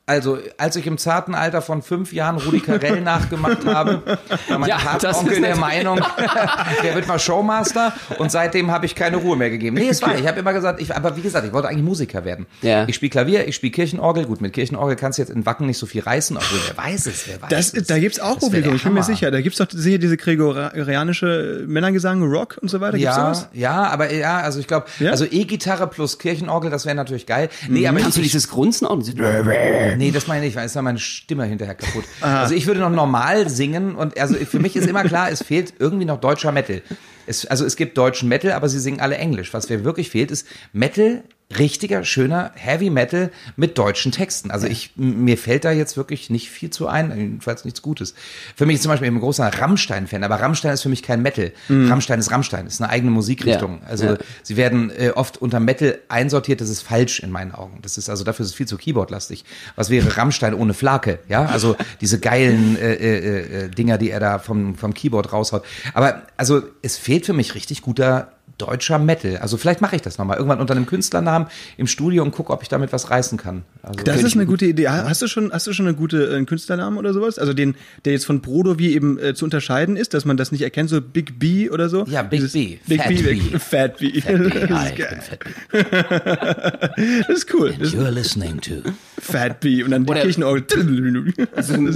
also, 0.06 0.38
als 0.58 0.76
ich 0.76 0.86
im 0.86 0.98
zarten 0.98 1.34
Alter 1.34 1.62
von 1.62 1.82
fünf 1.82 2.12
Jahren 2.12 2.38
Rudi 2.38 2.60
Carell 2.60 3.00
nachgemacht 3.02 3.66
habe, 3.66 4.02
war 4.50 4.60
mein 4.60 4.70
Ja, 4.70 4.78
das 4.78 4.84
Patenonkel 5.18 5.34
ist 5.34 5.44
der 5.44 5.56
Meinung, 5.56 6.02
der 6.84 6.96
wird 6.96 7.08
mal 7.08 7.20
Showmaster 7.20 7.94
und 8.18 8.30
seitdem 8.32 8.70
habe 8.70 8.86
ich 8.86 8.96
keine 8.96 9.16
Ruhe 9.18 9.38
mehr 9.38 9.50
gegeben. 9.50 9.78
Nee, 9.78 9.88
es 9.88 10.02
war, 10.02 10.14
ich 10.18 10.28
habe 10.28 10.40
immer 10.42 10.52
gesagt, 10.52 10.82
ich, 10.82 10.94
aber 10.94 11.16
wie 11.16 11.22
gesagt, 11.22 11.48
ich 11.48 11.54
wollte 11.54 11.70
eigentlich 11.70 11.84
Musiker 11.86 12.26
werden. 12.26 12.48
Ja. 12.62 12.86
Ich 12.88 12.96
spiele 12.96 13.12
Klavier, 13.12 13.48
ich 13.48 13.56
spiele 13.56 13.72
Kirchenorgel. 13.72 14.26
Gut, 14.26 14.42
mit 14.42 14.52
Kirchenorgel 14.54 14.98
kannst 14.98 15.20
du 15.20 15.22
jetzt 15.22 15.30
in 15.30 15.46
Wacken 15.46 15.68
nicht 15.68 15.78
so 15.78 15.86
viel 15.86 16.02
reißen, 16.02 16.36
obwohl 16.36 16.60
wer 16.68 16.78
weiß 16.84 17.06
es, 17.06 17.28
wer 17.28 17.42
weiß 17.42 17.50
Das, 17.50 17.74
es. 17.74 17.88
da 17.88 17.98
gibt's 17.98 18.20
auch 18.20 18.36
Das 18.40 18.44
wär 18.44 18.50
der 18.50 18.58
Publikum, 18.58 18.76
ich 18.76 18.84
bin 18.84 18.94
mir 18.94 19.04
sicher. 19.04 19.32
Da 19.32 19.40
gibt's 19.40 19.58
doch 19.60 19.68
sicher 19.72 20.00
diese 20.00 20.18
gregorianische 20.18 21.64
Männergesang, 21.68 22.24
Rock 22.24 22.58
und 22.62 22.68
so 22.70 22.82
weiter. 22.82 22.98
Gibt's 22.98 23.16
Ja, 23.16 23.34
sowas? 23.34 23.48
ja, 23.54 23.84
aber 23.88 24.12
ja, 24.14 24.40
also 24.40 24.60
ich 24.60 24.68
glaube, 24.68 24.88
Ja? 25.00 25.12
also 25.12 25.26
E-Gitarre 25.26 25.88
plus 25.88 26.20
Kirchenorgel, 26.20 26.70
das 26.70 26.86
wäre 26.86 26.96
natürlich 26.96 27.26
geil. 27.26 27.50
Nee, 27.70 27.88
aber 27.88 28.00
Kannst 28.00 28.18
du 28.18 28.22
ich, 28.22 28.28
dieses 28.32 28.50
Grunzen 28.50 28.86
auch? 28.88 28.94
Nee, 29.98 30.12
das 30.12 30.28
meine 30.28 30.46
ich 30.46 30.50
nicht, 30.50 30.56
weil 30.56 30.66
ist 30.66 30.76
ja 30.76 30.82
meine 30.82 31.00
Stimme 31.00 31.46
hinterher 31.46 31.76
kaputt. 31.76 32.06
Also 32.22 32.56
ich 32.56 32.68
würde 32.68 32.80
noch 32.80 32.90
normal 32.90 33.50
singen 33.50 33.96
und 33.96 34.18
also 34.18 34.36
für 34.36 34.60
mich 34.60 34.76
ist 34.76 34.88
immer 34.88 35.04
klar, 35.04 35.30
es 35.30 35.44
fehlt 35.44 35.74
irgendwie 35.80 36.06
noch 36.06 36.20
deutscher 36.20 36.52
Metal. 36.52 36.82
Es, 37.26 37.46
also 37.46 37.66
es 37.66 37.76
gibt 37.76 37.98
deutschen 37.98 38.30
Metal, 38.30 38.52
aber 38.52 38.68
sie 38.70 38.80
singen 38.80 39.00
alle 39.00 39.18
Englisch. 39.18 39.54
Was 39.54 39.70
mir 39.70 39.84
wirklich 39.84 40.10
fehlt, 40.10 40.32
ist 40.32 40.48
Metal, 40.74 41.24
richtiger, 41.60 42.04
schöner 42.04 42.52
Heavy 42.56 42.90
Metal 42.90 43.32
mit 43.56 43.78
deutschen 43.78 44.12
Texten. 44.12 44.52
Also 44.52 44.68
ich, 44.68 44.92
mir 44.96 45.38
fällt 45.38 45.66
da 45.66 45.72
jetzt 45.72 45.98
wirklich 45.98 46.30
nicht 46.30 46.50
viel 46.50 46.70
zu 46.70 46.88
ein, 46.88 47.16
jedenfalls 47.18 47.66
nichts 47.66 47.82
Gutes. 47.82 48.14
Für 48.56 48.66
mich 48.66 48.76
ist 48.76 48.84
zum 48.84 48.90
Beispiel 48.90 49.08
eben 49.08 49.18
ein 49.18 49.22
großer 49.22 49.48
Rammstein-Fan, 49.48 50.24
aber 50.24 50.40
Rammstein 50.40 50.74
ist 50.74 50.84
für 50.84 50.90
mich 50.90 51.04
kein 51.04 51.22
Metal. 51.22 51.52
Rammstein 51.70 52.20
ist 52.20 52.32
Rammstein, 52.32 52.68
ist 52.68 52.82
eine 52.82 52.90
eigene 52.90 53.12
Musikrichtung. 53.12 53.80
Ja, 53.82 53.88
Also 53.88 54.06
ja. 54.06 54.18
sie 54.44 54.58
werden 54.58 54.92
äh, 54.92 55.12
oft 55.12 55.38
unter 55.42 55.60
Metal 55.60 56.00
einsortiert, 56.10 56.62
das 56.62 56.70
ist 56.70 56.82
falsch 56.82 57.20
in 57.20 57.32
meinen 57.32 57.54
Augen. 57.54 57.80
Das 57.82 57.98
ist 57.98 58.10
also 58.10 58.24
dafür 58.24 58.44
ist 58.44 58.52
es 58.52 58.56
viel 58.56 58.68
zu 58.68 58.78
Keyboardlastig. 58.78 59.46
Was 59.76 59.90
wäre 59.90 60.18
Rammstein 60.18 60.54
ohne 60.54 60.74
Flake? 60.74 61.20
Ja, 61.28 61.46
also 61.46 61.76
diese 62.02 62.20
geilen 62.20 62.78
äh, 62.78 62.94
äh, 62.94 63.66
äh, 63.66 63.70
Dinger, 63.70 63.98
die 63.98 64.10
er 64.10 64.20
da 64.20 64.40
vom 64.40 64.76
vom 64.76 64.94
Keyboard 64.94 65.34
raushaut. 65.34 65.64
Aber 65.94 66.24
also 66.38 66.64
es 66.82 66.98
fehlt 66.98 67.26
für 67.26 67.34
mich 67.34 67.56
richtig 67.56 67.82
guter 67.82 68.33
deutscher 68.58 69.00
Metal. 69.00 69.38
Also 69.38 69.58
vielleicht 69.58 69.82
mache 69.82 69.96
ich 69.96 70.02
das 70.02 70.18
nochmal 70.18 70.38
irgendwann 70.38 70.60
unter 70.60 70.76
einem 70.76 70.86
Künstlernamen 70.86 71.48
im 71.78 71.88
Studio 71.88 72.24
und 72.24 72.32
gucke, 72.32 72.54
ob 72.54 72.62
ich 72.62 72.70
damit 72.70 72.94
was 72.94 73.10
reißen 73.10 73.38
kann. 73.38 73.64
Also, 73.82 74.04
Das 74.04 74.22
ist 74.22 74.36
eine 74.36 74.46
gute 74.46 74.66
Idee. 74.66 74.88
Hast 74.88 75.22
du 75.22 75.28
schon, 75.28 75.52
hast 75.52 75.68
du 75.68 75.74
schon 75.74 75.88
eine 75.88 75.96
gute 75.96 76.32
äh, 76.32 76.36
einen 76.36 76.46
Künstlernamen 76.46 76.98
oder 76.98 77.14
sowas? 77.14 77.40
Also 77.40 77.54
den, 77.54 77.76
der 78.06 78.14
jetzt 78.14 78.26
von 78.26 78.42
Brodo 78.42 78.80
wie 78.80 78.94
eben 78.94 79.18
äh, 79.20 79.34
zu 79.34 79.46
unterscheiden 79.46 79.98
ist, 79.98 80.14
dass 80.14 80.26
man 80.26 80.38
das 80.38 80.52
nicht 80.52 80.62
erkennt, 80.62 80.90
so 80.90 81.02
Big 81.02 81.40
B 81.40 81.70
oder 81.70 81.90
so? 81.90 82.06
Ja, 82.06 82.22
Big 82.22 82.52
B. 82.52 82.78
Big 82.88 83.02
Fat 83.02 83.10
B. 83.10 83.22
B. 83.22 83.40
Fat 83.60 83.98
B. 83.98 84.22
Fat 84.22 84.34
B. 84.34 84.50
Ist 84.50 84.60
ich 84.60 84.70
geil. 84.70 85.08
bin 85.10 85.22
Fat 85.22 85.40
B. 85.40 85.50
Das 87.28 87.38
ist 87.38 87.54
cool. 87.54 87.74
Ist 87.80 87.94
You're 87.94 88.10
listening 88.10 88.60
to. 88.62 88.90
Fat 89.20 89.60
B. 89.60 89.84
Und 89.84 89.92
dann 89.92 90.06
die 90.06 90.14
Kirchenorgel. 90.14 91.34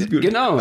Gut. 0.09 0.21
Genau. 0.21 0.59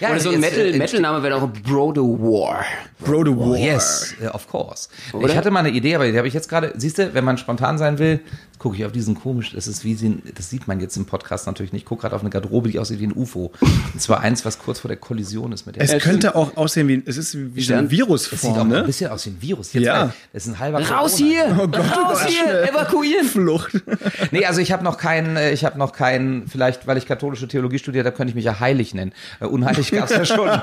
Ja, 0.00 0.10
Oder 0.10 0.20
so 0.20 0.30
ein 0.30 0.40
Metal, 0.40 0.66
äh, 0.66 0.76
Metal-Name 0.78 1.22
wäre 1.22 1.36
auch 1.36 1.48
Brodo 1.48 2.18
War. 2.18 2.64
Bro 2.98 3.24
the 3.26 3.36
War. 3.36 3.56
Yes, 3.56 4.14
uh, 4.22 4.28
of 4.28 4.48
course. 4.48 4.88
Oder? 5.12 5.28
Ich 5.28 5.36
hatte 5.36 5.50
mal 5.50 5.60
eine 5.60 5.70
Idee, 5.70 5.94
aber 5.94 6.10
die 6.10 6.16
habe 6.16 6.28
ich 6.28 6.34
jetzt 6.34 6.48
gerade. 6.48 6.72
Siehst 6.76 6.98
du, 6.98 7.14
wenn 7.14 7.24
man 7.24 7.38
spontan 7.38 7.78
sein 7.78 7.98
will, 7.98 8.20
gucke 8.58 8.76
ich 8.76 8.84
auf 8.84 8.92
diesen 8.92 9.14
komisch. 9.14 9.52
Das 9.54 9.66
ist 9.66 9.84
wie 9.84 9.94
sie, 9.94 10.18
das 10.34 10.50
sieht 10.50 10.66
man 10.68 10.80
jetzt 10.80 10.96
im 10.96 11.04
Podcast 11.06 11.46
natürlich 11.46 11.72
nicht. 11.72 11.82
Ich 11.82 11.86
gucke 11.86 12.02
gerade 12.02 12.14
auf 12.14 12.22
eine 12.22 12.30
Garderobe, 12.30 12.68
die 12.70 12.78
aussieht 12.78 13.00
wie 13.00 13.06
ein 13.06 13.12
UFO. 13.14 13.52
Und 13.92 14.00
zwar 14.00 14.20
eins, 14.20 14.44
was 14.44 14.58
kurz 14.58 14.80
vor 14.80 14.88
der 14.88 14.96
Kollision 14.96 15.52
ist 15.52 15.66
mit 15.66 15.76
der. 15.76 15.82
Es 15.84 16.02
könnte 16.02 16.34
auch 16.34 16.56
aussehen 16.56 16.88
wie, 16.88 17.02
es 17.06 17.16
ist 17.16 17.34
wie 17.36 17.60
so 17.62 17.74
eine 17.74 17.88
Stern. 17.88 17.88
Das 17.88 17.90
sieht 17.90 18.02
auch 18.02 18.06
Virusform, 18.08 18.60
ein 18.60 18.68
ne? 18.68 18.82
bisschen 18.84 19.10
aus 19.10 19.26
wie 19.26 19.30
ein 19.30 19.42
Virus. 19.42 19.72
Jetzt 19.72 19.84
Ja. 19.84 19.94
mal, 20.06 20.12
Das 20.32 20.46
ist 20.46 20.52
ein 20.52 20.58
halber 20.58 20.78
Raus 20.80 21.16
Corona. 21.16 21.16
hier! 21.16 21.58
Oh 21.60 21.68
Gott, 21.68 21.80
oh 21.80 22.00
Raus 22.00 22.18
Gott, 22.20 22.28
hier! 22.28 22.42
schnell. 22.44 22.64
Evakuieren! 22.68 23.26
Flucht. 23.26 23.72
Nee, 24.32 24.44
also 24.46 24.60
ich 24.60 24.72
habe 24.72 24.82
noch 24.82 24.98
keinen, 24.98 25.36
äh, 25.36 25.52
ich 25.52 25.64
habe 25.64 25.78
noch 25.78 25.92
keinen, 25.92 26.48
vielleicht 26.48 26.86
weil 26.86 26.96
ich 26.98 27.06
katholische 27.06 27.46
Theologie 27.48 27.78
studiert 27.78 28.06
habe, 28.06 28.16
könnte 28.16 28.30
ich 28.30 28.34
mich 28.34 28.44
ja 28.44 28.58
heilig 28.60 28.92
nennen. 28.94 29.12
Äh, 29.40 29.46
Unheilig 29.46 29.90
gab's 29.90 30.10
ja 30.12 30.24
schon. 30.24 30.48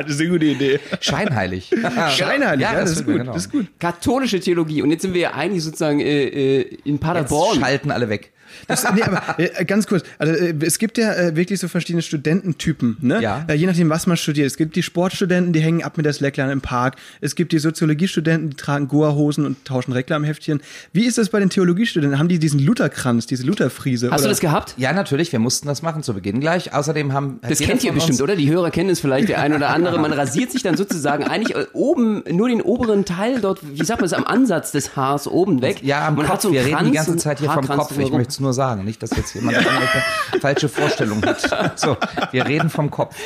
Das 0.00 0.08
ist 0.08 0.20
eine 0.20 0.30
gute 0.30 0.46
Idee. 0.46 0.80
Scheinheilig. 1.00 1.70
Scheinheilig, 2.10 2.62
ja, 2.62 2.74
das, 2.74 2.92
ist 2.92 3.04
gut. 3.04 3.16
genau. 3.16 3.32
Das 3.32 3.46
ist 3.46 3.52
gut. 3.52 3.66
Katholische 3.78 4.40
Theologie. 4.40 4.82
Und 4.82 4.90
jetzt 4.90 5.02
sind 5.02 5.14
wir 5.14 5.20
ja 5.20 5.32
eigentlich 5.34 5.62
sozusagen 5.62 6.00
äh, 6.00 6.24
äh, 6.24 6.78
in 6.84 6.98
Jetzt 7.09 7.09
Paderborn. 7.12 7.54
schalten 7.56 7.90
alle 7.90 8.08
weg. 8.08 8.30
Das, 8.66 8.84
nee, 8.94 9.02
aber 9.02 9.38
äh, 9.38 9.64
ganz 9.64 9.86
kurz, 9.86 10.04
also 10.18 10.32
äh, 10.32 10.54
es 10.62 10.78
gibt 10.78 10.98
ja 10.98 11.12
äh, 11.14 11.36
wirklich 11.36 11.60
so 11.60 11.68
verschiedene 11.68 12.02
Studententypen, 12.02 12.96
ne? 13.00 13.20
Ja. 13.22 13.44
Äh, 13.48 13.54
je 13.54 13.66
nachdem, 13.66 13.90
was 13.90 14.06
man 14.06 14.16
studiert. 14.16 14.46
Es 14.46 14.56
gibt 14.56 14.76
die 14.76 14.82
Sportstudenten, 14.82 15.52
die 15.52 15.60
hängen 15.60 15.82
ab 15.82 15.96
mit 15.96 16.06
der 16.06 16.12
Slackline 16.12 16.52
im 16.52 16.60
Park. 16.60 16.96
Es 17.20 17.34
gibt 17.34 17.52
die 17.52 17.58
Soziologiestudenten, 17.58 18.50
die 18.50 18.56
tragen 18.56 18.88
Goa-Hosen 18.88 19.44
und 19.46 19.64
tauschen 19.64 19.92
Reklamheftchen. 19.92 20.60
Wie 20.92 21.06
ist 21.06 21.18
das 21.18 21.28
bei 21.30 21.40
den 21.40 21.50
Theologiestudenten? 21.50 22.18
Haben 22.18 22.28
die 22.28 22.38
diesen 22.38 22.60
Lutherkranz, 22.60 23.26
diese 23.26 23.44
Lutherfriese? 23.44 24.10
Hast 24.10 24.20
du 24.20 24.24
oder? 24.24 24.30
das 24.30 24.40
gehabt? 24.40 24.74
Ja, 24.76 24.92
natürlich, 24.92 25.32
wir 25.32 25.38
mussten 25.38 25.66
das 25.68 25.82
machen 25.82 26.02
zu 26.02 26.14
Beginn 26.14 26.40
gleich. 26.40 26.72
Außerdem 26.72 27.12
haben 27.12 27.40
Das 27.42 27.58
kennt 27.60 27.84
ihr 27.84 27.92
bestimmt, 27.92 28.20
uns- 28.20 28.22
oder? 28.22 28.36
Die 28.36 28.50
Hörer 28.50 28.70
kennen 28.70 28.90
es 28.90 29.00
vielleicht, 29.00 29.28
der 29.28 29.40
ein 29.40 29.52
oder 29.54 29.70
andere. 29.70 29.98
Man 29.98 30.12
rasiert 30.12 30.50
sich 30.52 30.62
dann 30.62 30.76
sozusagen 30.76 31.24
eigentlich 31.24 31.56
äh, 31.56 31.66
oben, 31.72 32.22
nur 32.30 32.48
den 32.48 32.62
oberen 32.62 33.04
Teil 33.04 33.40
dort, 33.40 33.60
wie 33.62 33.84
sagt 33.84 34.00
man 34.00 34.08
das, 34.08 34.12
am 34.12 34.24
Ansatz 34.24 34.72
des 34.72 34.96
Haars 34.96 35.26
oben 35.26 35.62
weg. 35.62 35.82
Ja, 35.82 36.06
am 36.08 36.16
man 36.16 36.26
Kopf. 36.26 36.34
hat 36.34 36.42
so 36.42 36.48
einen 36.48 36.54
wir 36.54 36.64
reden 36.64 36.86
die 36.86 36.92
Kranz, 36.92 37.06
ganze 37.06 37.22
Zeit 37.22 37.40
hier 37.40 37.50
vom 37.50 37.66
Kopf. 37.66 37.96
Ich 37.98 38.10
möchte 38.12 38.39
es 38.40 38.42
nur 38.42 38.52
sagen, 38.52 38.84
nicht, 38.84 39.02
dass 39.02 39.10
jetzt 39.16 39.34
jemand 39.34 39.56
irgendwelche 39.58 40.02
falsche 40.40 40.68
Vorstellungen 40.68 41.24
hat. 41.24 41.76
So, 41.76 41.96
wir 42.32 42.46
reden 42.46 42.68
vom 42.70 42.90
Kopf. 42.90 43.16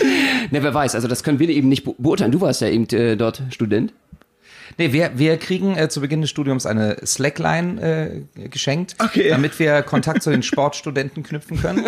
Ne, 0.51 0.63
wer 0.63 0.75
weiß, 0.75 0.95
also 0.95 1.09
das 1.09 1.23
können 1.23 1.39
wir 1.39 1.49
eben 1.49 1.69
nicht 1.69 1.85
be- 1.85 1.95
beurteilen. 1.99 2.33
Du 2.33 2.41
warst 2.41 2.61
ja 2.61 2.69
eben 2.69 2.87
äh, 2.91 3.17
dort 3.17 3.43
Student. 3.51 3.93
Nee, 4.79 4.93
wir, 4.93 5.13
wir 5.17 5.37
kriegen 5.37 5.77
äh, 5.77 5.89
zu 5.89 6.01
Beginn 6.01 6.21
des 6.21 6.31
Studiums 6.31 6.67
eine 6.67 6.97
Slackline 7.05 8.25
äh, 8.37 8.49
geschenkt, 8.49 8.97
Okay. 8.99 9.29
damit 9.31 9.59
wir 9.59 9.83
Kontakt 9.83 10.23
zu 10.23 10.31
den 10.31 10.43
Sportstudenten 10.43 11.23
knüpfen 11.23 11.61
können. 11.61 11.85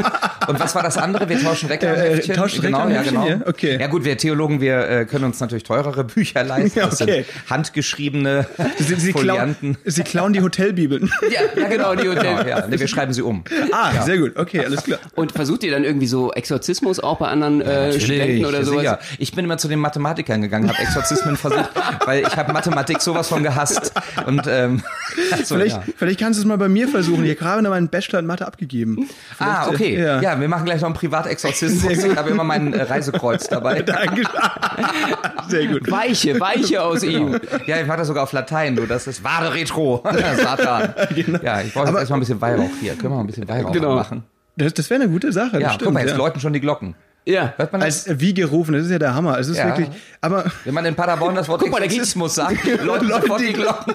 Und 0.46 0.60
was 0.60 0.74
war 0.74 0.82
das 0.82 0.96
andere? 0.98 1.28
Wir 1.28 1.40
tauschen 1.40 1.68
Reklamheftchen. 1.68 2.34
Äh, 2.34 2.38
tauschen 2.38 2.62
genau, 2.62 2.88
ja, 2.88 3.02
genau. 3.02 3.26
ja? 3.28 3.40
Okay. 3.46 3.78
Ja 3.80 3.86
gut, 3.88 4.04
wir 4.04 4.16
Theologen, 4.18 4.60
wir 4.60 4.88
äh, 4.88 5.04
können 5.04 5.24
uns 5.24 5.40
natürlich 5.40 5.64
teurere 5.64 6.04
Bücher 6.04 6.44
leisten. 6.44 6.78
Ja, 6.78 6.86
Das 6.86 7.00
okay. 7.00 7.24
sind 7.24 7.50
handgeschriebene 7.50 8.46
Sie, 8.78 8.94
sie, 8.94 9.12
klauen, 9.12 9.28
Folianten. 9.28 9.78
sie 9.84 10.02
klauen 10.02 10.32
die 10.32 10.40
Hotelbibeln. 10.42 11.10
Ja, 11.30 11.60
ja 11.60 11.68
genau, 11.68 11.94
die 11.94 12.08
Hotel. 12.08 12.36
Genau, 12.36 12.48
ja, 12.48 12.66
nee, 12.68 12.78
wir 12.78 12.86
schreiben 12.88 13.12
sie 13.12 13.22
um. 13.22 13.42
ah, 13.72 14.02
sehr 14.02 14.18
gut. 14.18 14.36
Okay, 14.36 14.64
alles 14.64 14.84
klar. 14.84 14.98
Und 15.14 15.32
versucht 15.32 15.64
ihr 15.64 15.70
dann 15.72 15.82
irgendwie 15.84 16.06
so 16.06 16.32
Exorzismus 16.32 17.00
auch 17.00 17.18
bei 17.18 17.26
anderen 17.28 17.60
äh, 17.60 17.98
Studenten 17.98 18.44
oder 18.44 18.64
sowas? 18.64 18.80
sicher. 18.80 18.98
Ich 19.18 19.32
bin 19.32 19.44
immer 19.44 19.58
zu 19.58 19.66
den 19.68 19.80
Mathematikern 19.80 20.40
gegangen, 20.42 20.68
habe 20.68 20.78
Exorzismen 20.78 21.36
versucht, 21.36 21.70
weil 22.04 22.20
ich 22.22 22.36
habe 22.36 22.52
Mathematik 22.52 22.65
sowas 23.00 23.28
von 23.28 23.42
gehasst. 23.42 23.92
Und 24.26 24.46
ähm, 24.46 24.82
also, 25.32 25.54
Vielleicht, 25.54 25.76
ja. 25.76 25.82
vielleicht 25.96 26.20
kannst 26.20 26.38
du 26.38 26.42
es 26.42 26.46
mal 26.46 26.58
bei 26.58 26.68
mir 26.68 26.88
versuchen. 26.88 27.24
Ich 27.24 27.30
habe 27.30 27.38
gerade 27.38 27.62
noch 27.62 27.70
meinen 27.70 27.88
Bachelor 27.88 28.20
in 28.20 28.26
Mathe 28.26 28.46
abgegeben. 28.46 29.08
Ah, 29.38 29.64
Vielleicht, 29.64 29.68
okay. 29.68 29.94
äh, 29.96 30.02
Ja. 30.04 30.20
Ja. 30.20 30.40
wir 30.40 30.48
machen 30.48 30.64
gleich 30.64 30.80
noch 30.80 30.86
einen 30.88 30.94
Privatexorzismus. 30.96 32.04
Ich 32.04 32.16
habe 32.16 32.30
immer 32.30 32.44
mein 32.44 32.72
äh, 32.72 32.82
Reisekreuz 32.82 33.48
dabei. 33.48 33.82
Danke. 33.82 34.22
Sehr 35.48 35.66
gut. 35.66 35.90
Weiche, 35.90 36.38
Weiche 36.40 36.82
aus 36.82 37.02
ihm. 37.02 37.38
Ja, 37.66 37.80
ich 37.80 37.88
war 37.88 37.96
das 37.96 38.06
sogar 38.08 38.22
auf 38.24 38.32
Latein, 38.32 38.74
nur 38.74 38.86
das 38.86 39.06
ist 39.06 39.22
Vade 39.22 39.54
Retro. 39.54 40.02
Satan. 40.36 40.94
Ja, 41.42 41.60
ich 41.62 41.72
brauche 41.74 41.86
jetzt 41.88 41.96
erstmal 41.98 42.18
ein 42.18 42.20
bisschen 42.20 42.40
Weihrauch 42.40 42.70
hier. 42.80 42.92
Können 42.92 43.04
wir 43.04 43.16
mal 43.16 43.20
ein 43.20 43.26
bisschen 43.26 43.48
Weihrauch 43.48 43.72
Genau. 43.72 43.94
machen? 43.94 44.24
Das, 44.56 44.72
das 44.74 44.88
wäre 44.90 45.02
eine 45.02 45.10
gute 45.12 45.32
Sache. 45.32 45.60
Ja, 45.60 45.68
stimmt, 45.70 45.84
guck 45.84 45.92
mal, 45.94 46.00
jetzt 46.00 46.12
ja. 46.12 46.16
läuten 46.16 46.40
schon 46.40 46.52
die 46.52 46.60
Glocken. 46.60 46.94
Ja. 47.28 47.54
Hört 47.56 47.72
man 47.72 47.80
das? 47.80 48.06
Als 48.06 48.06
äh, 48.06 48.20
wie 48.20 48.32
gerufen, 48.34 48.72
das 48.72 48.84
ist 48.84 48.90
ja 48.92 48.98
der 49.00 49.14
Hammer. 49.14 49.36
Es 49.38 49.48
ist 49.48 49.56
Ja. 49.58 49.66
wirklich. 49.66 49.88
Aber 50.20 50.44
Wenn 50.64 50.74
man 50.74 50.84
in 50.86 50.94
Paderborn 50.94 51.34
das 51.34 51.48
Wort 51.48 51.60
Exorzismus 51.62 52.36
sagt, 52.36 52.64
läuten 52.84 53.08
sofort 53.08 53.40
die 53.40 53.52
Glocken. 53.52 53.94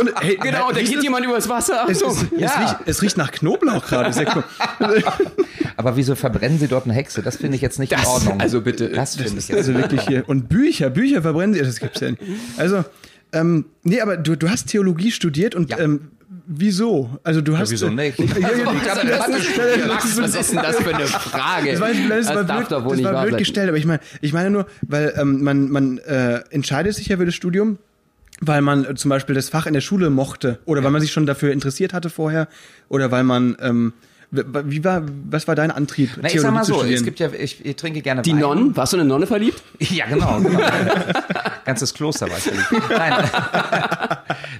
und, 0.00 0.10
hey, 0.22 0.36
Genau, 0.42 0.72
da 0.72 0.80
geht 0.80 1.02
jemand 1.02 1.26
übers 1.26 1.48
Wasser. 1.50 1.86
Es, 1.88 1.98
So. 1.98 2.06
es, 2.08 2.24
Ja. 2.38 2.46
es, 2.46 2.58
riecht, 2.60 2.76
es 2.86 3.02
riecht 3.02 3.16
nach 3.18 3.30
Knoblauch 3.30 3.86
gerade. 3.86 4.08
Ist. 4.08 4.20
Aber 5.76 5.96
wieso 5.96 6.14
verbrennen 6.14 6.58
sie 6.58 6.68
dort 6.68 6.84
eine 6.86 6.94
Hexe? 6.94 7.22
Das 7.22 7.36
finde 7.36 7.56
ich 7.56 7.62
jetzt 7.62 7.78
nicht 7.78 7.92
in 7.92 7.98
Das- 7.98 8.06
Ordnung. 8.08 8.40
also 8.40 8.60
bitte. 8.62 8.88
Das 8.88 9.16
finde 9.16 9.38
ich 9.38 9.48
jetzt. 9.48 9.56
Also 9.58 9.74
wirklich 9.74 10.00
hier. 10.02 10.28
Und 10.28 10.48
Bücher, 10.48 10.90
Bücher 10.90 11.22
verbrennen 11.22 11.54
sie. 11.54 11.60
Das 11.60 11.78
gibt's 11.78 12.00
ja 12.00 12.10
nicht. 12.10 12.22
Also, 12.56 12.84
ähm, 13.32 13.66
nee, 13.82 14.00
aber 14.00 14.16
du, 14.16 14.36
du 14.36 14.48
hast 14.48 14.68
Theologie 14.68 15.10
studiert 15.10 15.54
und 15.54 15.70
Ja. 15.70 15.78
ähm, 15.78 16.10
wieso? 16.46 17.10
Also 17.22 17.40
du 17.40 17.56
hast. 17.58 17.70
wieso 17.70 17.88
nicht? 17.90 18.18
Ja, 18.18 18.24
ja, 18.24 18.48
Also, 18.48 19.06
das- 19.06 19.26
das, 19.26 19.26
das- 19.26 19.56
das, 19.56 19.86
Max, 19.86 20.20
was 20.20 20.34
ist 20.34 20.52
denn 20.52 20.58
das 20.62 20.76
für 20.76 20.94
eine 20.94 21.06
Frage? 21.06 21.72
Das 21.72 21.80
war, 21.80 21.88
das 22.08 22.28
war 22.34 22.44
darf 22.44 22.58
blöd, 22.58 22.72
doch 22.72 22.84
wohl 22.84 22.90
das 22.90 22.96
nicht 22.98 23.12
war 23.12 23.24
blöd 23.26 23.38
gestellt, 23.38 23.68
aber 23.68 23.78
ich 23.78 23.86
meine, 23.86 24.00
ich 24.20 24.32
meine 24.32 24.50
nur, 24.50 24.66
weil 24.82 25.12
ähm, 25.16 25.42
man, 25.42 25.70
man 25.70 25.98
äh, 25.98 26.40
entscheidet 26.50 26.94
sich 26.94 27.08
ja 27.08 27.16
für 27.16 27.26
das 27.26 27.34
Studium, 27.34 27.78
weil 28.40 28.60
man 28.62 28.84
äh, 28.84 28.94
zum 28.94 29.08
Beispiel 29.08 29.34
das 29.34 29.48
Fach 29.48 29.66
in 29.66 29.74
der 29.74 29.80
Schule 29.80 30.10
mochte 30.10 30.58
oder 30.66 30.84
weil 30.84 30.90
man 30.90 31.00
sich 31.00 31.12
schon 31.12 31.26
dafür 31.26 31.52
interessiert 31.52 31.92
hatte 31.94 32.10
vorher 32.10 32.48
oder 32.88 33.10
weil 33.10 33.24
man 33.24 33.56
ähm, 33.60 33.92
wie 34.32 34.82
war, 34.84 35.02
was 35.30 35.46
war 35.46 35.54
dein 35.54 35.70
Antrieb, 35.70 36.10
Na, 36.20 36.28
ich 36.28 36.40
sag 36.40 36.52
mal 36.52 36.64
zu 36.64 36.72
so, 36.72 36.78
studieren? 36.80 36.98
es 36.98 37.04
gibt 37.04 37.20
ja, 37.20 37.28
ich, 37.32 37.64
ich 37.64 37.76
trinke 37.76 38.02
gerne 38.02 38.22
Die 38.22 38.32
Wein. 38.32 38.40
Nonnen? 38.40 38.76
Warst 38.76 38.92
du 38.92 38.96
in 38.96 39.02
eine 39.02 39.08
Nonne 39.08 39.26
verliebt? 39.26 39.62
Ja, 39.78 40.06
genau. 40.06 40.40
genau. 40.40 40.58
Ganzes 41.64 41.94
Kloster 41.94 42.28
war 42.28 42.36
ich 42.36 42.42
verliebt. 42.42 42.90
Nein. 42.90 43.24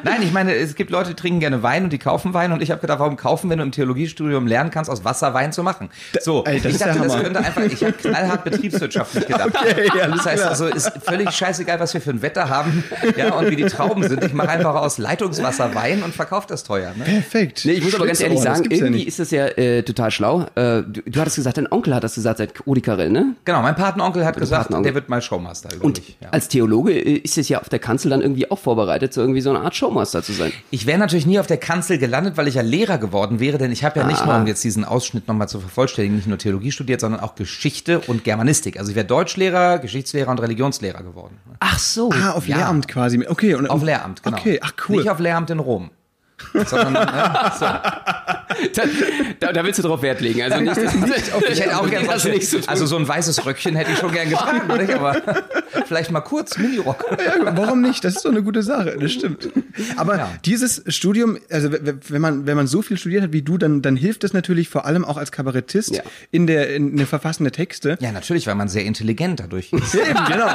Nein, 0.06 0.22
ich 0.22 0.32
meine, 0.32 0.54
es 0.54 0.74
gibt 0.74 0.90
Leute, 0.90 1.10
die 1.10 1.16
trinken 1.16 1.40
gerne 1.40 1.62
Wein 1.62 1.84
und 1.84 1.92
die 1.92 1.98
kaufen 1.98 2.32
Wein 2.32 2.52
und 2.52 2.62
ich 2.62 2.70
habe 2.70 2.80
gedacht, 2.80 3.00
warum 3.00 3.16
kaufen, 3.16 3.50
wenn 3.50 3.58
du 3.58 3.64
im 3.64 3.72
Theologiestudium 3.72 4.46
lernen 4.46 4.70
kannst, 4.70 4.90
aus 4.90 5.04
Wasser 5.04 5.34
Wein 5.34 5.52
zu 5.52 5.62
machen? 5.62 5.90
So, 6.20 6.44
ey, 6.44 6.60
das 6.60 6.72
ich 6.72 6.78
dachte, 6.78 7.00
das 7.00 7.20
könnte 7.20 7.40
einfach, 7.40 7.62
ich 7.62 7.82
habe 7.82 7.92
knallhart 7.92 8.44
betriebswirtschaftlich 8.44 9.26
gedacht. 9.26 9.50
Okay, 9.66 10.00
alles 10.00 10.18
das 10.18 10.26
heißt 10.26 10.38
klar. 10.38 10.50
also, 10.50 10.66
ist 10.66 10.92
völlig 11.02 11.30
scheißegal, 11.30 11.80
was 11.80 11.92
wir 11.92 12.00
für 12.00 12.10
ein 12.10 12.22
Wetter 12.22 12.48
haben, 12.48 12.84
ja, 13.16 13.34
und 13.34 13.50
wie 13.50 13.56
die 13.56 13.64
Trauben 13.64 14.06
sind. 14.08 14.22
Ich 14.22 14.32
mache 14.32 14.48
einfach 14.48 14.74
aus 14.74 14.98
Leitungswasser 14.98 15.74
Wein 15.74 16.02
und 16.02 16.14
verkaufe 16.14 16.46
das 16.48 16.62
teuer. 16.62 16.92
Ne? 16.96 17.04
Perfekt. 17.04 17.62
Nee, 17.64 17.72
ich 17.72 17.84
muss 17.84 17.94
aber 17.94 18.06
ganz 18.06 18.20
ehrlich 18.20 18.40
das 18.40 18.58
sagen, 18.58 18.70
ja 18.70 18.76
irgendwie 18.76 18.98
nicht. 18.98 19.08
ist 19.08 19.18
das 19.18 19.30
ja 19.30 19.46
äh, 19.46 19.82
total 19.82 20.10
schlau. 20.10 20.42
Äh, 20.54 20.82
du, 20.82 21.02
du 21.04 21.20
hattest 21.20 21.36
gesagt, 21.36 21.56
dein 21.56 21.70
Onkel 21.70 21.94
hat 21.94 22.04
das 22.04 22.14
gesagt 22.14 22.38
seit 22.38 22.66
Rudi 22.66 22.80
Carell, 22.80 23.10
ne? 23.10 23.34
Genau, 23.44 23.62
mein 23.62 23.74
Patenonkel 23.74 24.24
hat 24.24 24.36
gesagt, 24.36 24.64
Patenonkel. 24.64 24.92
der 24.92 24.94
wird 24.94 25.08
mal 25.08 25.20
Showmaster. 25.20 25.70
Und 25.80 25.98
ich. 25.98 26.16
Ja. 26.20 26.28
als 26.30 26.48
Theologe 26.48 26.92
äh, 26.92 27.16
ist 27.16 27.38
es 27.38 27.48
ja 27.48 27.60
auf 27.60 27.68
der 27.68 27.78
Kanzel 27.78 28.10
dann 28.10 28.20
irgendwie 28.20 28.50
auch 28.50 28.58
vorbereitet, 28.58 29.12
so 29.12 29.20
irgendwie 29.20 29.40
so 29.40 29.50
eine 29.50 29.60
Art 29.60 29.74
Showmaster 29.96 30.22
zu 30.22 30.32
sein. 30.32 30.52
Ich 30.70 30.86
wäre 30.86 30.98
natürlich 30.98 31.26
nie 31.26 31.38
auf 31.38 31.46
der 31.46 31.56
Kanzel 31.56 31.98
gelandet, 31.98 32.36
weil 32.36 32.48
ich 32.48 32.54
ja 32.54 32.62
Lehrer 32.62 32.98
geworden 32.98 33.40
wäre, 33.40 33.58
denn 33.58 33.72
ich 33.72 33.84
habe 33.84 33.98
ja 34.00 34.06
nicht 34.06 34.20
Ah. 34.22 34.26
nur, 34.26 34.36
um 34.36 34.46
jetzt 34.46 34.62
diesen 34.64 34.84
Ausschnitt 34.84 35.28
nochmal 35.28 35.48
zu 35.48 35.60
vervollständigen, 35.60 36.16
nicht 36.16 36.28
nur 36.28 36.38
Theologie 36.38 36.70
studiert, 36.72 37.00
sondern 37.00 37.20
auch 37.20 37.34
Geschichte 37.34 38.00
und 38.00 38.24
Germanistik. 38.24 38.78
Also 38.78 38.90
ich 38.90 38.96
wäre 38.96 39.06
Deutschlehrer, 39.06 39.78
Geschichtslehrer 39.78 40.30
und 40.30 40.40
Religionslehrer 40.40 41.02
geworden. 41.02 41.38
Ach 41.60 41.78
so. 41.78 42.10
Ah, 42.12 42.32
auf 42.32 42.46
Ja. 42.46 42.56
Lehramt 42.58 42.88
quasi. 42.88 43.24
Okay, 43.26 43.54
und 43.54 43.68
Auf 43.68 43.82
Lehramt, 43.82 44.22
genau. 44.22 44.36
Okay, 44.36 44.60
ach 44.62 44.72
cool. 44.88 44.96
Nicht 44.98 45.10
auf 45.10 45.18
Lehramt 45.18 45.50
in 45.50 45.58
Rom. 45.58 45.90
Sondern, 46.52 46.92
ne, 46.92 47.52
so. 47.58 47.66
Da, 49.40 49.52
da, 49.52 49.64
willst 49.64 49.78
du 49.78 49.82
drauf 49.82 50.02
Wert 50.02 50.20
legen. 50.20 50.42
Also 50.42 50.60
nicht, 50.60 50.76
Ich 51.50 51.60
hätte 51.60 51.76
auch 51.78 51.88
gerne 51.88 52.06
das 52.06 52.24
nicht 52.24 52.48
so 52.48 52.58
tun. 52.58 52.68
also 52.68 52.86
so 52.86 52.96
ein 52.96 53.06
weißes 53.06 53.44
Röckchen 53.44 53.76
hätte 53.76 53.92
ich 53.92 53.98
schon 53.98 54.12
gern 54.12 54.30
getragen, 54.30 54.66
nicht? 54.78 54.94
aber 54.94 55.16
vielleicht 55.86 56.10
mal 56.10 56.20
kurz 56.20 56.56
Minirock. 56.58 57.04
Ja, 57.18 57.56
warum 57.56 57.80
nicht? 57.82 58.04
Das 58.04 58.16
ist 58.16 58.24
doch 58.24 58.30
eine 58.30 58.42
gute 58.42 58.62
Sache, 58.62 58.96
das 59.00 59.12
stimmt. 59.12 59.48
Aber 59.96 60.16
Ja. 60.16 60.28
dieses 60.44 60.82
Studium, 60.88 61.38
also 61.50 61.70
wenn 61.72 62.20
man, 62.20 62.46
wenn 62.46 62.56
man 62.56 62.66
so 62.66 62.82
viel 62.82 62.96
studiert 62.98 63.24
hat 63.24 63.32
wie 63.32 63.42
du, 63.42 63.58
dann, 63.58 63.82
dann 63.82 63.96
hilft 63.96 64.24
es 64.24 64.32
natürlich 64.32 64.68
vor 64.68 64.86
allem 64.86 65.04
auch 65.04 65.16
als 65.16 65.32
Kabarettist 65.32 65.96
Ja. 65.96 66.02
in 66.30 66.46
der 66.46 66.74
in, 66.74 66.96
der 66.96 67.06
Verfassen 67.06 67.44
der 67.44 67.52
Texte. 67.52 67.96
Ja, 68.00 68.12
natürlich, 68.12 68.46
weil 68.46 68.54
man 68.54 68.68
sehr 68.68 68.84
intelligent 68.84 69.40
dadurch 69.40 69.72
ist. 69.72 69.94
Ja, 69.94 70.00
eben, 70.02 70.24
genau. 70.26 70.48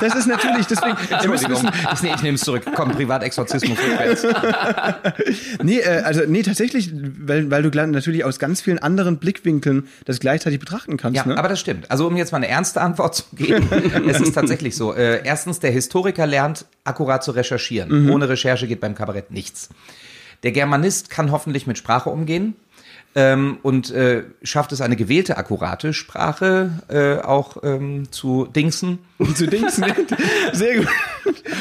Das 0.00 0.14
ist 0.14 0.26
natürlich, 0.26 0.66
deswegen, 0.66 0.96
Entschuldigung, 1.10 1.68
ich, 1.94 2.02
ich 2.02 2.22
nehme 2.22 2.34
es 2.34 2.42
zurück. 2.42 2.64
Komm, 2.74 2.90
Privatexorzismus 2.92 3.78
rückwärts. 3.78 4.26
Nee, 5.62 5.78
äh, 5.78 6.02
also 6.02 6.22
nee, 6.26 6.42
tatsächlich, 6.42 6.90
weil, 6.92 7.50
weil 7.50 7.62
du 7.62 7.70
natürlich 7.86 8.24
aus 8.24 8.38
ganz 8.38 8.60
vielen 8.60 8.78
anderen 8.78 9.18
Blickwinkeln 9.18 9.88
das 10.04 10.20
gleichzeitig 10.20 10.60
betrachten 10.60 10.96
kannst. 10.96 11.16
Ja, 11.16 11.26
ne? 11.26 11.38
aber 11.38 11.48
das 11.48 11.60
stimmt. 11.60 11.90
Also 11.90 12.06
um 12.06 12.16
jetzt 12.16 12.32
mal 12.32 12.38
eine 12.38 12.48
ernste 12.48 12.80
Antwort 12.80 13.14
zu 13.14 13.24
geben, 13.34 13.68
es 14.08 14.20
ist 14.20 14.34
tatsächlich 14.34 14.76
so. 14.76 14.94
Äh, 14.94 15.22
erstens, 15.24 15.60
der 15.60 15.70
Historiker 15.70 16.26
lernt 16.26 16.66
akkurat 16.84 17.24
zu 17.24 17.32
recherchieren. 17.32 18.10
Ohne 18.10 18.28
Recherche 18.28 18.66
geht 18.66 18.80
beim 18.80 18.94
Kabarett 18.94 19.30
nichts. 19.30 19.68
Der 20.42 20.52
Germanist 20.52 21.10
kann 21.10 21.30
hoffentlich 21.30 21.66
mit 21.66 21.78
Sprache 21.78 22.10
umgehen 22.10 22.54
ähm, 23.16 23.58
und 23.62 23.90
äh, 23.90 24.24
schafft 24.42 24.72
es, 24.72 24.82
eine 24.82 24.94
gewählte, 24.94 25.38
akkurate 25.38 25.94
Sprache 25.94 26.70
äh, 26.88 27.16
auch 27.24 27.56
ähm, 27.62 28.12
zu 28.12 28.46
dingsen. 28.46 28.98
Zu 29.34 29.46
Dings. 29.46 29.76
Sehr 30.52 30.76
gut. 30.76 30.88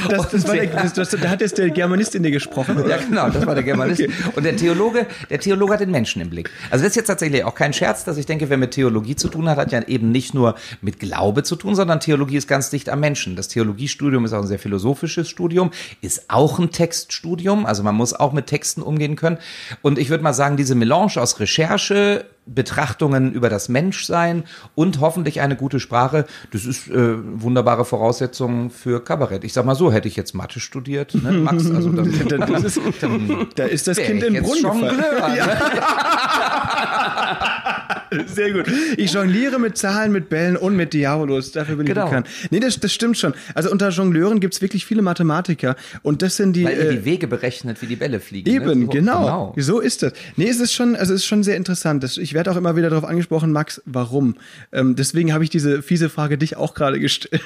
Das, 0.10 0.30
das 0.30 0.48
war 0.48 0.56
der, 0.56 0.68
das, 0.68 0.94
das, 0.94 1.10
da 1.10 1.30
hat 1.30 1.42
jetzt 1.42 1.58
der 1.58 1.70
Germanist 1.70 2.16
in 2.16 2.24
dir 2.24 2.32
gesprochen. 2.32 2.78
Oder? 2.78 2.90
Ja, 2.90 2.98
genau, 2.98 3.30
das 3.30 3.46
war 3.46 3.56
der 3.56 3.64
Germanist. 3.64 4.04
Und 4.36 4.44
der 4.44 4.58
Theologe, 4.58 5.06
der 5.30 5.40
Theologe 5.40 5.74
hat 5.74 5.80
den 5.80 5.92
Menschen 5.92 6.22
im 6.22 6.30
Blick. 6.30 6.50
Also 6.70 6.84
das 6.84 6.92
ist 6.92 6.96
jetzt 6.96 7.08
tatsächlich 7.08 7.44
auch 7.44 7.56
kein 7.56 7.74
Scherz, 7.74 8.04
dass 8.04 8.18
ich 8.18 8.26
denke, 8.26 8.50
wer 8.50 8.58
mit 8.58 8.72
Theologie 8.72 9.16
zu 9.16 9.30
tun 9.30 9.50
hat, 9.50 9.58
hat 9.58 9.72
ja 9.72 9.82
eben 9.84 10.12
nicht 10.12 10.34
nur 10.34 10.56
mit 10.82 11.00
Glaube 11.00 11.44
zu 11.44 11.56
tun, 11.56 11.76
sondern 11.76 12.00
Theologie 12.00 12.38
ist 12.38 12.48
ganz 12.48 12.70
dicht 12.70 12.90
am 12.90 13.00
Menschen. 13.00 13.36
Das 13.36 13.48
Theologiestudium 13.48 14.26
ist 14.26 14.34
auch 14.34 14.42
ein 14.42 14.48
sehr 14.48 14.60
philosophisches 14.60 15.30
Studium, 15.30 15.72
ist 16.02 16.30
auch 16.30 16.60
ein 16.60 16.72
Textstudium, 16.72 17.66
also 17.66 17.84
man 17.84 17.96
muss 17.96 18.14
auch 18.14 18.34
mit 18.34 18.48
Texten 18.48 18.82
umgehen 18.82 19.16
können. 19.16 19.38
Und 19.82 19.98
ich 19.98 20.10
würde 20.10 20.24
mal 20.24 20.34
sagen, 20.34 20.58
diese 20.58 20.76
Melange 20.76 21.18
aus 21.18 21.40
Recherche, 21.40 22.26
Betrachtungen 22.46 23.32
über 23.34 23.50
das 23.50 23.70
Menschsein 23.70 24.44
und 24.76 25.00
hoffentlich 25.00 25.42
eine 25.42 25.56
gute 25.56 25.80
Sprache, 25.80 26.26
das 26.52 26.66
ist 26.66 26.88
äh, 26.90 27.16
wunderbare 27.42 27.86
Voraussetzung 27.86 28.70
für 28.70 29.04
Kabarett. 29.04 29.44
Ich 29.44 29.54
sag 29.54 29.66
mal 29.66 29.76
so, 29.76 29.92
hätte 29.92 30.08
ich 30.08 30.16
jetzt 30.16 30.34
Mathe 30.34 30.60
studiert, 30.60 31.16
ne, 31.16 31.32
Max, 31.32 31.70
also 31.72 31.90
dann, 31.90 32.06
Das 32.56 32.64
ist, 32.64 32.80
da 33.56 33.66
ist 33.66 33.88
das 33.88 33.98
Kind 33.98 34.22
jetzt 34.22 34.44
Brunnen. 34.44 34.62
Jongleur, 34.62 35.30
ne? 35.30 35.58
Sehr 38.28 38.52
gut. 38.54 38.66
Ich 38.98 39.14
jongliere 39.14 39.60
mit 39.60 39.78
Zahlen, 39.78 40.12
mit 40.12 40.30
Bällen 40.30 40.58
und 40.58 40.76
mit 40.76 40.94
Diabolos. 40.94 41.52
Dafür 41.52 41.76
bin 41.76 41.86
Genau. 41.86 42.06
ich 42.06 42.10
bekannt. 42.10 42.28
Nee, 42.52 42.60
das, 42.60 42.80
das 42.80 42.94
stimmt 42.94 43.18
schon. 43.18 43.34
Also 43.54 43.72
unter 43.72 43.90
Jongleuren 43.90 44.40
gibt's 44.40 44.62
wirklich 44.62 44.86
viele 44.86 45.02
Mathematiker. 45.02 45.76
Und 46.04 46.22
das 46.22 46.38
sind 46.38 46.54
die. 46.56 46.66
Weil 46.66 46.78
ihr 46.78 46.90
äh, 46.90 46.96
die 46.98 47.06
Wege 47.06 47.28
berechnet, 47.28 47.82
wie 47.82 47.88
die 47.88 47.96
Bälle 47.96 48.20
fliegen. 48.20 48.50
Eben, 48.50 48.80
ne? 48.80 48.86
So, 48.86 48.92
genau. 48.92 49.56
So 49.58 49.80
ist 49.80 50.04
das. 50.04 50.14
Nee, 50.36 50.48
es 50.50 50.60
ist 50.60 50.74
schon, 50.74 50.96
also 50.96 51.14
es 51.14 51.22
ist 51.22 51.26
schon 51.28 51.44
sehr 51.44 51.58
interessant. 51.58 52.04
Das, 52.04 52.18
ich 52.18 52.34
werde 52.34 52.52
auch 52.52 52.56
immer 52.58 52.76
wieder 52.76 52.90
darauf 52.90 53.06
angesprochen, 53.08 53.52
Max, 53.52 53.82
warum? 53.86 54.36
Ähm, 54.72 54.96
deswegen 54.96 55.34
habe 55.34 55.44
ich 55.44 55.50
diese 55.50 55.82
fiese 55.82 56.10
Frage 56.10 56.38
dich 56.38 56.58
auch 56.58 56.74
gerade 56.74 57.00
gestellt. 57.00 57.42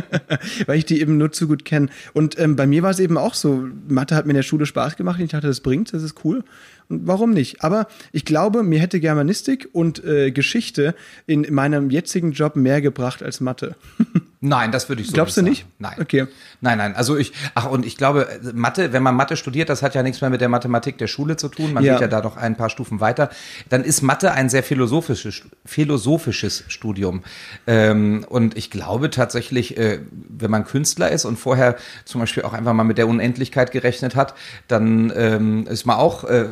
Weil 0.66 0.78
ich 0.78 0.84
die 0.84 1.00
eben 1.00 1.18
nur 1.18 1.32
zu 1.32 1.46
gut 1.46 1.64
kenne. 1.64 1.88
Und 2.12 2.38
ähm, 2.38 2.56
bei 2.56 2.66
mir 2.66 2.82
war 2.82 2.90
es 2.90 2.98
eben 3.00 3.16
auch 3.16 3.34
so, 3.34 3.66
Mathe 3.88 4.14
hat 4.16 4.26
mir 4.26 4.32
in 4.32 4.36
der 4.36 4.42
Schule 4.42 4.66
Spaß 4.66 4.96
gemacht. 4.96 5.20
Ich 5.20 5.30
dachte, 5.30 5.46
das 5.46 5.60
bringt, 5.60 5.92
das 5.92 6.02
ist 6.02 6.14
cool. 6.24 6.44
Warum 6.92 7.30
nicht? 7.30 7.62
Aber 7.62 7.86
ich 8.10 8.24
glaube, 8.24 8.64
mir 8.64 8.80
hätte 8.80 8.98
Germanistik 8.98 9.68
und 9.72 10.04
äh, 10.04 10.32
Geschichte 10.32 10.96
in 11.24 11.46
meinem 11.54 11.88
jetzigen 11.88 12.32
Job 12.32 12.56
mehr 12.56 12.80
gebracht 12.80 13.22
als 13.22 13.40
Mathe. 13.40 13.76
Nein, 14.42 14.72
das 14.72 14.88
würde 14.88 15.02
ich 15.02 15.08
so 15.08 15.12
Glaubst 15.14 15.36
nicht 15.36 15.46
du 15.46 15.50
nicht? 15.50 15.60
sagen. 15.60 15.72
Nein. 15.78 15.94
Okay. 16.00 16.26
Nein, 16.62 16.78
nein. 16.78 16.94
Also 16.96 17.16
ich, 17.18 17.32
ach, 17.54 17.66
und 17.66 17.84
ich 17.84 17.96
glaube, 17.98 18.26
Mathe, 18.54 18.92
wenn 18.94 19.02
man 19.02 19.14
Mathe 19.14 19.36
studiert, 19.36 19.68
das 19.68 19.82
hat 19.82 19.94
ja 19.94 20.02
nichts 20.02 20.22
mehr 20.22 20.30
mit 20.30 20.40
der 20.40 20.48
Mathematik 20.48 20.96
der 20.96 21.08
Schule 21.08 21.36
zu 21.36 21.48
tun. 21.48 21.74
Man 21.74 21.84
Ja. 21.84 21.92
geht 21.94 22.00
ja 22.02 22.08
da 22.08 22.22
doch 22.22 22.38
ein 22.38 22.56
paar 22.56 22.70
Stufen 22.70 23.00
weiter. 23.00 23.28
Dann 23.68 23.84
ist 23.84 24.00
Mathe 24.00 24.32
ein 24.32 24.48
sehr 24.48 24.62
philosophisches, 24.62 25.42
philosophisches 25.66 26.64
Studium. 26.68 27.22
Ähm, 27.66 28.24
und 28.28 28.56
ich 28.56 28.70
glaube 28.70 29.10
tatsächlich, 29.10 29.76
äh, 29.76 30.00
wenn 30.10 30.50
man 30.50 30.64
Künstler 30.64 31.10
ist 31.10 31.24
und 31.26 31.36
vorher 31.38 31.76
zum 32.06 32.20
Beispiel 32.20 32.42
auch 32.44 32.52
einfach 32.54 32.72
mal 32.72 32.84
mit 32.84 32.96
der 32.98 33.08
Unendlichkeit 33.08 33.72
gerechnet 33.72 34.14
hat, 34.16 34.34
dann 34.68 35.12
ähm, 35.16 35.66
ist 35.66 35.84
man 35.84 35.96
auch 35.96 36.24
äh, 36.24 36.50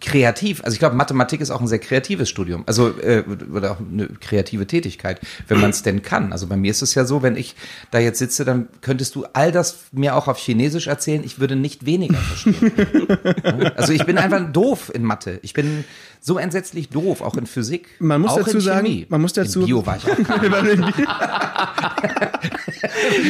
kreativ. 0.00 0.62
Also 0.64 0.74
ich 0.74 0.78
glaube, 0.78 0.96
Mathematik 0.96 1.40
ist 1.40 1.50
auch 1.50 1.60
ein 1.60 1.66
sehr 1.66 1.78
kreatives 1.80 2.28
Studium. 2.28 2.64
Also 2.66 2.98
äh, 3.00 3.24
oder 3.52 3.72
auch 3.72 3.80
eine 3.80 4.06
kreative 4.08 4.66
Tätigkeit, 4.66 5.20
wenn 5.48 5.60
man 5.60 5.70
es 5.70 5.82
denn 5.82 6.02
kann. 6.02 6.32
Also 6.32 6.46
bei 6.46 6.56
mir 6.56 6.70
ist 6.70 6.82
es 6.82 6.94
ja 6.94 7.04
so, 7.04 7.22
wenn 7.26 7.36
ich 7.36 7.54
da 7.90 7.98
jetzt 7.98 8.18
sitze, 8.18 8.44
dann 8.44 8.68
könntest 8.80 9.14
du 9.14 9.26
all 9.32 9.52
das 9.52 9.86
mir 9.92 10.14
auch 10.14 10.28
auf 10.28 10.38
Chinesisch 10.38 10.86
erzählen. 10.86 11.22
Ich 11.24 11.40
würde 11.40 11.56
nicht 11.56 11.84
weniger 11.84 12.16
verstehen. 12.16 12.72
also 13.76 13.92
ich 13.92 14.06
bin 14.06 14.16
einfach 14.16 14.50
doof 14.52 14.90
in 14.94 15.02
Mathe. 15.02 15.40
Ich 15.42 15.52
bin 15.52 15.84
so 16.20 16.38
entsetzlich 16.38 16.88
doof, 16.88 17.20
auch 17.20 17.36
in 17.36 17.46
Physik. 17.46 17.88
Man 17.98 18.20
muss 18.20 18.34
dazu 18.34 18.60
sagen, 18.60 18.86
Chemie. 18.86 19.06
man 19.08 19.20
muss 19.20 19.32
dazu- 19.32 19.60
in 19.60 19.66
Bio 19.66 19.84
war 19.84 19.96
ich 19.96 20.04
auch. 20.04 20.16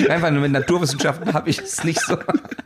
Einfach 0.11 0.31
nur 0.31 0.43
mit 0.43 0.53
Naturwissenschaften 0.53 1.33
habe 1.33 1.51
ich 1.51 1.59
es 1.59 1.85
nicht 1.85 2.01
so. 2.01 2.17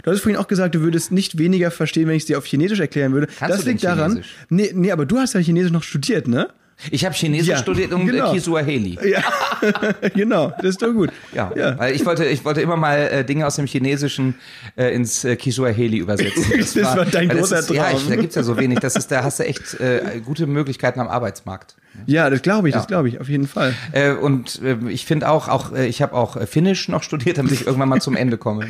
Du 0.02 0.10
hast 0.10 0.20
vorhin 0.20 0.38
auch 0.38 0.48
gesagt, 0.48 0.74
du 0.74 0.80
würdest 0.80 1.12
nicht 1.12 1.38
weniger 1.38 1.70
verstehen, 1.70 2.08
wenn 2.08 2.16
ich 2.16 2.24
es 2.24 2.26
dir 2.26 2.38
auf 2.38 2.46
Chinesisch 2.46 2.80
erklären 2.80 3.12
würde. 3.12 3.28
Kannst 3.38 3.58
das 3.58 3.64
liegt 3.64 3.84
daran. 3.84 4.22
Nee, 4.48 4.72
nee, 4.74 4.92
aber 4.92 5.06
du 5.06 5.18
hast 5.18 5.34
ja 5.34 5.40
Chinesisch 5.40 5.72
noch 5.72 5.82
studiert, 5.82 6.28
ne? 6.28 6.48
Ich 6.90 7.04
habe 7.04 7.14
Chinesisch 7.14 7.48
Ja, 7.48 7.58
studiert 7.58 7.92
und 7.92 8.06
genau. 8.06 8.30
äh, 8.30 8.34
Kisuaheli. 8.34 8.98
Ja, 9.08 9.22
genau, 10.14 10.52
das 10.58 10.70
ist 10.70 10.82
doch 10.82 10.92
gut. 10.92 11.10
Ja, 11.34 11.52
ja. 11.56 11.78
weil 11.78 11.94
ich 11.94 12.04
wollte, 12.06 12.24
ich 12.24 12.44
wollte 12.44 12.60
immer 12.60 12.76
mal 12.76 12.96
äh, 12.98 13.24
Dinge 13.24 13.46
aus 13.46 13.56
dem 13.56 13.66
Chinesischen 13.66 14.34
äh, 14.76 14.94
ins 14.94 15.24
äh, 15.24 15.36
Kisuaheli 15.36 15.98
übersetzen. 15.98 16.44
Das 16.80 16.96
war 16.96 17.04
dein 17.04 17.28
weil 17.28 17.38
großer 17.38 17.58
ist, 17.58 17.70
Ja, 17.70 17.84
Traum. 17.90 17.96
ich, 18.00 18.08
da 18.08 18.16
gibt's 18.16 18.34
ja 18.36 18.42
so 18.42 18.56
wenig. 18.58 18.78
Das 18.80 18.96
ist, 18.96 19.10
da 19.10 19.22
hast 19.24 19.40
du 19.40 19.44
echt 19.44 19.74
äh, 19.80 20.20
gute 20.24 20.46
Möglichkeiten 20.46 21.00
am 21.00 21.08
Arbeitsmarkt. 21.08 21.76
Ja, 22.06 22.30
das 22.30 22.42
glaube 22.42 22.68
ich, 22.68 22.74
das 22.74 22.84
Ja. 22.84 22.88
glaube 22.88 23.08
ich, 23.08 23.20
auf 23.20 23.28
jeden 23.28 23.46
Fall. 23.46 23.74
Äh, 23.92 24.12
und 24.12 24.60
äh, 24.62 24.76
ich 24.88 25.04
finde 25.06 25.28
auch, 25.28 25.48
auch 25.48 25.72
äh, 25.72 25.86
ich 25.86 26.00
habe 26.02 26.14
auch 26.14 26.36
äh, 26.36 26.46
Finnisch 26.46 26.88
noch 26.88 27.02
studiert, 27.02 27.38
damit 27.38 27.52
ich 27.52 27.66
irgendwann 27.66 27.88
mal 27.88 28.00
zum 28.00 28.16
Ende 28.16 28.38
komme. 28.38 28.66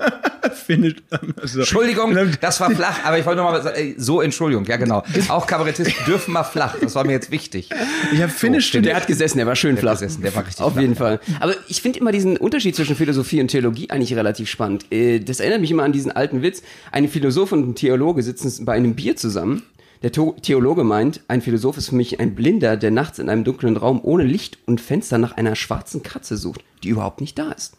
Finnisch. 0.66 0.94
Also, 1.40 1.60
Entschuldigung, 1.60 2.16
das 2.40 2.60
war 2.60 2.70
flach, 2.70 3.04
aber 3.04 3.18
ich 3.18 3.26
wollte 3.26 3.40
noch 3.42 3.50
mal 3.50 3.62
sagen, 3.62 3.76
äh, 3.76 3.94
so 3.96 4.20
Entschuldigung, 4.20 4.64
ja 4.66 4.76
genau. 4.76 5.02
Auch 5.28 5.46
Kabarettisten 5.46 6.04
dürfen 6.06 6.32
mal 6.32 6.44
flach, 6.44 6.76
das 6.80 6.94
war 6.94 7.04
mir 7.04 7.12
jetzt 7.12 7.30
wichtig. 7.30 7.70
Ich 8.12 8.20
habe 8.22 8.30
Finnisch 8.30 8.70
Der 8.70 8.78
studiert. 8.78 8.96
hat 8.96 9.06
gesessen, 9.06 9.38
der 9.38 9.46
war 9.46 9.56
schön 9.56 9.76
flach. 9.76 9.92
gesessen, 9.92 10.22
der 10.22 10.34
war 10.34 10.46
richtig 10.46 10.64
Auf 10.64 10.72
flach. 10.72 10.82
jeden 10.82 10.96
Fall. 10.96 11.20
Aber 11.40 11.54
ich 11.68 11.82
finde 11.82 11.98
immer 11.98 12.12
diesen 12.12 12.36
Unterschied 12.36 12.76
zwischen 12.76 12.96
Philosophie 12.96 13.40
und 13.40 13.48
Theologie 13.48 13.90
eigentlich 13.90 14.14
relativ 14.14 14.48
spannend. 14.48 14.86
Äh, 14.92 15.20
Das 15.20 15.40
erinnert 15.40 15.60
mich 15.60 15.70
immer 15.70 15.82
an 15.82 15.92
diesen 15.92 16.12
alten 16.12 16.42
Witz. 16.42 16.62
Ein 16.92 17.08
Philosoph 17.08 17.52
und 17.52 17.68
ein 17.68 17.74
Theologe 17.74 18.22
sitzen 18.22 18.64
bei 18.64 18.74
einem 18.74 18.94
Bier 18.94 19.16
zusammen. 19.16 19.62
Der 20.02 20.12
Theologe 20.12 20.82
meint, 20.82 21.20
ein 21.28 21.42
Philosoph 21.42 21.76
ist 21.76 21.90
für 21.90 21.94
mich 21.94 22.20
ein 22.20 22.34
Blinder, 22.34 22.76
der 22.78 22.90
nachts 22.90 23.18
in 23.18 23.28
einem 23.28 23.44
dunklen 23.44 23.76
Raum 23.76 24.00
ohne 24.02 24.24
Licht 24.24 24.58
und 24.66 24.80
Fenster 24.80 25.18
nach 25.18 25.36
einer 25.36 25.56
schwarzen 25.56 26.02
Katze 26.02 26.38
sucht, 26.38 26.64
die 26.82 26.88
überhaupt 26.88 27.20
nicht 27.20 27.38
da 27.38 27.52
ist. 27.52 27.74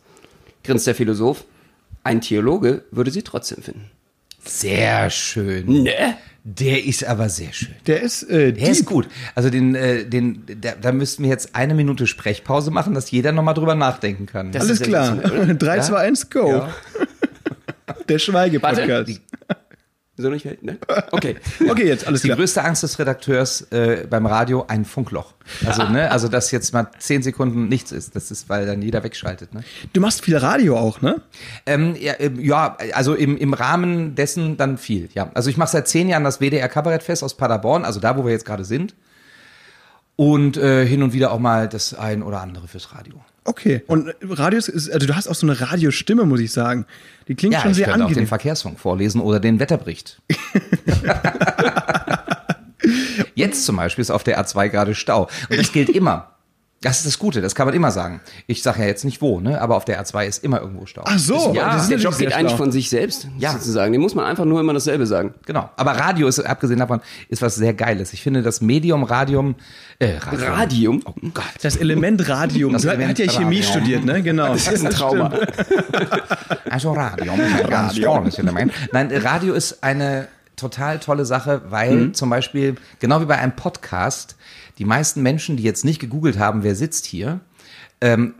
Grinst 0.64 0.86
der 0.86 0.94
Philosoph, 0.94 1.46
ein 2.04 2.22
Theologe 2.22 2.84
würde 2.92 3.10
sie 3.10 3.24
trotzdem 3.24 3.64
finden. 3.64 3.90
Sehr 4.44 5.10
schön. 5.10 5.84
Ne? 5.84 6.18
Der 6.44 6.84
ist 6.84 7.06
aber 7.06 7.30
sehr 7.30 7.54
schön. 7.54 7.76
Der 7.86 8.02
ist, 8.02 8.24
äh, 8.24 8.52
Der 8.54 8.70
ist 8.70 8.86
gut. 8.86 9.08
Also 9.36 9.50
den, 9.52 9.76
äh, 9.76 10.06
den, 10.06 10.44
da, 10.60 10.74
da 10.80 10.92
müssten 10.92 11.24
wir 11.24 11.30
jetzt 11.30 11.56
eine 11.56 11.76
Minute 11.76 12.08
Sprechpause 12.08 12.72
machen, 12.72 12.96
dass 12.96 13.12
jeder 13.12 13.32
nochmal 13.32 13.54
drüber 13.54 13.76
nachdenken 13.76 14.26
kann. 14.26 14.52
Das 14.52 14.64
Alles 14.64 14.82
ist 14.82 14.88
klar. 14.88 15.06
sensationell, 15.08 15.44
oder? 15.46 15.54
3, 15.54 15.80
2, 15.82 15.98
1, 15.98 16.30
go. 16.32 16.48
Ja. 16.50 16.70
Der 18.10 18.20
Schweigepodcast. 18.20 19.22
Warte. 20.24 20.40
So 20.42 20.50
nicht, 20.50 20.64
ne? 20.64 20.78
Okay. 21.12 21.36
Okay, 21.70 21.88
jetzt 21.88 22.08
alles 22.08 22.22
Die 22.22 22.28
klar. 22.28 22.38
größte 22.38 22.64
Angst 22.64 22.84
des 22.84 23.00
Redakteurs 23.00 23.62
äh, 23.72 24.06
beim 24.10 24.26
Radio, 24.26 24.66
ein 24.68 24.86
Funkloch. 24.86 25.34
Also, 25.66 25.84
ne, 25.84 26.12
also 26.12 26.28
dass 26.28 26.52
jetzt 26.52 26.74
mal 26.74 26.88
zehn 27.00 27.24
Sekunden 27.24 27.68
nichts 27.68 27.92
ist. 27.92 28.16
Das 28.16 28.32
ist, 28.32 28.50
weil 28.50 28.66
dann 28.66 28.82
jeder 28.82 29.04
wegschaltet. 29.04 29.54
Ne? 29.54 29.64
Du 29.94 30.02
machst 30.02 30.24
viel 30.24 30.38
Radio 30.38 30.78
auch, 30.78 31.02
ne? 31.02 31.22
Ähm, 31.66 31.96
ja, 32.00 32.14
ähm, 32.20 32.40
ja, 32.40 32.78
also 32.94 33.14
im, 33.16 33.38
im 33.38 33.54
Rahmen 33.54 34.16
dessen 34.16 34.58
dann 34.58 34.78
viel. 34.78 35.10
Ja, 35.14 35.32
also 35.34 35.50
ich 35.50 35.58
mache 35.58 35.72
seit 35.72 35.88
zehn 35.88 36.10
Jahren 36.10 36.24
das 36.24 36.40
WDR 36.40 36.68
Kabarettfest 36.70 37.24
aus 37.24 37.36
Paderborn, 37.36 37.86
also 37.86 38.00
da, 38.00 38.18
wo 38.18 38.26
wir 38.26 38.32
jetzt 38.32 38.46
gerade 38.46 38.66
sind. 38.66 38.96
Und 40.16 40.58
äh, 40.58 40.86
hin 40.86 41.02
und 41.04 41.14
wieder 41.14 41.32
auch 41.32 41.40
mal 41.40 41.68
das 41.68 41.94
ein 41.94 42.22
oder 42.22 42.42
andere 42.42 42.68
fürs 42.68 42.94
Radio. 42.94 43.16
Okay. 43.44 43.82
Und 43.88 44.14
Radios 44.22 44.68
ist, 44.68 44.90
also 44.92 45.08
du 45.08 45.16
hast 45.16 45.28
auch 45.28 45.34
so 45.36 45.48
eine 45.48 45.60
Radiostimme, 45.60 46.26
muss 46.26 46.40
ich 46.40 46.52
sagen. 46.52 46.86
Die 47.28 47.36
klingt 47.36 47.54
Ja, 47.56 47.62
schon 47.62 47.72
ich 47.72 47.78
sehr 47.78 47.88
könnte 47.88 48.04
auch 48.04 48.08
den 48.08 48.12
angenehm. 48.14 48.28
Verkehrsfunk 48.28 48.80
vorlesen 48.80 49.20
oder 49.20 49.40
den 49.40 49.60
Wetterbericht. 49.60 50.22
Jetzt 53.36 53.66
zum 53.66 53.78
Beispiel 53.78 54.02
ist 54.02 54.12
auf 54.12 54.24
der 54.24 54.44
A2 54.44 54.70
gerade 54.70 54.94
Stau. 54.96 55.30
Und 55.50 55.58
das 55.60 55.72
gilt 55.72 55.90
immer. 55.90 56.36
Das 56.84 56.98
ist 56.98 57.06
das 57.06 57.20
Gute, 57.20 57.42
das 57.42 57.54
kann 57.54 57.68
man 57.68 57.76
immer 57.76 57.92
sagen. 57.92 58.22
Ich 58.48 58.64
sage 58.64 58.82
ja 58.82 58.88
jetzt 58.88 59.06
nicht 59.06 59.22
wo, 59.22 59.40
ne? 59.40 59.62
aber 59.62 59.76
auf 59.76 59.86
der 59.86 60.04
A2 60.04 60.26
ist 60.26 60.44
immer 60.44 60.62
irgendwo 60.62 60.88
Stau. 60.88 61.04
Ach 61.06 61.20
so, 61.20 61.54
Ja, 61.54 61.74
das 61.74 61.84
ist 61.84 61.92
der 61.92 62.00
Job 62.00 62.18
geht 62.18 62.34
eigentlich 62.34 62.50
schlau. 62.54 62.58
von 62.58 62.72
sich 62.72 62.90
selbst, 62.90 63.28
Ja. 63.38 63.52
sozusagen. 63.52 63.92
Den 63.92 64.02
muss 64.02 64.16
man 64.16 64.26
einfach 64.26 64.46
nur 64.46 64.60
immer 64.60 64.74
dasselbe 64.74 65.06
sagen. 65.06 65.36
Genau. 65.46 65.70
Aber 65.76 65.92
Radio 65.92 66.28
ist, 66.28 66.40
abgesehen 66.40 66.80
davon, 66.80 67.02
ist 67.30 67.44
was 67.44 67.54
sehr 67.54 67.76
Geiles. 67.76 68.14
Ich 68.14 68.24
finde 68.24 68.42
das 68.42 68.62
Medium 68.62 69.04
Radium, 69.04 69.54
äh, 70.00 70.18
Radium. 70.18 70.42
Radium? 70.52 71.02
Oh 71.06 71.14
Gott. 71.36 71.44
Das 71.62 71.76
Element 71.76 72.28
Radium. 72.28 72.74
Das 72.74 72.82
du 72.82 72.88
Element 72.90 73.12
hat 73.12 73.20
ja 73.20 73.32
Chemie 73.32 73.58
Radium. 73.60 73.64
studiert, 73.64 74.06
ne? 74.06 74.24
Genau. 74.24 74.48
Das 74.54 74.68
ist 74.68 74.84
ein 74.84 74.92
Trauma. 74.92 75.32
Also 76.70 76.94
Radium 76.94 77.40
ist 77.40 77.64
ein 77.64 77.70
ganz 77.70 77.96
tolles 78.00 78.40
Element. 78.40 78.72
Nein, 78.94 79.12
Radio 79.24 79.54
ist 79.54 79.84
eine 79.84 80.28
total 80.56 81.00
tolle 81.00 81.26
Sache, 81.26 81.64
weil 81.70 82.12
zum 82.14 82.30
Beispiel, 82.30 82.76
genau 83.00 83.22
wie 83.22 83.26
bei 83.26 83.38
einem 83.38 83.56
Podcast, 83.56 84.36
die 84.78 84.86
meisten 84.86 85.22
Menschen, 85.22 85.58
die 85.58 85.64
jetzt 85.64 85.86
nicht 85.86 86.00
gegoogelt 86.00 86.40
haben, 86.40 86.64
wer 86.64 86.76
sitzt 86.76 87.06
hier, 87.06 87.40
ähm, 88.02 88.34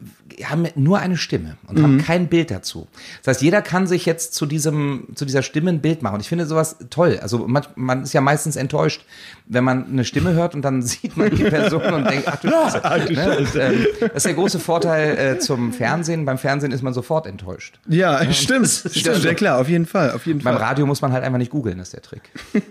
haben 0.44 0.68
nur 0.76 1.00
eine 1.00 1.18
Stimme 1.18 1.58
und 1.68 1.82
haben 1.82 1.98
kein 1.98 2.28
Bild 2.28 2.52
dazu. 2.52 2.88
Das 3.24 3.36
heißt, 3.36 3.42
jeder 3.42 3.62
kann 3.62 3.88
sich 3.88 4.06
jetzt 4.06 4.34
zu 4.34 4.46
diesem, 4.46 5.08
zu 5.16 5.26
dieser 5.26 5.42
Stimme 5.42 5.70
ein 5.70 5.82
Bild 5.82 6.02
machen. 6.02 6.16
Und 6.16 6.22
ich 6.22 6.30
finde 6.30 6.46
sowas 6.46 6.78
toll. 6.90 7.20
Also 7.22 7.48
man, 7.48 7.66
man 7.76 8.04
ist 8.04 8.14
ja 8.14 8.22
meistens 8.22 8.56
enttäuscht, 8.56 9.06
wenn 9.46 9.64
man 9.64 9.86
eine 9.88 10.06
Stimme 10.06 10.34
hört 10.34 10.56
und 10.56 10.62
dann 10.64 10.82
sieht 10.82 11.18
man 11.18 11.30
die 11.30 11.44
Person 11.44 11.84
und 11.94 12.10
denkt, 12.10 12.28
ach 12.28 12.38
du 12.38 12.50
Scheiße. 12.50 13.14
Ne? 13.14 13.38
Und, 13.38 13.56
ähm, 13.56 13.88
das 14.00 14.12
ist 14.14 14.26
der 14.26 14.34
große 14.34 14.60
Vorteil 14.60 15.18
äh, 15.18 15.40
zum 15.40 15.74
Fernsehen. 15.74 16.26
Beim 16.26 16.38
Fernsehen 16.38 16.72
ist 16.72 16.82
man 16.82 16.94
sofort 16.94 17.28
enttäuscht. 17.28 17.80
Ja, 17.88 18.32
stimmt. 18.32 18.68
Stimmt, 18.70 19.24
ja 19.24 19.34
klar, 19.34 19.60
auf 19.60 19.70
jeden 19.70 19.86
Fall, 19.86 20.12
auf 20.12 20.26
jeden 20.26 20.42
Beim 20.42 20.56
Fall. 20.56 20.64
Radio 20.64 20.86
muss 20.86 21.02
man 21.02 21.12
halt 21.12 21.24
einfach 21.24 21.38
nicht 21.38 21.52
googeln, 21.52 21.80
ist 21.80 21.94
der 21.94 22.02
Trick. 22.02 22.22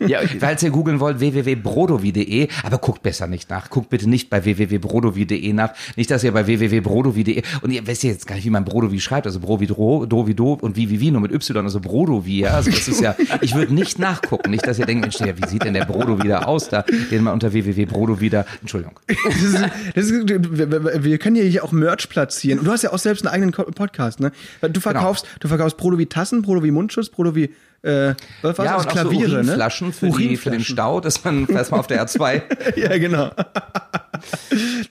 Ja, 0.06 0.20
Falls 0.40 0.62
ihr 0.62 0.70
googeln 0.70 1.00
wollt, 1.00 1.20
www.brodovi.de, 1.20 2.48
aber 2.62 2.78
guckt 2.78 3.02
besser 3.02 3.26
nicht 3.26 3.50
nach. 3.50 3.70
Guckt 3.70 3.90
bitte 3.90 4.08
nicht 4.08 4.30
bei 4.30 4.44
www.brodovi.de 4.44 5.52
nach. 5.52 5.72
Nicht, 5.96 6.10
dass 6.10 6.24
ihr 6.24 6.32
bei 6.32 6.46
www.brodowie.de. 6.46 7.42
Und 7.62 7.70
ihr 7.70 7.86
wisst 7.86 8.02
ja 8.02 8.10
jetzt 8.10 8.26
gar 8.26 8.34
nicht, 8.34 8.44
wie 8.44 8.50
man 8.50 8.64
Brodowie 8.64 9.00
schreibt. 9.00 9.26
Also 9.26 9.40
Bro 9.40 9.60
wie 9.60 9.66
Dro, 9.66 10.06
Do 10.06 10.26
wie 10.26 10.34
Do 10.34 10.54
und 10.54 10.76
wie 10.76 10.90
wie 10.90 11.00
wie 11.00 11.10
nur 11.10 11.20
mit 11.20 11.32
Y. 11.32 11.64
Also 11.64 11.80
Brodowie, 11.80 12.40
ja. 12.40 12.50
Also 12.50 12.70
das 12.70 12.88
ist 12.88 13.00
ja, 13.00 13.14
ich 13.40 13.54
würde 13.54 13.74
nicht 13.74 13.98
nachgucken. 13.98 14.50
Nicht, 14.50 14.66
dass 14.66 14.78
ihr 14.78 14.86
denkt, 14.86 15.02
Mensch, 15.02 15.20
ja, 15.20 15.36
wie 15.36 15.46
sieht 15.48 15.64
denn 15.64 15.74
der 15.74 15.84
Brodowie 15.84 16.28
da 16.28 16.42
aus? 16.42 16.68
Da, 16.68 16.84
den 17.10 17.22
man 17.22 17.34
unter 17.34 17.52
www.brodowie 17.52 18.30
da, 18.30 18.44
Entschuldigung. 18.60 18.98
Das 19.06 19.42
ist, 19.42 19.58
das 19.94 20.10
ist, 20.10 20.28
wir 20.28 21.04
wir 21.04 21.18
können 21.18 21.36
ja 21.36 21.42
hier 21.42 21.64
auch 21.64 21.72
Merch 21.72 22.08
platzieren. 22.08 22.58
Und 22.58 22.66
du 22.66 22.72
hast 22.72 22.82
ja 22.82 22.92
auch 22.92 22.98
selbst 22.98 23.26
einen 23.26 23.34
eigenen 23.34 23.52
Podcast, 23.52 24.20
ne? 24.20 24.32
Du 24.60 24.80
verkaufst, 24.80 25.26
du 25.40 25.48
verkaufst 25.48 25.76
Prodo 25.76 25.98
wie 25.98 26.06
Tassen, 26.06 26.42
Prodo 26.42 26.62
wie 26.62 26.70
Mundschutz, 26.70 27.08
Prodo 27.08 27.34
wie, 27.34 27.50
äh, 27.82 28.14
was 28.42 28.58
war 28.58 28.64
ja, 28.64 28.76
das? 28.76 28.86
und 28.86 28.92
auch 28.92 29.02
so 29.02 29.08
Urinflaschen 29.08 29.92
für, 29.92 30.10
die, 30.10 30.36
für 30.36 30.50
den 30.50 30.60
Urinflaschen. 30.60 30.64
Stau, 30.64 31.00
dass 31.00 31.24
man 31.24 31.46
erstmal 31.48 31.80
auf 31.80 31.86
der 31.86 32.04
R2 32.06 32.42
Ja, 32.76 32.98
genau. 32.98 33.30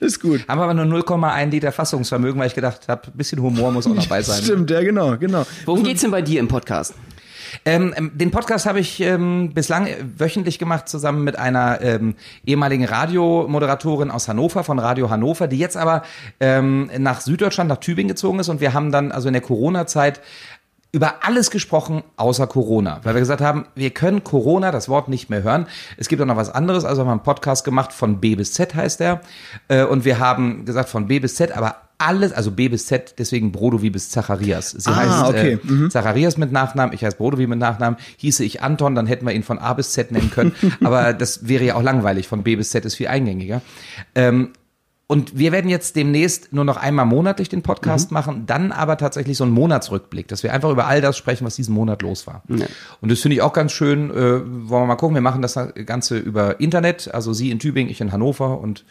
ist 0.00 0.20
gut. 0.20 0.46
haben 0.48 0.58
wir 0.58 0.64
aber 0.64 0.74
nur 0.74 0.86
0,1 0.86 1.50
Liter 1.50 1.72
Fassungsvermögen, 1.72 2.40
weil 2.40 2.48
ich 2.48 2.54
gedacht 2.54 2.88
habe, 2.88 3.02
ein 3.06 3.16
bisschen 3.16 3.40
Humor 3.40 3.70
muss 3.70 3.86
auch 3.86 3.94
noch 3.94 4.06
bei 4.06 4.22
sein. 4.22 4.42
Stimmt, 4.42 4.70
ja, 4.70 4.82
genau, 4.82 5.16
genau. 5.16 5.46
Worum 5.66 5.84
geht's 5.84 6.00
denn 6.00 6.10
bei 6.10 6.22
dir 6.22 6.40
im 6.40 6.48
Podcast? 6.48 6.94
Ähm, 7.64 7.94
ähm, 7.96 8.10
den 8.14 8.30
Podcast 8.30 8.66
habe 8.66 8.80
ich 8.80 9.00
ähm, 9.00 9.52
bislang 9.54 9.86
äh, 9.86 9.96
wöchentlich 10.16 10.58
gemacht, 10.58 10.88
zusammen 10.88 11.24
mit 11.24 11.38
einer 11.38 11.80
ähm, 11.80 12.14
ehemaligen 12.44 12.84
Radiomoderatorin 12.84 14.10
aus 14.10 14.28
Hannover, 14.28 14.64
von 14.64 14.78
Radio 14.78 15.10
Hannover, 15.10 15.48
die 15.48 15.58
jetzt 15.58 15.76
aber 15.76 16.02
ähm, 16.38 16.90
nach 16.98 17.20
Süddeutschland, 17.20 17.68
nach 17.68 17.78
Tübingen 17.78 18.08
gezogen 18.08 18.38
ist. 18.38 18.48
Und 18.48 18.60
wir 18.60 18.72
haben 18.72 18.92
dann 18.92 19.12
also 19.12 19.28
in 19.28 19.32
der 19.32 19.42
Corona-Zeit 19.42 20.20
über 20.92 21.24
alles 21.24 21.50
gesprochen, 21.50 22.02
außer 22.16 22.46
Corona. 22.46 23.00
Weil 23.04 23.14
wir 23.14 23.20
gesagt 23.20 23.40
haben, 23.40 23.66
wir 23.74 23.90
können 23.90 24.24
Corona, 24.24 24.72
das 24.72 24.88
Wort, 24.88 25.08
nicht 25.08 25.30
mehr 25.30 25.42
hören. 25.42 25.66
Es 25.96 26.08
gibt 26.08 26.20
auch 26.20 26.26
noch 26.26 26.36
was 26.36 26.50
anderes. 26.50 26.84
Also 26.84 27.02
haben 27.02 27.08
wir 27.08 27.12
einen 27.12 27.22
Podcast 27.22 27.64
gemacht, 27.64 27.92
von 27.92 28.20
B 28.20 28.34
bis 28.34 28.52
Z 28.54 28.74
heißt 28.74 28.98
der. 29.00 29.20
Äh, 29.68 29.84
Und 29.84 30.04
wir 30.04 30.18
haben 30.18 30.64
gesagt, 30.64 30.88
von 30.88 31.06
B 31.06 31.20
bis 31.20 31.36
Z, 31.36 31.52
aber 31.52 31.76
alles, 31.98 32.32
also 32.32 32.50
B 32.50 32.68
bis 32.68 32.86
Z, 32.86 33.16
deswegen 33.18 33.52
Brodowie 33.52 33.90
bis 33.90 34.08
Zacharias. 34.08 34.70
Sie 34.70 34.90
Ah, 34.90 34.96
heißt 34.96 35.28
okay. 35.28 35.58
äh, 35.84 35.88
Zacharias 35.90 36.38
mit 36.38 36.50
Nachnamen, 36.50 36.94
ich 36.94 37.04
heiße 37.04 37.16
Brodowie 37.18 37.46
mit 37.46 37.58
Nachnamen. 37.58 37.98
Hieße 38.16 38.42
ich 38.42 38.62
Anton, 38.62 38.94
dann 38.94 39.06
hätten 39.06 39.26
wir 39.26 39.34
ihn 39.34 39.42
von 39.42 39.58
A 39.58 39.74
bis 39.74 39.92
Z 39.92 40.10
nennen 40.10 40.30
können. 40.30 40.54
aber 40.82 41.12
das 41.12 41.46
wäre 41.46 41.62
ja 41.64 41.74
auch 41.76 41.82
langweilig. 41.82 42.26
Von 42.26 42.42
B 42.42 42.56
bis 42.56 42.70
Z 42.70 42.84
ist 42.86 42.94
viel 42.94 43.08
eingängiger. 43.08 43.60
Ähm, 44.14 44.50
und 45.10 45.36
wir 45.36 45.50
werden 45.50 45.68
jetzt 45.68 45.96
demnächst 45.96 46.52
nur 46.52 46.64
noch 46.64 46.76
einmal 46.76 47.04
monatlich 47.04 47.48
den 47.48 47.62
Podcast 47.62 48.12
machen, 48.12 48.44
dann 48.46 48.70
aber 48.70 48.96
tatsächlich 48.96 49.36
so 49.36 49.42
einen 49.42 49.52
Monatsrückblick, 49.52 50.28
dass 50.28 50.44
wir 50.44 50.52
einfach 50.52 50.70
über 50.70 50.86
all 50.86 51.00
das 51.00 51.18
sprechen, 51.18 51.44
was 51.44 51.56
diesen 51.56 51.74
Monat 51.74 52.02
los 52.02 52.28
war. 52.28 52.44
Und 53.00 53.10
das 53.10 53.18
finde 53.18 53.34
ich 53.34 53.42
auch 53.42 53.52
ganz 53.52 53.72
schön. 53.72 54.12
Äh, 54.12 54.14
wollen 54.14 54.82
wir 54.82 54.86
mal 54.86 54.94
gucken, 54.94 55.16
wir 55.16 55.20
machen 55.20 55.42
das 55.42 55.58
Ganze 55.84 56.16
über 56.16 56.60
Internet, 56.60 57.12
also 57.12 57.32
Sie 57.32 57.50
in 57.50 57.58
Tübingen, 57.58 57.90
ich 57.90 58.00
in 58.00 58.12
Hannover 58.12 58.60
und 58.60 58.84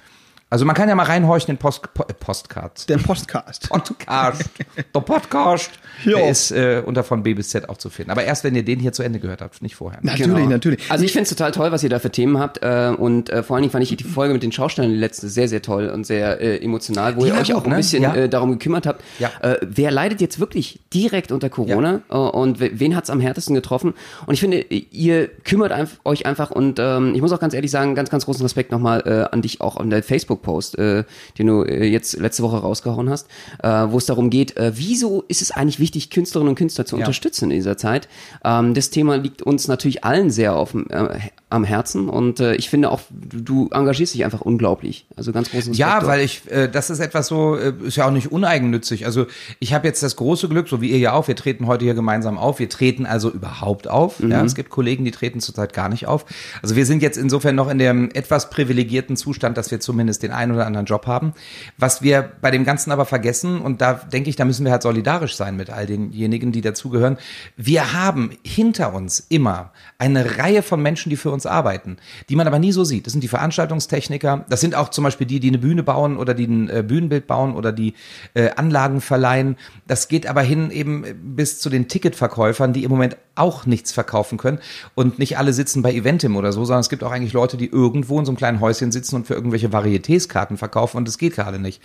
also 0.51 0.65
man 0.65 0.75
kann 0.75 0.89
ja 0.89 0.95
mal 0.95 1.03
reinhorchen 1.03 1.51
in 1.51 1.57
Post, 1.57 1.93
po, 1.93 2.03
äh, 2.03 2.13
Postcards. 2.13 2.85
Der 2.87 2.97
Podcast. 2.97 3.69
Podcast. 3.69 4.49
Der 4.77 4.99
Podcast. 4.99 5.71
Jo. 6.05 6.17
Der 6.17 6.29
ist 6.29 6.51
äh, 6.51 6.81
unter 6.85 7.03
von 7.03 7.21
B 7.23 7.33
bis 7.33 7.49
Z 7.49 7.69
auch 7.69 7.77
zu 7.77 7.89
finden. 7.89 8.09
Aber 8.09 8.23
erst, 8.23 8.43
wenn 8.43 8.55
ihr 8.55 8.63
den 8.63 8.79
hier 8.79 8.91
zu 8.93 9.03
Ende 9.03 9.19
gehört 9.19 9.41
habt, 9.41 9.61
nicht 9.61 9.75
vorher. 9.75 9.99
Natürlich, 10.01 10.25
Genau. 10.33 10.49
natürlich. 10.49 10.89
Also 10.89 11.03
ich 11.05 11.11
finde 11.11 11.23
es 11.23 11.29
total 11.29 11.51
toll, 11.51 11.71
was 11.71 11.83
ihr 11.83 11.89
da 11.89 11.99
für 11.99 12.09
Themen 12.09 12.39
habt. 12.39 12.63
Äh, 12.63 12.93
und 12.97 13.29
äh, 13.29 13.43
vor 13.43 13.55
allen 13.57 13.63
Dingen 13.63 13.71
fand 13.71 13.83
ich 13.83 13.95
die 13.95 14.03
Folge 14.03 14.33
mit 14.33 14.41
den 14.41 14.51
Schaustellern, 14.51 14.91
die 14.91 14.97
letzte, 14.97 15.29
sehr, 15.29 15.47
sehr 15.47 15.61
toll 15.61 15.89
und 15.89 16.05
sehr 16.07 16.39
äh, 16.41 16.57
emotional, 16.63 17.15
wo 17.15 17.21
Die 17.25 17.27
ihr 17.27 17.35
euch 17.35 17.53
auch 17.53 17.65
ein 17.65 17.69
ne? 17.71 17.75
bisschen 17.77 18.01
Ja. 18.01 18.15
äh, 18.15 18.29
darum 18.29 18.51
gekümmert 18.51 18.87
habt. 18.87 19.03
Ja. 19.19 19.29
Äh, 19.41 19.57
wer 19.61 19.91
leidet 19.91 20.19
jetzt 20.21 20.39
wirklich 20.39 20.79
direkt 20.93 21.31
unter 21.31 21.49
Corona 21.49 22.01
äh, 22.09 22.15
und 22.15 22.59
we- 22.59 22.71
wen 22.73 22.95
hat's 22.95 23.09
am 23.09 23.19
härtesten 23.19 23.53
getroffen? 23.55 23.93
Und 24.25 24.33
ich 24.33 24.39
finde, 24.39 24.61
ihr 24.61 25.27
kümmert 25.27 25.71
einf 25.73 25.99
euch 26.05 26.25
einfach 26.25 26.49
und 26.49 26.79
ähm, 26.79 27.13
ich 27.13 27.21
muss 27.21 27.31
auch 27.33 27.39
ganz 27.39 27.53
ehrlich 27.53 27.71
sagen, 27.71 27.93
ganz, 27.93 28.09
ganz 28.09 28.25
großen 28.25 28.41
Respekt 28.41 28.71
nochmal 28.71 29.03
äh, 29.05 29.33
an 29.35 29.41
dich 29.41 29.61
auch 29.61 29.77
an 29.77 29.89
der 29.89 30.01
Facebook-Post, 30.39 30.77
äh, 30.77 31.03
den 31.37 31.47
du 31.47 31.63
äh, 31.63 31.85
jetzt 31.85 32.17
letzte 32.17 32.43
Woche 32.43 32.57
rausgehauen 32.57 33.09
hast, 33.09 33.27
äh, 33.63 33.67
wo 33.89 33.97
es 33.97 34.05
darum 34.05 34.29
geht, 34.29 34.57
äh, 34.57 34.71
wieso 34.75 35.23
ist 35.27 35.41
es 35.41 35.51
eigentlich 35.51 35.79
wichtig, 35.79 36.09
Künstlerinnen 36.09 36.49
und 36.49 36.55
Künstler 36.55 36.85
zu 36.85 36.95
Ja. 36.95 37.01
unterstützen 37.01 37.45
in 37.51 37.57
dieser 37.57 37.77
Zeit? 37.77 38.07
Ähm, 38.43 38.73
das 38.73 38.89
Thema 38.89 39.17
liegt 39.17 39.41
uns 39.41 39.67
natürlich 39.67 40.03
allen 40.03 40.31
sehr 40.31 40.55
auf, 40.55 40.73
äh, 40.73 41.19
am 41.49 41.63
Herzen 41.63 42.09
und 42.09 42.39
äh, 42.39 42.55
ich 42.55 42.69
finde 42.69 42.91
auch, 42.91 43.01
du, 43.09 43.41
du 43.41 43.69
engagierst 43.71 44.13
dich 44.13 44.23
einfach 44.23 44.41
unglaublich. 44.41 45.07
Also 45.15 45.31
ganz 45.31 45.49
großen 45.49 45.71
Respekt. 45.71 45.77
Ja, 45.79 46.05
weil 46.05 46.21
ich, 46.21 46.49
äh, 46.51 46.69
das 46.69 46.89
ist 46.91 46.99
etwas 46.99 47.27
so, 47.27 47.55
äh, 47.55 47.73
ist 47.83 47.97
ja 47.97 48.07
auch 48.07 48.11
nicht 48.11 48.31
uneigennützig. 48.31 49.05
Also 49.05 49.25
ich 49.59 49.73
habe 49.73 49.87
jetzt 49.87 50.03
das 50.03 50.15
große 50.15 50.47
Glück, 50.47 50.69
so 50.69 50.81
wie 50.81 50.91
ihr 50.91 50.99
ja 50.99 51.13
auch, 51.13 51.27
wir 51.27 51.35
treten 51.35 51.65
heute 51.65 51.85
hier 51.85 51.95
gemeinsam 51.95 52.37
auf. 52.37 52.59
Wir 52.59 52.69
treten 52.69 53.05
also 53.07 53.31
überhaupt 53.31 53.87
auf. 53.89 54.19
Ja, 54.19 54.43
es 54.45 54.53
gibt 54.53 54.69
Kollegen, 54.69 55.05
die 55.05 55.11
treten 55.11 55.39
zurzeit 55.39 55.73
gar 55.73 55.89
nicht 55.89 56.05
auf. 56.07 56.25
Also 56.61 56.75
wir 56.75 56.85
sind 56.85 57.01
jetzt 57.01 57.17
insofern 57.17 57.55
noch 57.55 57.69
in 57.69 57.79
dem 57.79 58.11
etwas 58.11 58.49
privilegierten 58.51 59.17
Zustand, 59.17 59.57
dass 59.57 59.71
wir 59.71 59.79
zumindest 59.79 60.21
den 60.21 60.28
einen 60.31 60.53
oder 60.53 60.65
anderen 60.65 60.85
Job 60.85 61.07
haben. 61.07 61.33
Was 61.77 62.01
wir 62.01 62.31
bei 62.41 62.51
dem 62.51 62.65
Ganzen 62.65 62.91
aber 62.91 63.05
vergessen, 63.05 63.61
und 63.61 63.81
da 63.81 63.93
denke 63.93 64.29
ich, 64.29 64.35
da 64.35 64.45
müssen 64.45 64.65
wir 64.65 64.71
halt 64.71 64.83
solidarisch 64.83 65.35
sein 65.35 65.55
mit 65.55 65.69
all 65.69 65.85
denjenigen, 65.85 66.51
die 66.51 66.61
dazugehören. 66.61 67.17
Wir 67.57 67.93
haben 67.93 68.31
hinter 68.43 68.93
uns 68.93 69.25
immer 69.29 69.71
eine 69.97 70.37
Reihe 70.37 70.63
von 70.63 70.81
Menschen, 70.81 71.09
die 71.09 71.17
für 71.17 71.31
uns 71.31 71.45
arbeiten, 71.45 71.97
die 72.29 72.35
man 72.35 72.47
aber 72.47 72.59
nie 72.59 72.71
so 72.71 72.83
sieht. 72.83 73.05
Das 73.05 73.13
sind 73.13 73.23
die 73.23 73.27
Veranstaltungstechniker, 73.27 74.45
das 74.49 74.61
sind 74.61 74.75
auch 74.75 74.89
zum 74.89 75.03
Beispiel 75.03 75.27
die, 75.27 75.39
die 75.39 75.49
eine 75.49 75.57
Bühne 75.57 75.83
bauen 75.83 76.17
oder 76.17 76.33
die 76.33 76.47
ein 76.47 76.69
äh, 76.69 76.83
Bühnenbild 76.83 77.27
bauen 77.27 77.55
oder 77.55 77.71
die 77.71 77.93
äh, 78.33 78.49
Anlagen 78.55 79.01
verleihen. 79.01 79.57
Das 79.87 80.07
geht 80.07 80.27
aber 80.27 80.41
hin 80.41 80.71
eben 80.71 81.05
bis 81.35 81.59
zu 81.59 81.69
den 81.69 81.87
Ticketverkäufern, 81.87 82.73
die 82.73 82.83
im 82.83 82.91
Moment 82.91 83.17
auch 83.35 83.65
nichts 83.65 83.91
verkaufen 83.91 84.37
können. 84.37 84.59
Und 84.95 85.17
nicht 85.17 85.37
alle 85.37 85.53
sitzen 85.53 85.81
bei 85.81 85.93
Eventim 85.93 86.35
oder 86.35 86.51
so, 86.51 86.65
sondern 86.65 86.81
es 86.81 86.89
gibt 86.89 87.03
auch 87.03 87.11
eigentlich 87.11 87.33
Leute, 87.33 87.57
die 87.57 87.67
irgendwo 87.67 88.19
in 88.19 88.25
so 88.25 88.31
einem 88.31 88.37
kleinen 88.37 88.59
Häuschen 88.59 88.91
sitzen 88.91 89.15
und 89.15 89.27
für 89.27 89.33
irgendwelche 89.33 89.71
Varietätskarten 90.19 90.57
verkaufen 90.57 90.97
und 90.97 91.07
das 91.07 91.17
geht 91.17 91.35
gerade 91.35 91.59
nicht. 91.59 91.81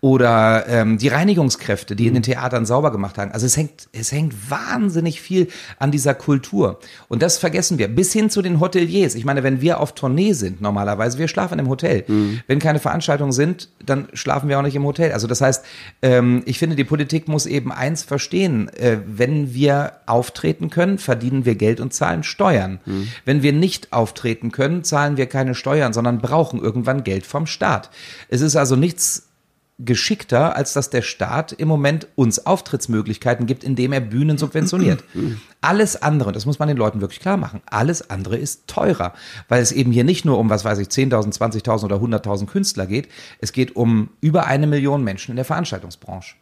Oder 0.00 0.66
ähm, 0.68 0.98
die 0.98 1.08
Reinigungskräfte, 1.08 1.96
die 1.96 2.06
in 2.06 2.14
den 2.14 2.22
Theatern 2.22 2.66
sauber 2.66 2.92
gemacht 2.92 3.18
haben. 3.18 3.32
Also 3.32 3.46
es 3.46 3.56
hängt, 3.56 3.88
es 3.92 4.12
hängt 4.12 4.50
wahnsinnig 4.50 5.20
viel 5.20 5.48
an 5.78 5.90
dieser 5.90 6.14
Kultur. 6.14 6.78
Und 7.08 7.22
das 7.22 7.38
vergessen 7.38 7.78
wir. 7.78 7.88
Bis 7.88 8.12
hin 8.12 8.30
zu 8.30 8.42
den 8.42 8.60
Hoteliers. 8.60 9.14
Ich 9.14 9.24
meine, 9.24 9.42
wenn 9.42 9.60
wir 9.60 9.80
auf 9.80 9.94
Tournee 9.94 10.32
sind, 10.32 10.60
normalerweise, 10.60 11.18
wir 11.18 11.28
schlafen 11.28 11.58
im 11.58 11.68
Hotel. 11.68 12.04
Wenn 12.46 12.58
keine 12.58 12.78
Veranstaltungen 12.78 13.32
sind, 13.32 13.68
dann 13.84 14.08
schlafen 14.12 14.48
wir 14.48 14.58
auch 14.58 14.62
nicht 14.62 14.76
im 14.76 14.84
Hotel. 14.84 15.12
Also 15.12 15.26
das 15.26 15.40
heißt, 15.40 15.64
ähm, 16.02 16.42
ich 16.46 16.58
finde, 16.58 16.76
die 16.76 16.84
Politik 16.84 17.28
muss 17.28 17.46
eben 17.46 17.72
eins 17.72 18.02
verstehen. 18.02 18.68
Äh, 18.68 18.98
wenn 19.06 19.54
wir 19.54 19.92
auftreten 20.06 20.70
können, 20.70 20.98
verdienen 20.98 21.44
wir 21.44 21.54
Geld 21.54 21.80
und 21.80 21.92
zahlen 21.92 22.22
Steuern. 22.22 22.80
Wenn 23.24 23.42
wir 23.42 23.52
nicht 23.52 23.92
auftreten 23.92 24.52
können, 24.52 24.84
zahlen 24.84 25.16
wir 25.16 25.26
keine 25.26 25.54
Steuern, 25.54 25.92
sondern 25.92 26.18
brauchen 26.18 26.60
irgendwann 26.60 27.04
Geld 27.04 27.26
vom 27.26 27.46
Staat. 27.46 27.71
Es 28.28 28.40
ist 28.40 28.56
also 28.56 28.76
nichts 28.76 29.28
geschickter, 29.78 30.56
als 30.56 30.72
dass 30.72 30.90
der 30.90 31.02
Staat 31.02 31.52
im 31.52 31.68
Moment 31.68 32.06
uns 32.14 32.46
Auftrittsmöglichkeiten 32.46 33.46
gibt, 33.46 33.64
indem 33.64 33.92
er 33.92 34.00
Bühnen 34.00 34.38
subventioniert. 34.38 35.04
Alles 35.62 36.02
andere, 36.02 36.28
und 36.28 36.36
das 36.36 36.44
muss 36.44 36.58
man 36.58 36.68
den 36.68 36.76
Leuten 36.76 37.00
wirklich 37.00 37.20
klar 37.20 37.38
machen, 37.38 37.62
alles 37.66 38.10
andere 38.10 38.36
ist 38.36 38.66
teurer, 38.66 39.14
weil 39.48 39.62
es 39.62 39.72
eben 39.72 39.92
hier 39.92 40.04
nicht 40.04 40.24
nur 40.24 40.38
um, 40.38 40.50
was 40.50 40.64
weiß 40.64 40.78
ich, 40.78 40.88
10.000, 40.88 41.34
20.000 41.38 41.84
oder 41.84 41.96
100.000 41.96 42.46
Künstler 42.46 42.86
geht, 42.86 43.08
es 43.40 43.52
geht 43.52 43.74
um 43.76 44.10
über 44.20 44.46
eine 44.46 44.66
Million 44.66 45.02
Menschen 45.02 45.30
in 45.30 45.36
der 45.36 45.44
Veranstaltungsbranche. 45.44 46.34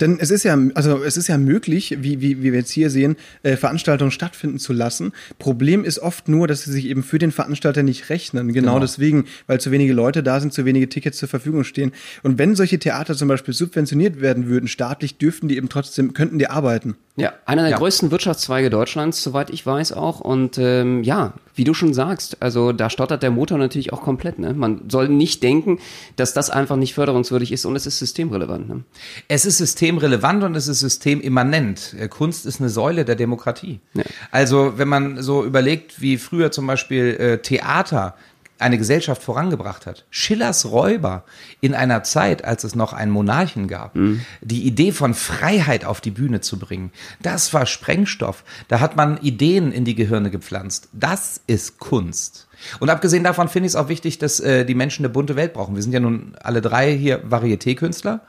Denn 0.00 0.18
es 0.18 0.30
ist 0.30 0.42
ja, 0.42 0.58
also 0.74 1.04
es 1.04 1.16
ist 1.16 1.28
ja 1.28 1.38
möglich, 1.38 1.98
wie, 2.00 2.20
wie, 2.20 2.42
wie 2.42 2.52
wir 2.52 2.58
jetzt 2.58 2.70
hier 2.72 2.90
sehen, 2.90 3.16
äh, 3.44 3.56
Veranstaltungen 3.56 4.10
stattfinden 4.10 4.58
zu 4.58 4.72
lassen. 4.72 5.12
Problem 5.38 5.84
ist 5.84 6.00
oft 6.00 6.28
nur, 6.28 6.48
dass 6.48 6.62
sie 6.62 6.72
sich 6.72 6.86
eben 6.86 7.02
für 7.04 7.18
den 7.18 7.30
Veranstalter 7.30 7.82
nicht 7.82 8.10
rechnen. 8.10 8.52
Genau, 8.52 8.64
Genau. 8.74 8.80
deswegen, 8.80 9.26
weil 9.46 9.60
zu 9.60 9.70
wenige 9.70 9.92
Leute 9.92 10.22
da 10.22 10.40
sind, 10.40 10.52
zu 10.52 10.64
wenige 10.64 10.88
Tickets 10.88 11.18
zur 11.18 11.28
Verfügung 11.28 11.64
stehen. 11.64 11.92
Und 12.22 12.38
wenn 12.38 12.56
solche 12.56 12.78
Theater 12.78 13.14
zum 13.14 13.28
Beispiel 13.28 13.52
subventioniert 13.54 14.20
werden 14.20 14.48
würden, 14.48 14.68
staatlich, 14.68 15.18
dürften 15.18 15.48
die 15.48 15.56
eben 15.58 15.68
trotzdem, 15.68 16.14
könnten 16.14 16.38
die 16.38 16.48
arbeiten. 16.48 16.96
Ja, 17.16 17.32
einer 17.46 17.62
der 17.62 17.70
Ja. 17.72 17.78
größten 17.78 18.10
Wirtschaftszweige 18.10 18.70
Deutschlands, 18.70 19.22
soweit 19.22 19.50
ich 19.50 19.64
weiß 19.64 19.92
auch. 19.92 20.18
Und 20.18 20.58
ähm, 20.58 21.04
ja, 21.04 21.34
wie 21.54 21.62
du 21.62 21.72
schon 21.72 21.94
sagst, 21.94 22.38
also 22.42 22.72
da 22.72 22.90
stottert 22.90 23.22
der 23.22 23.30
Motor 23.30 23.56
natürlich 23.56 23.92
auch 23.92 24.02
komplett. 24.02 24.40
Ne? 24.40 24.52
Man 24.52 24.90
soll 24.90 25.08
nicht 25.08 25.40
denken, 25.44 25.78
dass 26.16 26.34
das 26.34 26.50
einfach 26.50 26.74
nicht 26.74 26.92
förderungswürdig 26.92 27.52
ist 27.52 27.66
und 27.66 27.76
es 27.76 27.86
ist 27.86 28.00
systemrelevant. 28.00 28.68
Ne? 28.68 28.82
Es 29.28 29.46
ist 29.46 29.58
systemrelevant 29.58 30.42
und 30.42 30.56
es 30.56 30.66
ist 30.66 30.80
systemimmanent. 30.80 31.94
Äh, 32.00 32.08
Kunst 32.08 32.46
ist 32.46 32.60
eine 32.60 32.68
Säule 32.68 33.04
der 33.04 33.14
Demokratie. 33.14 33.78
Ja. 33.94 34.02
Also 34.32 34.72
wenn 34.76 34.88
man 34.88 35.22
so 35.22 35.44
überlegt, 35.44 36.00
wie 36.00 36.18
früher 36.18 36.50
zum 36.50 36.66
Beispiel 36.66 37.14
äh, 37.14 37.38
Theater 37.38 38.16
eine 38.64 38.78
Gesellschaft 38.78 39.22
vorangebracht 39.22 39.86
hat. 39.86 40.04
Schillers 40.10 40.70
Räuber 40.70 41.24
in 41.60 41.74
einer 41.74 42.02
Zeit, 42.02 42.44
als 42.44 42.64
es 42.64 42.74
noch 42.74 42.92
einen 42.92 43.12
Monarchen 43.12 43.68
gab, 43.68 43.94
die 44.40 44.66
Idee 44.66 44.90
von 44.90 45.14
Freiheit 45.14 45.84
auf 45.84 46.00
die 46.00 46.10
Bühne 46.10 46.40
zu 46.40 46.58
bringen, 46.58 46.90
das 47.20 47.52
war 47.52 47.66
Sprengstoff. 47.66 48.42
Da 48.68 48.80
hat 48.80 48.96
man 48.96 49.18
Ideen 49.18 49.70
in 49.70 49.84
die 49.84 49.94
Gehirne 49.94 50.30
gepflanzt. 50.30 50.88
Das 50.92 51.40
ist 51.46 51.78
Kunst. 51.78 52.48
Und 52.80 52.90
abgesehen 52.90 53.24
davon 53.24 53.48
finde 53.48 53.66
ich 53.66 53.72
es 53.72 53.76
auch 53.76 53.88
wichtig, 53.88 54.18
dass 54.18 54.40
äh, 54.40 54.64
die 54.64 54.74
Menschen 54.74 55.04
eine 55.04 55.12
bunte 55.12 55.36
Welt 55.36 55.52
brauchen. 55.52 55.74
Wir 55.74 55.82
sind 55.82 55.92
ja 55.92 56.00
nun 56.00 56.34
alle 56.42 56.62
drei 56.62 56.96
hier 56.96 57.22
Varieté-Künstler. 57.24 58.20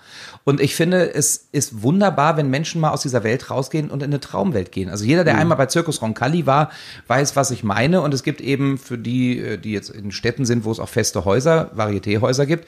Und 0.45 0.61
ich 0.61 0.75
finde, 0.75 1.11
es 1.11 1.47
ist 1.51 1.81
wunderbar, 1.81 2.37
wenn 2.37 2.51
Menschen 2.51 2.79
mal 2.79 2.91
aus 2.91 3.01
dieser 3.01 3.23
Welt 3.23 3.49
rausgehen 3.49 3.89
und 3.89 4.03
in 4.03 4.11
eine 4.11 4.19
Traumwelt 4.19 4.71
gehen. 4.71 4.89
Also 4.89 5.03
jeder, 5.03 5.23
der 5.23 5.37
einmal 5.37 5.57
bei 5.57 5.65
Zirkus 5.65 6.03
Roncalli 6.03 6.45
war, 6.45 6.69
weiß, 7.07 7.35
was 7.35 7.49
ich 7.49 7.63
meine. 7.63 8.01
Und 8.01 8.13
es 8.13 8.21
gibt 8.21 8.41
eben 8.41 8.77
für 8.77 8.99
die, 8.99 9.39
äh, 9.39 9.57
die 9.57 9.71
jetzt 9.71 9.89
in 9.89 10.11
Städten 10.11 10.45
sind, 10.45 10.63
wo 10.63 10.71
es 10.71 10.79
auch 10.79 10.87
feste 10.87 11.25
Häuser, 11.25 11.71
Varieté-Häuser 11.75 12.45
gibt, 12.45 12.67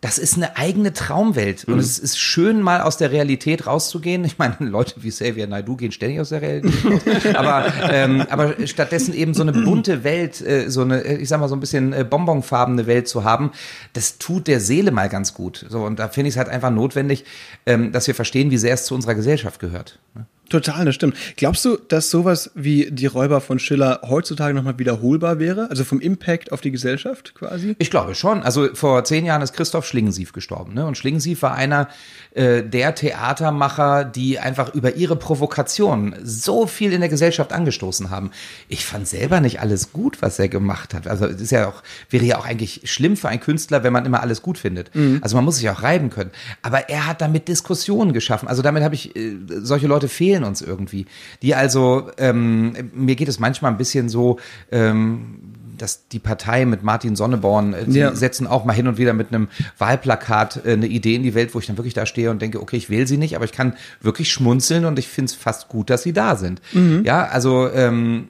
das 0.00 0.16
ist 0.16 0.36
eine 0.36 0.56
eigene 0.56 0.94
Traumwelt. 0.94 1.64
Und 1.64 1.78
es 1.78 1.98
ist 1.98 2.18
schön, 2.18 2.62
mal 2.62 2.80
aus 2.80 2.96
der 2.96 3.10
Realität 3.10 3.66
rauszugehen. 3.66 4.24
Ich 4.24 4.38
meine, 4.38 4.56
Leute 4.60 4.94
wie 5.02 5.10
Xavier 5.10 5.46
Naidoo 5.46 5.76
gehen 5.76 5.92
ständig 5.92 6.20
aus 6.20 6.30
der 6.30 6.40
Realität 6.40 6.84
raus. 6.86 7.02
aber, 7.34 7.66
ähm, 7.90 8.26
aber 8.30 8.66
stattdessen 8.66 9.12
eben 9.12 9.34
so 9.34 9.42
eine 9.42 9.52
bunte 9.52 10.02
Welt, 10.02 10.40
äh, 10.40 10.70
so 10.70 10.82
eine, 10.82 11.02
ich 11.02 11.28
sag 11.28 11.38
mal, 11.38 11.48
so 11.48 11.56
ein 11.56 11.60
bisschen 11.60 11.92
äh, 11.92 12.02
bonbonfarbene 12.08 12.86
Welt 12.86 13.08
zu 13.08 13.24
haben, 13.24 13.52
das 13.92 14.16
tut 14.16 14.46
der 14.46 14.60
Seele 14.60 14.90
mal 14.90 15.10
ganz 15.10 15.34
gut. 15.34 15.66
So, 15.68 15.84
und 15.84 15.98
da 15.98 16.08
finde 16.08 16.28
ich 16.28 16.34
es 16.34 16.38
halt 16.38 16.48
einfach 16.48 16.70
notwendig, 16.70 17.26
ähm, 17.66 17.92
dass 17.92 18.06
wir 18.06 18.14
verstehen, 18.14 18.50
wie 18.50 18.58
sehr 18.58 18.72
es 18.72 18.86
zu 18.86 18.94
unserer 18.94 19.14
Gesellschaft 19.14 19.60
gehört. 19.60 19.98
ne? 20.14 20.24
Total, 20.50 20.84
das 20.84 20.96
stimmt. 20.96 21.16
Glaubst 21.36 21.64
du, 21.64 21.76
dass 21.76 22.10
sowas 22.10 22.50
wie 22.54 22.90
die 22.90 23.06
Räuber 23.06 23.40
von 23.40 23.60
Schiller 23.60 24.00
heutzutage 24.08 24.52
nochmal 24.52 24.78
wiederholbar 24.78 25.38
wäre? 25.38 25.70
Also 25.70 25.84
vom 25.84 26.00
Impact 26.00 26.50
auf 26.50 26.60
die 26.60 26.72
Gesellschaft 26.72 27.34
quasi? 27.36 27.76
Ich 27.78 27.88
glaube 27.88 28.16
schon. 28.16 28.42
Also 28.42 28.74
vor 28.74 29.04
zehn 29.04 29.24
Jahren 29.24 29.42
ist 29.42 29.52
Christoph 29.52 29.86
Schlingensief 29.86 30.32
gestorben. 30.32 30.74
Ne? 30.74 30.84
Und 30.86 30.98
Schlingensief 30.98 31.42
war 31.42 31.54
einer 31.54 31.88
äh, 32.34 32.64
der 32.64 32.96
Theatermacher, 32.96 34.04
die 34.04 34.40
einfach 34.40 34.74
über 34.74 34.96
ihre 34.96 35.14
Provokation 35.14 36.16
so 36.24 36.66
viel 36.66 36.92
in 36.92 37.00
der 37.00 37.08
Gesellschaft 37.08 37.52
angestoßen 37.52 38.10
haben. 38.10 38.32
Ich 38.68 38.84
fand 38.84 39.06
selber 39.06 39.40
nicht 39.40 39.60
alles 39.60 39.92
gut, 39.92 40.20
was 40.20 40.40
er 40.40 40.48
gemacht 40.48 40.94
hat. 40.94 41.06
Also 41.06 41.26
es 41.26 41.40
ist 41.40 41.52
ja 41.52 41.68
auch, 41.68 41.84
wäre 42.08 42.24
ja 42.24 42.38
auch 42.38 42.44
eigentlich 42.44 42.82
schlimm 42.90 43.16
für 43.16 43.28
einen 43.28 43.40
Künstler, 43.40 43.84
wenn 43.84 43.92
man 43.92 44.04
immer 44.04 44.20
alles 44.20 44.42
gut 44.42 44.58
findet. 44.58 44.90
Also 45.20 45.36
man 45.36 45.44
muss 45.44 45.58
sich 45.58 45.70
auch 45.70 45.84
reiben 45.84 46.10
können. 46.10 46.32
Aber 46.62 46.88
er 46.88 47.06
hat 47.06 47.20
damit 47.20 47.46
Diskussionen 47.46 48.12
geschaffen. 48.12 48.48
Also 48.48 48.62
damit 48.62 48.82
habe 48.82 48.96
ich, 48.96 49.14
äh, 49.14 49.36
solche 49.46 49.86
Leute 49.86 50.08
fehlen 50.08 50.39
uns 50.44 50.62
irgendwie. 50.62 51.06
Die 51.42 51.54
also, 51.54 52.10
ähm, 52.18 52.74
mir 52.94 53.16
geht 53.16 53.28
es 53.28 53.38
manchmal 53.38 53.70
ein 53.70 53.78
bisschen 53.78 54.08
so, 54.08 54.38
ähm, 54.72 55.36
dass 55.78 56.06
die 56.08 56.18
Partei 56.18 56.66
mit 56.66 56.82
Martin 56.82 57.16
Sonneborn, 57.16 57.72
äh, 57.72 57.84
die 57.86 57.98
Ja. 58.00 58.14
setzen 58.14 58.46
auch 58.46 58.64
mal 58.66 58.74
hin 58.74 58.86
und 58.86 58.98
wieder 58.98 59.14
mit 59.14 59.28
einem 59.28 59.48
Wahlplakat 59.78 60.66
äh, 60.66 60.72
eine 60.74 60.86
Idee 60.86 61.14
in 61.14 61.22
die 61.22 61.34
Welt, 61.34 61.54
wo 61.54 61.58
ich 61.58 61.66
dann 61.66 61.78
wirklich 61.78 61.94
da 61.94 62.04
stehe 62.04 62.30
und 62.30 62.42
denke, 62.42 62.60
okay, 62.60 62.76
ich 62.76 62.90
wähle 62.90 63.06
sie 63.06 63.16
nicht, 63.16 63.34
aber 63.34 63.46
ich 63.46 63.52
kann 63.52 63.74
wirklich 64.02 64.30
schmunzeln 64.30 64.84
und 64.84 64.98
ich 64.98 65.08
finde 65.08 65.30
es 65.30 65.34
fast 65.34 65.68
gut, 65.68 65.88
dass 65.88 66.02
sie 66.02 66.12
da 66.12 66.36
sind. 66.36 66.60
Ja, 67.04 67.24
also 67.24 67.70
ähm, 67.70 68.28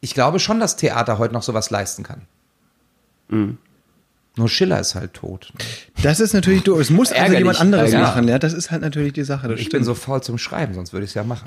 ich 0.00 0.14
glaube 0.14 0.38
schon, 0.40 0.60
dass 0.60 0.76
Theater 0.76 1.18
heute 1.18 1.34
noch 1.34 1.42
sowas 1.42 1.68
leisten 1.70 2.04
kann. 2.04 2.22
Nur 4.36 4.48
Schiller 4.48 4.80
ist 4.80 4.94
halt 4.94 5.12
tot. 5.12 5.52
Das 6.02 6.18
ist 6.18 6.32
natürlich 6.32 6.62
doof. 6.62 6.80
Es 6.80 6.88
muss 6.88 7.12
also 7.12 7.34
jemand 7.36 7.60
anderes 7.60 7.92
ärgerlich. 7.92 8.06
machen. 8.08 8.28
Ja, 8.28 8.38
das 8.38 8.54
ist 8.54 8.70
halt 8.70 8.80
natürlich 8.80 9.12
die 9.12 9.24
Sache. 9.24 9.52
Ich 9.52 9.60
stimmt. 9.60 9.72
bin 9.72 9.84
so 9.84 9.94
faul 9.94 10.22
zum 10.22 10.38
Schreiben, 10.38 10.72
sonst 10.72 10.94
würde 10.94 11.04
ich 11.04 11.10
es 11.10 11.14
ja 11.14 11.22
machen. 11.22 11.44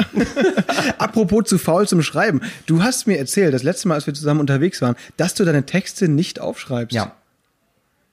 Apropos 1.00 1.46
zu 1.46 1.58
faul 1.58 1.88
zum 1.88 2.04
Schreiben. 2.04 2.42
Du 2.68 2.84
hast 2.84 3.08
mir 3.08 3.18
erzählt, 3.18 3.56
das 3.56 3.64
letzte 3.64 3.88
Mal, 3.88 3.96
als 3.96 4.06
wir 4.06 4.14
zusammen 4.14 4.40
unterwegs 4.40 4.82
waren, 4.84 4.96
dass 5.18 5.34
du 5.34 5.46
deine 5.46 5.66
Texte 5.66 6.08
nicht 6.08 6.40
aufschreibst. 6.40 6.96
ja. 6.96 7.16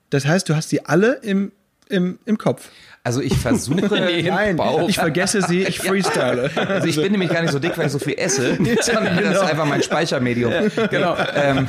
Das 0.09 0.27
heißt, 0.27 0.47
du 0.51 0.55
hast 0.55 0.69
sie 0.69 0.85
alle 0.85 1.15
im, 1.23 1.53
im, 1.89 2.19
im 2.27 2.37
Kopf. 2.37 2.69
Also 3.05 3.21
ich 3.21 3.37
versuche. 3.37 4.23
Nein, 4.25 4.57
Bauch. 4.57 4.88
ich 4.88 4.95
vergesse 4.95 5.43
sie, 5.43 5.65
ich 5.65 5.79
freestyle. 5.81 6.51
Also 6.55 6.87
ich 6.87 6.95
bin 6.95 7.11
nämlich 7.11 7.31
gar 7.31 7.43
nicht 7.43 7.51
so 7.51 7.59
dick, 7.59 7.77
weil 7.77 7.87
ich 7.87 7.93
so 7.93 7.99
viel 7.99 8.15
esse, 8.17 8.57
sondern 8.81 9.17
das 9.17 9.38
ist 9.38 9.43
einfach 9.43 9.67
mein 9.67 9.83
Speichermedium. 9.83 10.53
Genau. 10.88 11.17
Ähm, 11.35 11.67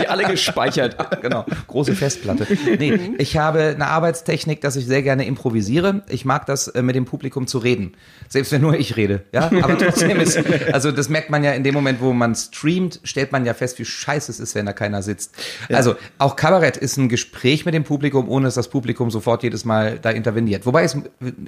Die 0.00 0.08
alle 0.08 0.24
gespeichert. 0.24 0.96
genau, 1.22 1.46
große 1.68 1.94
Festplatte. 1.94 2.48
Nee, 2.76 3.12
ich 3.18 3.36
habe 3.36 3.60
eine 3.76 3.86
Arbeitstechnik, 3.86 4.60
dass 4.60 4.74
ich 4.74 4.86
sehr 4.86 5.02
gerne 5.02 5.26
improvisiere. 5.26 6.02
Ich 6.08 6.24
mag 6.24 6.46
das, 6.46 6.66
äh, 6.66 6.82
mit 6.82 6.96
dem 6.96 7.04
Publikum 7.04 7.46
zu 7.46 7.58
reden. 7.58 7.92
Selbst 8.28 8.50
wenn 8.50 8.60
nur 8.62 8.76
ich 8.76 8.96
rede. 8.96 9.22
Ja, 9.32 9.50
aber 9.62 9.78
trotzdem 9.78 10.18
ist, 10.18 10.40
also 10.72 10.90
das 10.90 11.08
merkt 11.08 11.30
man 11.30 11.44
ja 11.44 11.52
in 11.52 11.62
dem 11.62 11.74
Moment, 11.74 12.00
wo 12.00 12.12
man 12.12 12.34
streamt, 12.34 12.98
stellt 13.04 13.30
man 13.30 13.46
ja 13.46 13.54
fest, 13.54 13.78
wie 13.78 13.84
scheiße 13.84 14.32
es 14.32 14.40
ist, 14.40 14.56
wenn 14.56 14.66
da 14.66 14.72
keiner 14.72 15.02
sitzt. 15.02 15.36
Also 15.72 15.94
auch 16.18 16.34
Kabarett 16.34 16.76
ist 16.76 16.96
ein 16.96 17.08
Gespräch 17.08 17.64
mit 17.64 17.74
dem 17.74 17.84
Publikum, 17.84 18.28
ohne 18.28 18.46
dass 18.46 18.54
das 18.54 18.68
Publikum 18.68 19.12
sofort 19.12 19.44
jedes 19.44 19.64
Mal 19.64 20.00
da 20.00 20.10
interveniert. 20.10 20.47
Wobei 20.66 20.84
es 20.84 20.94
ein 20.94 21.04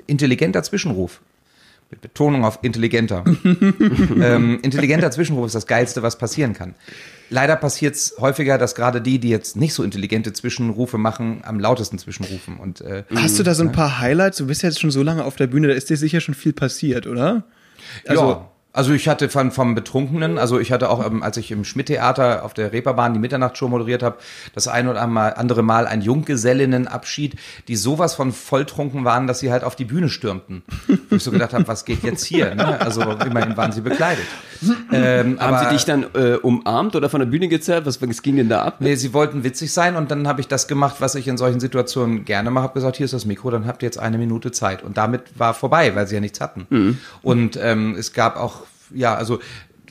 intelligenter 0.07 0.63
Zwischenruf. 0.63 1.21
Mit 1.91 2.03
Betonung 2.03 2.45
auf 2.45 2.61
intelligenter. 2.63 3.25
ähm, 3.45 4.61
intelligenter 4.63 5.11
Zwischenruf 5.11 5.47
ist 5.47 5.57
das 5.57 5.67
Geilste, 5.67 6.03
was 6.03 6.19
passieren 6.19 6.53
kann. 6.53 6.77
Leider 7.31 7.57
passiert 7.57 7.97
es 7.97 8.15
häufiger, 8.21 8.59
dass 8.59 8.77
gerade 8.77 9.01
die, 9.01 9.19
die 9.19 9.29
jetzt 9.29 9.57
nicht 9.57 9.75
so 9.75 9.83
intelligente 9.83 10.33
Zwischenrufe 10.33 10.99
machen, 10.99 11.43
am 11.45 11.59
lautesten 11.59 11.99
zwischenrufen. 11.99 12.59
Und 12.59 12.81
äh, 12.81 13.05
Hast 13.15 13.39
du 13.39 13.43
da 13.43 13.55
so 13.55 13.65
ein 13.65 13.73
paar 13.73 13.99
Highlights? 13.99 14.39
Du 14.39 14.47
bist 14.47 14.63
ja 14.63 14.69
jetzt 14.69 14.81
schon 14.81 14.93
so 14.93 15.03
lange 15.03 15.25
auf 15.25 15.35
der 15.35 15.49
Bühne, 15.49 15.69
da 15.69 15.75
ist 15.75 15.91
dir 15.91 15.97
sicher 15.97 16.21
schon 16.21 16.35
viel 16.35 16.53
passiert, 16.53 17.07
oder? 17.07 17.45
also, 18.07 18.23
ja. 18.23 18.51
Also 18.73 18.93
ich 18.93 19.09
hatte 19.09 19.29
von, 19.29 19.51
vom 19.51 19.75
Betrunkenen, 19.75 20.39
also 20.39 20.61
ich 20.61 20.71
hatte 20.71 20.91
auch, 20.91 21.05
ähm, 21.05 21.25
als 21.25 21.37
ich 21.37 21.51
im 21.51 21.65
Schmidt-Theater 21.65 22.45
auf 22.45 22.55
der 22.55 22.73
Reeperbahn 22.73 23.13
die 23.13 23.19
Mitternachtsshow 23.19 23.67
moderiert 23.69 24.03
habe, 24.05 24.19
das 24.55 24.69
ein 24.69 24.87
oder 24.87 25.01
andere 25.03 25.63
Mal 25.63 25.89
ein 25.89 26.03
Junggesellinnenabschied, 26.03 27.35
die 27.69 27.75
sowas 27.77 28.15
von 28.15 28.33
volltrunken 28.33 29.05
waren, 29.05 29.27
dass 29.27 29.41
sie 29.41 29.51
halt 29.51 29.65
auf 29.65 29.75
die 29.75 29.85
Bühne 29.85 30.09
stürmten. 30.09 30.63
Wo 31.09 31.17
ich 31.17 31.23
so 31.25 31.33
gedacht 31.33 31.53
habe, 31.53 31.67
was 31.67 31.85
geht 31.85 32.05
jetzt 32.05 32.25
hier? 32.25 32.55
Ne? 32.55 32.81
Also 32.81 33.03
immerhin 33.03 33.57
waren 33.57 33.73
sie 33.73 33.81
bekleidet. 33.81 34.25
Ähm, 34.93 35.41
Haben 35.41 35.55
aber- 35.55 35.65
sie 35.69 35.75
dich 35.75 35.85
dann 35.85 36.07
äh, 36.15 36.35
umarmt 36.37 36.95
oder 36.95 37.09
von 37.09 37.21
der 37.21 37.27
Bühne 37.27 37.49
gezerrt? 37.49 37.87
Was, 37.87 38.01
was 38.01 38.23
ging 38.23 38.37
denn 38.37 38.49
da 38.49 38.63
ab? 38.63 38.77
Nee, 38.81 38.95
sie 38.95 39.13
wollten 39.15 39.43
witzig 39.43 39.73
sein 39.73 39.97
und 39.97 40.11
dann 40.11 40.29
habe 40.29 40.41
ich 40.41 40.49
das 40.49 40.69
gemacht, 40.69 40.97
was 41.01 41.15
ich 41.15 41.27
in 41.29 41.39
solchen 41.39 41.61
Situationen 41.61 42.25
gerne 42.25 42.51
mache. 42.51 42.65
Habe 42.65 42.75
gesagt, 42.75 42.97
hier 42.99 43.05
ist 43.07 43.15
das 43.15 43.25
Mikro, 43.25 43.51
dann 43.51 43.67
habt 43.67 43.83
ihr 43.83 43.87
jetzt 43.87 43.99
eine 43.99 44.19
Minute 44.19 44.53
Zeit. 44.53 44.83
Und 44.85 44.97
damit 44.97 45.23
war 45.39 45.55
vorbei, 45.55 45.95
weil 45.97 46.07
sie 46.07 46.15
ja 46.15 46.21
nichts 46.21 46.41
hatten. 46.41 46.99
Und 47.23 47.59
ähm, 47.61 47.97
es 47.99 48.13
gab 48.13 48.37
auch, 48.37 48.60
ja, 48.95 49.15
also 49.15 49.41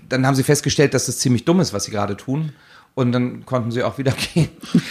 dann 0.07 0.25
haben 0.25 0.35
sie 0.35 0.43
festgestellt, 0.43 0.93
dass 0.93 1.05
das 1.05 1.19
ziemlich 1.19 1.45
dumm 1.45 1.59
ist, 1.59 1.73
was 1.73 1.85
sie 1.85 1.91
gerade 1.91 2.17
tun. 2.17 2.51
Und 2.95 3.11
dann 3.11 3.45
konnten 3.45 3.71
sie 3.71 3.83
auch 3.83 3.97
wieder 3.97 4.13
gehen. 4.33 4.49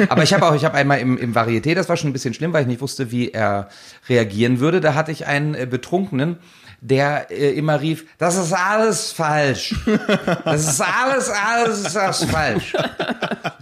Aber 0.09 0.23
ich 0.23 0.33
habe 0.33 0.47
auch, 0.47 0.55
ich 0.55 0.64
habe 0.64 0.77
einmal 0.77 1.01
im, 1.01 1.18
im 1.18 1.35
Varieté, 1.35 1.75
das 1.75 1.88
war 1.88 1.97
schon 1.97 2.11
ein 2.11 2.12
bisschen 2.12 2.33
schlimm, 2.33 2.53
weil 2.53 2.62
ich 2.62 2.68
nicht 2.68 2.81
wusste, 2.81 3.11
wie 3.11 3.31
er 3.33 3.68
reagieren 4.09 4.61
würde. 4.61 4.81
Da 4.81 4.94
hatte 4.94 5.12
ich 5.12 5.27
einen 5.27 5.55
äh, 5.55 5.66
Betrunkenen, 5.68 6.37
der 6.81 7.31
äh, 7.31 7.51
immer 7.53 7.81
rief, 7.81 8.07
das 8.19 8.37
ist 8.37 8.53
alles 8.53 9.12
falsch. 9.12 9.75
Das 10.45 10.67
ist 10.67 10.81
alles, 10.81 11.31
alles 11.31 11.81
ist 11.81 11.97
das 11.97 12.25
falsch. 12.25 12.73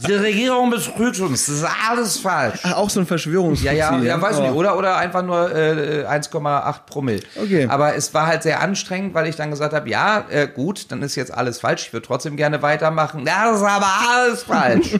Die 0.07 0.12
Regierung 0.12 0.70
betrügt 0.70 1.18
uns, 1.20 1.46
das 1.46 1.57
ist 1.57 1.66
alles 1.88 2.18
falsch. 2.18 2.61
Ach, 2.62 2.74
auch 2.74 2.90
so 2.90 3.00
ein 3.00 3.07
Verschwörungsziel. 3.07 3.66
Ja, 3.66 3.72
ja, 3.72 3.98
ja, 3.98 4.20
weiß 4.20 4.37
ich 4.37 4.42
nicht. 4.42 4.52
Oh. 4.52 4.57
Oder, 4.57 4.76
oder 4.76 4.96
einfach 4.96 5.22
nur 5.22 5.55
äh, 5.55 6.05
1,8 6.07 6.74
Promille. 6.87 7.22
Okay. 7.37 7.66
Aber 7.68 7.94
es 7.94 8.12
war 8.12 8.26
halt 8.26 8.42
sehr 8.42 8.61
anstrengend, 8.61 9.14
weil 9.14 9.26
ich 9.26 9.37
dann 9.37 9.50
gesagt 9.50 9.74
habe, 9.74 9.88
ja, 9.88 10.24
äh, 10.31 10.46
gut, 10.46 10.90
dann 10.92 11.02
ist 11.02 11.14
jetzt 11.16 11.33
alles 11.33 11.61
falsch. 11.61 11.87
Ich 11.87 11.92
würde 11.92 12.07
trotzdem 12.07 12.37
gerne 12.37 12.62
weitermachen. 12.62 13.26
Ja, 13.26 13.50
das 13.50 13.61
ist 13.61 13.66
aber 13.66 13.88
alles 14.09 14.42
falsch. 14.42 14.98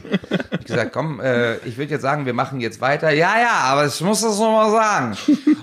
ich 0.61 0.66
gesagt, 0.66 0.92
komm, 0.92 1.20
äh, 1.20 1.57
ich 1.59 1.76
würde 1.76 1.92
jetzt 1.92 2.02
sagen, 2.02 2.26
wir 2.26 2.35
machen 2.35 2.61
jetzt 2.61 2.81
weiter. 2.81 3.11
Ja, 3.11 3.38
ja, 3.38 3.61
aber 3.64 3.87
ich 3.87 4.00
muss 4.00 4.22
das 4.22 4.38
nochmal 4.38 4.70
sagen. 4.70 5.16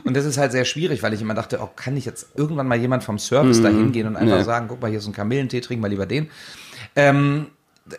Und 0.03 0.15
das 0.15 0.25
ist 0.25 0.37
halt 0.37 0.51
sehr 0.51 0.65
schwierig, 0.65 1.01
weil 1.01 1.13
ich 1.13 1.21
immer 1.21 1.33
dachte, 1.33 1.59
oh, 1.61 1.69
kann 1.75 1.97
ich 1.97 2.05
jetzt 2.05 2.27
irgendwann 2.43 2.67
mal 2.67 2.77
jemand 2.77 3.03
vom 3.03 3.17
Service 3.19 3.61
da 3.61 3.69
hingehen 3.69 4.07
und 4.07 4.15
einfach 4.15 4.37
Ja. 4.37 4.43
sagen, 4.43 4.67
guck 4.69 4.81
mal, 4.81 4.89
hier 4.89 4.99
ist 4.99 5.07
ein 5.07 5.13
Kamillentee, 5.13 5.61
trinken 5.61 5.83
wir 5.83 5.89
lieber 5.89 6.05
den. 6.05 6.29
Ähm, 6.95 7.47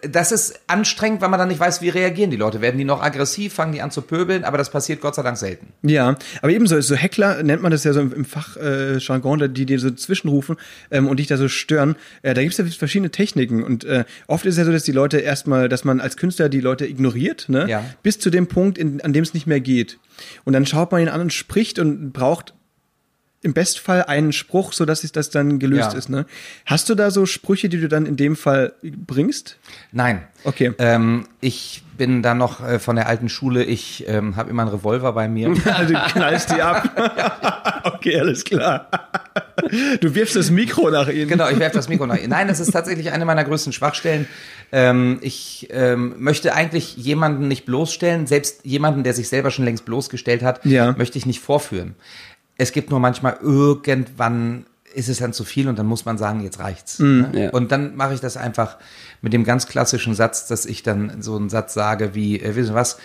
das 0.01 0.33
ist 0.33 0.61
anstrengend, 0.67 1.21
weil 1.21 1.29
man 1.29 1.39
dann 1.39 1.49
nicht 1.49 1.61
weiß, 1.61 1.83
wie 1.83 1.91
reagieren 1.91 2.31
die 2.31 2.39
Leute. 2.39 2.63
Werden 2.63 2.79
die 2.79 2.87
noch 2.87 3.03
aggressiv, 3.03 3.53
fangen 3.53 3.73
die 3.73 3.83
an 3.83 3.91
zu 3.91 4.01
pöbeln, 4.01 4.43
aber 4.43 4.57
das 4.57 4.71
passiert 4.71 5.03
Gott 5.03 5.15
sei 5.15 5.23
Dank 5.23 5.37
selten. 5.37 5.75
Ja, 5.83 6.17
aber 6.41 6.53
ebenso, 6.53 6.81
so 6.81 6.95
Heckler 6.95 7.43
nennt 7.43 7.61
man 7.61 7.71
das 7.71 7.85
ja 7.85 7.93
so 7.93 8.01
im, 8.01 8.25
Fachjargon, 8.25 9.43
äh, 9.43 9.51
die 9.51 9.67
dir 9.67 9.79
so 9.79 9.91
zwischenrufen 9.91 10.57
ähm, 10.91 11.07
und 11.07 11.19
dich 11.21 11.27
da 11.27 11.37
so 11.37 11.49
stören. 11.49 11.97
Äh, 12.23 12.33
da 12.33 12.41
gibt's 12.43 12.57
ja 12.57 12.65
verschiedene 12.65 13.11
Techniken 13.11 13.63
und 13.63 13.85
äh, 13.85 14.05
oft 14.27 14.47
ist 14.47 14.55
es 14.55 14.59
ja 14.59 14.65
so, 14.65 14.73
dass 14.73 14.85
die 14.85 14.93
Leute 14.93 15.19
erstmal, 15.19 15.69
dass 15.69 15.85
man 15.85 16.01
als 16.01 16.17
Künstler 16.17 16.49
die 16.49 16.61
Leute 16.61 16.87
ignoriert, 16.87 17.51
ne? 17.51 17.69
Ja. 17.69 17.85
bis 18.03 18.19
zu 18.19 18.31
dem 18.31 18.47
Punkt, 18.47 18.79
in, 18.79 19.03
an 19.03 19.13
dem 19.13 19.23
es 19.23 19.35
nicht 19.35 19.47
mehr 19.47 19.61
geht. 19.61 19.99
Und 20.45 20.55
dann 20.55 20.65
schaut 20.65 20.93
man 20.93 21.03
ihn 21.03 21.09
an 21.11 21.21
und 21.21 21.33
spricht 21.35 21.79
und 21.79 22.13
braucht 22.15 22.55
im 23.45 23.53
Bestfall 23.55 24.03
einen 24.05 24.33
Spruch, 24.33 24.73
so 24.73 24.85
dass 24.85 25.05
es 25.05 25.13
das 25.13 25.31
dann 25.31 25.59
gelöst 25.59 25.93
Ja. 25.93 25.99
ist. 25.99 26.09
Ne? 26.09 26.27
Hast 26.67 26.89
du 26.89 26.95
da 26.95 27.11
so 27.11 27.27
Sprüche, 27.27 27.69
die 27.69 27.81
du 27.81 27.89
dann 27.89 28.07
in 28.07 28.17
dem 28.17 28.35
Fall 28.37 28.73
bringst? 28.83 29.59
Nein. 29.93 30.23
Okay. 30.45 30.73
Ähm, 30.79 31.27
ich 31.41 31.83
bin 31.97 32.23
da 32.23 32.35
noch 32.35 32.67
äh, 32.67 32.79
von 32.79 32.97
der 32.97 33.07
alten 33.07 33.29
Schule. 33.29 33.63
Ich 33.65 34.05
ähm, 34.09 34.35
habe 34.37 34.51
immer 34.51 34.63
einen 34.63 34.71
Revolver 34.73 35.13
bei 35.13 35.29
mir. 35.29 35.55
Also 35.67 35.95
du 35.95 36.01
knallst 36.01 36.51
die 36.51 36.61
ab. 36.61 37.83
okay, 37.85 38.19
alles 38.19 38.45
klar. 38.45 38.89
Du 40.01 40.15
wirfst 40.15 40.37
das 40.37 40.51
Mikro 40.51 40.91
nach 40.91 41.09
ihnen. 41.09 41.29
Genau, 41.29 41.49
ich 41.49 41.59
werfe 41.59 41.77
das 41.77 41.89
Mikro 41.89 42.07
nach. 42.07 42.19
Nein, 42.27 42.49
das 42.49 42.61
ist 42.61 42.73
tatsächlich 42.73 43.13
eine 43.13 43.25
meiner 43.25 43.45
größten 43.45 43.73
Schwachstellen. 43.73 44.27
Ähm, 44.73 45.19
ich 45.21 45.69
ähm, 45.71 46.15
möchte 46.19 46.55
eigentlich 46.55 46.97
jemanden 46.97 47.47
nicht 47.49 47.65
bloßstellen, 47.65 48.27
selbst 48.27 48.65
jemanden, 48.65 49.05
der 49.05 49.13
sich 49.15 49.29
selber 49.29 49.51
schon 49.51 49.65
längst 49.65 49.85
bloßgestellt 49.85 50.43
hat, 50.43 50.65
Ja. 50.65 50.93
möchte 50.99 51.17
ich 51.19 51.27
nicht 51.27 51.41
vorführen. 51.41 51.95
Es 52.57 52.73
gibt 52.73 52.91
nur 52.91 53.01
manchmal 53.01 53.39
irgendwann 53.43 54.67
ist 54.95 55.09
es 55.09 55.19
dann 55.19 55.33
zu 55.33 55.43
viel 55.43 55.69
und 55.69 55.77
dann 55.79 55.87
muss 55.87 56.05
man 56.05 56.19
sagen, 56.19 56.41
jetzt 56.43 56.61
reicht's. 56.61 57.01
ne? 57.01 57.29
Ja. 57.35 57.51
Und 57.51 57.73
dann 57.73 57.97
mache 57.97 58.15
ich 58.15 58.21
das 58.21 58.37
einfach 58.37 58.77
mit 59.23 59.33
dem 59.33 59.43
ganz 59.43 59.67
klassischen 59.67 60.15
Satz, 60.15 60.47
dass 60.47 60.67
ich 60.67 60.85
dann 60.85 61.21
so 61.21 61.35
einen 61.37 61.49
Satz 61.51 61.75
sage 61.75 62.15
wie, 62.15 62.39
äh, 62.39 62.55
wissen 62.55 62.69
Sie 62.69 62.75
was, 62.75 62.99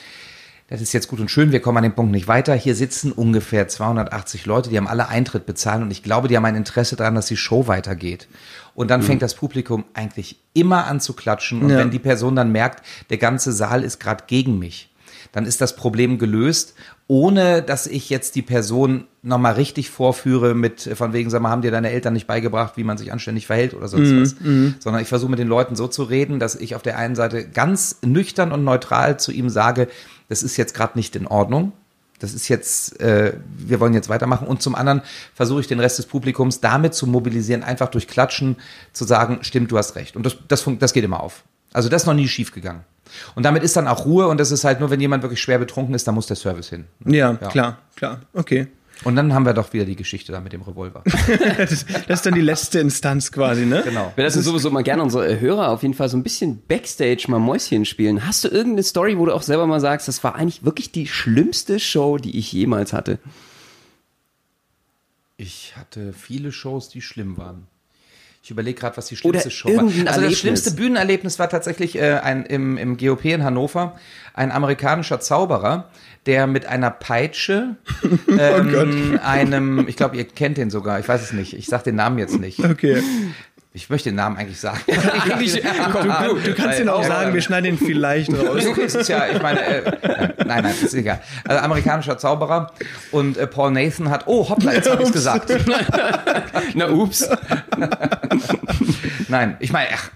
das 0.67 0.81
ist 0.81 0.93
jetzt 0.93 1.07
gut 1.07 1.19
und 1.19 1.31
schön, 1.31 1.51
wir 1.51 1.61
kommen 1.61 1.79
an 1.79 1.83
dem 1.83 1.93
Punkt 1.95 2.11
nicht 2.11 2.27
weiter. 2.27 2.53
Hier 2.53 2.75
sitzen 2.75 3.11
ungefähr 3.11 3.67
280 3.67 4.45
Leute, 4.45 4.69
die 4.69 4.77
haben 4.77 4.87
alle 4.87 5.07
Eintritt 5.07 5.47
bezahlt 5.47 5.81
und 5.81 5.89
ich 5.89 6.03
glaube, 6.03 6.27
die 6.27 6.37
haben 6.37 6.45
ein 6.45 6.55
Interesse 6.55 6.95
daran, 6.95 7.15
dass 7.15 7.25
die 7.25 7.37
Show 7.37 7.65
weitergeht. 7.65 8.27
Und 8.75 8.91
dann 8.91 9.01
fängt 9.01 9.23
das 9.23 9.33
Publikum 9.33 9.83
eigentlich 9.95 10.39
immer 10.53 10.85
an 10.85 10.99
zu 10.99 11.13
klatschen 11.13 11.63
und 11.63 11.71
Ja. 11.71 11.79
wenn 11.79 11.89
die 11.89 11.97
Person 11.97 12.35
dann 12.35 12.51
merkt, 12.51 12.85
der 13.09 13.17
ganze 13.17 13.51
Saal 13.51 13.83
ist 13.83 13.99
gerade 13.99 14.25
gegen 14.27 14.59
mich, 14.59 14.93
dann 15.31 15.47
ist 15.47 15.59
das 15.59 15.75
Problem 15.75 16.19
gelöst, 16.19 16.75
ohne 17.09 17.63
dass 17.63 17.87
ich 17.87 18.11
jetzt 18.11 18.35
die 18.35 18.43
Person 18.43 19.05
nochmal 19.23 19.53
richtig 19.53 19.89
vorführe 19.89 20.53
mit, 20.53 20.91
von 20.93 21.11
wegen, 21.11 21.31
sag 21.31 21.41
mal, 21.41 21.49
haben 21.49 21.63
dir 21.63 21.71
deine 21.71 21.89
Eltern 21.89 22.13
nicht 22.13 22.27
beigebracht, 22.27 22.77
wie 22.77 22.83
man 22.83 22.99
sich 22.99 23.11
anständig 23.11 23.47
verhält 23.47 23.73
oder 23.73 23.87
sonst 23.87 24.11
was. 24.21 24.35
Sondern 24.77 25.01
ich 25.01 25.07
versuche 25.07 25.31
mit 25.31 25.39
den 25.39 25.47
Leuten 25.47 25.75
so 25.75 25.87
zu 25.87 26.03
reden, 26.03 26.39
dass 26.39 26.55
ich 26.55 26.75
auf 26.75 26.83
der 26.83 26.99
einen 26.99 27.15
Seite 27.15 27.49
ganz 27.49 27.97
nüchtern 28.05 28.51
und 28.51 28.63
neutral 28.63 29.19
zu 29.19 29.31
ihm 29.31 29.49
sage, 29.49 29.87
das 30.29 30.43
ist 30.43 30.55
jetzt 30.55 30.75
gerade 30.75 30.99
nicht 30.99 31.15
in 31.15 31.25
Ordnung. 31.25 31.71
Das 32.19 32.35
ist 32.35 32.47
jetzt, 32.47 33.01
äh, 33.01 33.33
wir 33.57 33.79
wollen 33.79 33.95
jetzt 33.95 34.09
weitermachen. 34.09 34.47
Und 34.47 34.61
zum 34.61 34.75
anderen 34.75 35.01
versuche 35.33 35.61
ich 35.61 35.67
den 35.67 35.79
Rest 35.79 35.97
des 35.97 36.05
Publikums 36.05 36.59
damit 36.59 36.93
zu 36.93 37.07
mobilisieren, 37.07 37.63
einfach 37.63 37.89
durch 37.89 38.07
Klatschen 38.07 38.57
zu 38.93 39.03
sagen, 39.03 39.39
stimmt, 39.41 39.71
du 39.71 39.79
hast 39.79 39.95
recht. 39.95 40.15
Und 40.15 40.27
das, 40.27 40.37
das, 40.47 40.63
das 40.77 40.93
geht 40.93 41.03
immer 41.03 41.23
auf. 41.23 41.43
Also 41.73 41.89
das 41.89 42.03
ist 42.03 42.05
noch 42.05 42.13
nie 42.13 42.27
schief 42.27 42.51
gegangen. 42.51 42.81
Und 43.35 43.43
damit 43.43 43.63
ist 43.63 43.75
dann 43.75 43.87
auch 43.87 44.05
Ruhe 44.05 44.27
und 44.27 44.39
das 44.39 44.51
ist 44.51 44.63
halt 44.63 44.79
nur, 44.79 44.89
wenn 44.89 45.01
jemand 45.01 45.23
wirklich 45.23 45.41
schwer 45.41 45.59
betrunken 45.59 45.95
ist, 45.95 46.07
dann 46.07 46.15
muss 46.15 46.27
der 46.27 46.35
Service 46.35 46.69
hin. 46.69 46.85
Ja, 47.05 47.33
klar, 47.35 47.77
klar. 47.95 48.21
Okay. 48.33 48.67
Und 49.03 49.15
dann 49.15 49.33
haben 49.33 49.45
wir 49.45 49.53
doch 49.53 49.71
wieder 49.71 49.85
die 49.85 49.95
Geschichte 49.95 50.31
da 50.31 50.41
mit 50.41 50.53
dem 50.53 50.61
Revolver. 50.61 51.03
Das, 51.57 51.85
das 51.85 52.19
ist 52.19 52.25
dann 52.25 52.33
die 52.33 52.41
letzte 52.41 52.79
Instanz 52.79 53.31
quasi, 53.31 53.65
ne? 53.65 53.81
Genau. 53.83 54.11
Wir 54.15 54.23
lassen 54.23 54.41
sowieso 54.41 54.71
mal 54.71 54.83
gerne 54.83 55.03
unsere 55.03 55.39
Hörer 55.39 55.69
auf 55.69 55.83
jeden 55.83 55.93
Fall 55.93 56.09
so 56.09 56.17
ein 56.17 56.23
bisschen 56.23 56.61
Backstage 56.67 57.25
mal 57.27 57.39
Mäuschen 57.39 57.85
spielen. 57.85 58.25
Hast 58.25 58.43
du 58.43 58.47
irgendeine 58.47 58.83
Story, 58.83 59.17
wo 59.17 59.25
du 59.25 59.33
auch 59.33 59.41
selber 59.41 59.67
mal 59.67 59.79
sagst, 59.79 60.07
das 60.07 60.23
war 60.23 60.35
eigentlich 60.35 60.63
wirklich 60.63 60.91
die 60.91 61.07
schlimmste 61.07 61.79
Show, 61.79 62.17
die 62.17 62.37
ich 62.37 62.51
jemals 62.51 62.93
hatte? 62.93 63.19
Ich 65.37 65.75
hatte 65.77 66.13
viele 66.13 66.51
Shows, 66.51 66.89
die 66.89 67.01
schlimm 67.01 67.37
waren. 67.37 67.67
Ich 68.41 68.51
überlege 68.51 68.79
gerade, 68.79 68.95
was 68.95 69.07
die 69.07 69.17
schlimmste 69.17 69.47
Oder 69.47 69.51
Show 69.51 69.75
war. 69.75 69.83
Also 69.83 69.97
Erlebnis. 69.97 70.21
das 70.21 70.39
schlimmste 70.39 70.71
Bühnenerlebnis 70.71 71.39
war 71.39 71.49
tatsächlich 71.49 71.97
äh, 71.97 72.19
ein, 72.23 72.45
im, 72.45 72.77
im 72.77 72.97
GOP 72.97 73.25
in 73.25 73.43
Hannover 73.43 73.95
ein 74.33 74.51
amerikanischer 74.51 75.19
Zauberer, 75.19 75.89
der 76.25 76.47
mit 76.47 76.65
einer 76.65 76.91
Peitsche 76.91 77.75
ähm, 78.27 79.19
einem, 79.21 79.87
ich 79.87 79.97
glaube, 79.97 80.15
ihr 80.15 80.23
kennt 80.23 80.57
den 80.57 80.69
sogar, 80.69 80.99
ich 80.99 81.07
weiß 81.07 81.21
es 81.21 81.33
nicht, 81.33 81.53
ich 81.53 81.65
sag 81.65 81.83
den 81.83 81.95
Namen 81.95 82.17
jetzt 82.17 82.39
nicht. 82.39 82.63
Okay. 82.63 83.03
Ich 83.71 83.87
möchte 83.89 84.09
den 84.09 84.15
Namen 84.15 84.35
eigentlich 84.37 84.59
sagen. 84.59 84.79
Du, 84.87 86.35
du 86.39 86.53
kannst 86.55 86.79
ihn 86.79 86.89
auch 86.89 87.03
sagen, 87.03 87.33
wir 87.33 87.41
schneiden 87.41 87.71
ihn 87.71 87.77
vielleicht 87.77 88.31
raus. 88.47 88.63
Es 88.65 88.95
ist 88.95 89.09
ja, 89.09 89.27
ich 89.27 89.41
meine, 89.41 89.59
äh, 89.59 90.33
nein, 90.45 90.63
nein, 90.63 90.73
ist 90.81 90.93
egal. 90.93 91.21
Also 91.47 91.63
amerikanischer 91.63 92.17
Zauberer 92.17 92.71
und 93.11 93.37
äh, 93.37 93.45
Paul 93.47 93.71
Nathan 93.71 94.09
hat, 94.09 94.23
oh, 94.25 94.49
hoppla, 94.49 94.73
jetzt 94.73 94.89
habe 94.89 95.03
ich 95.03 95.11
gesagt. 95.11 95.51
Na 96.73 96.89
ups. 96.89 97.29
Nein, 99.27 99.57
ich 99.59 99.71
meine, 99.71 99.89
ach, 99.93 100.09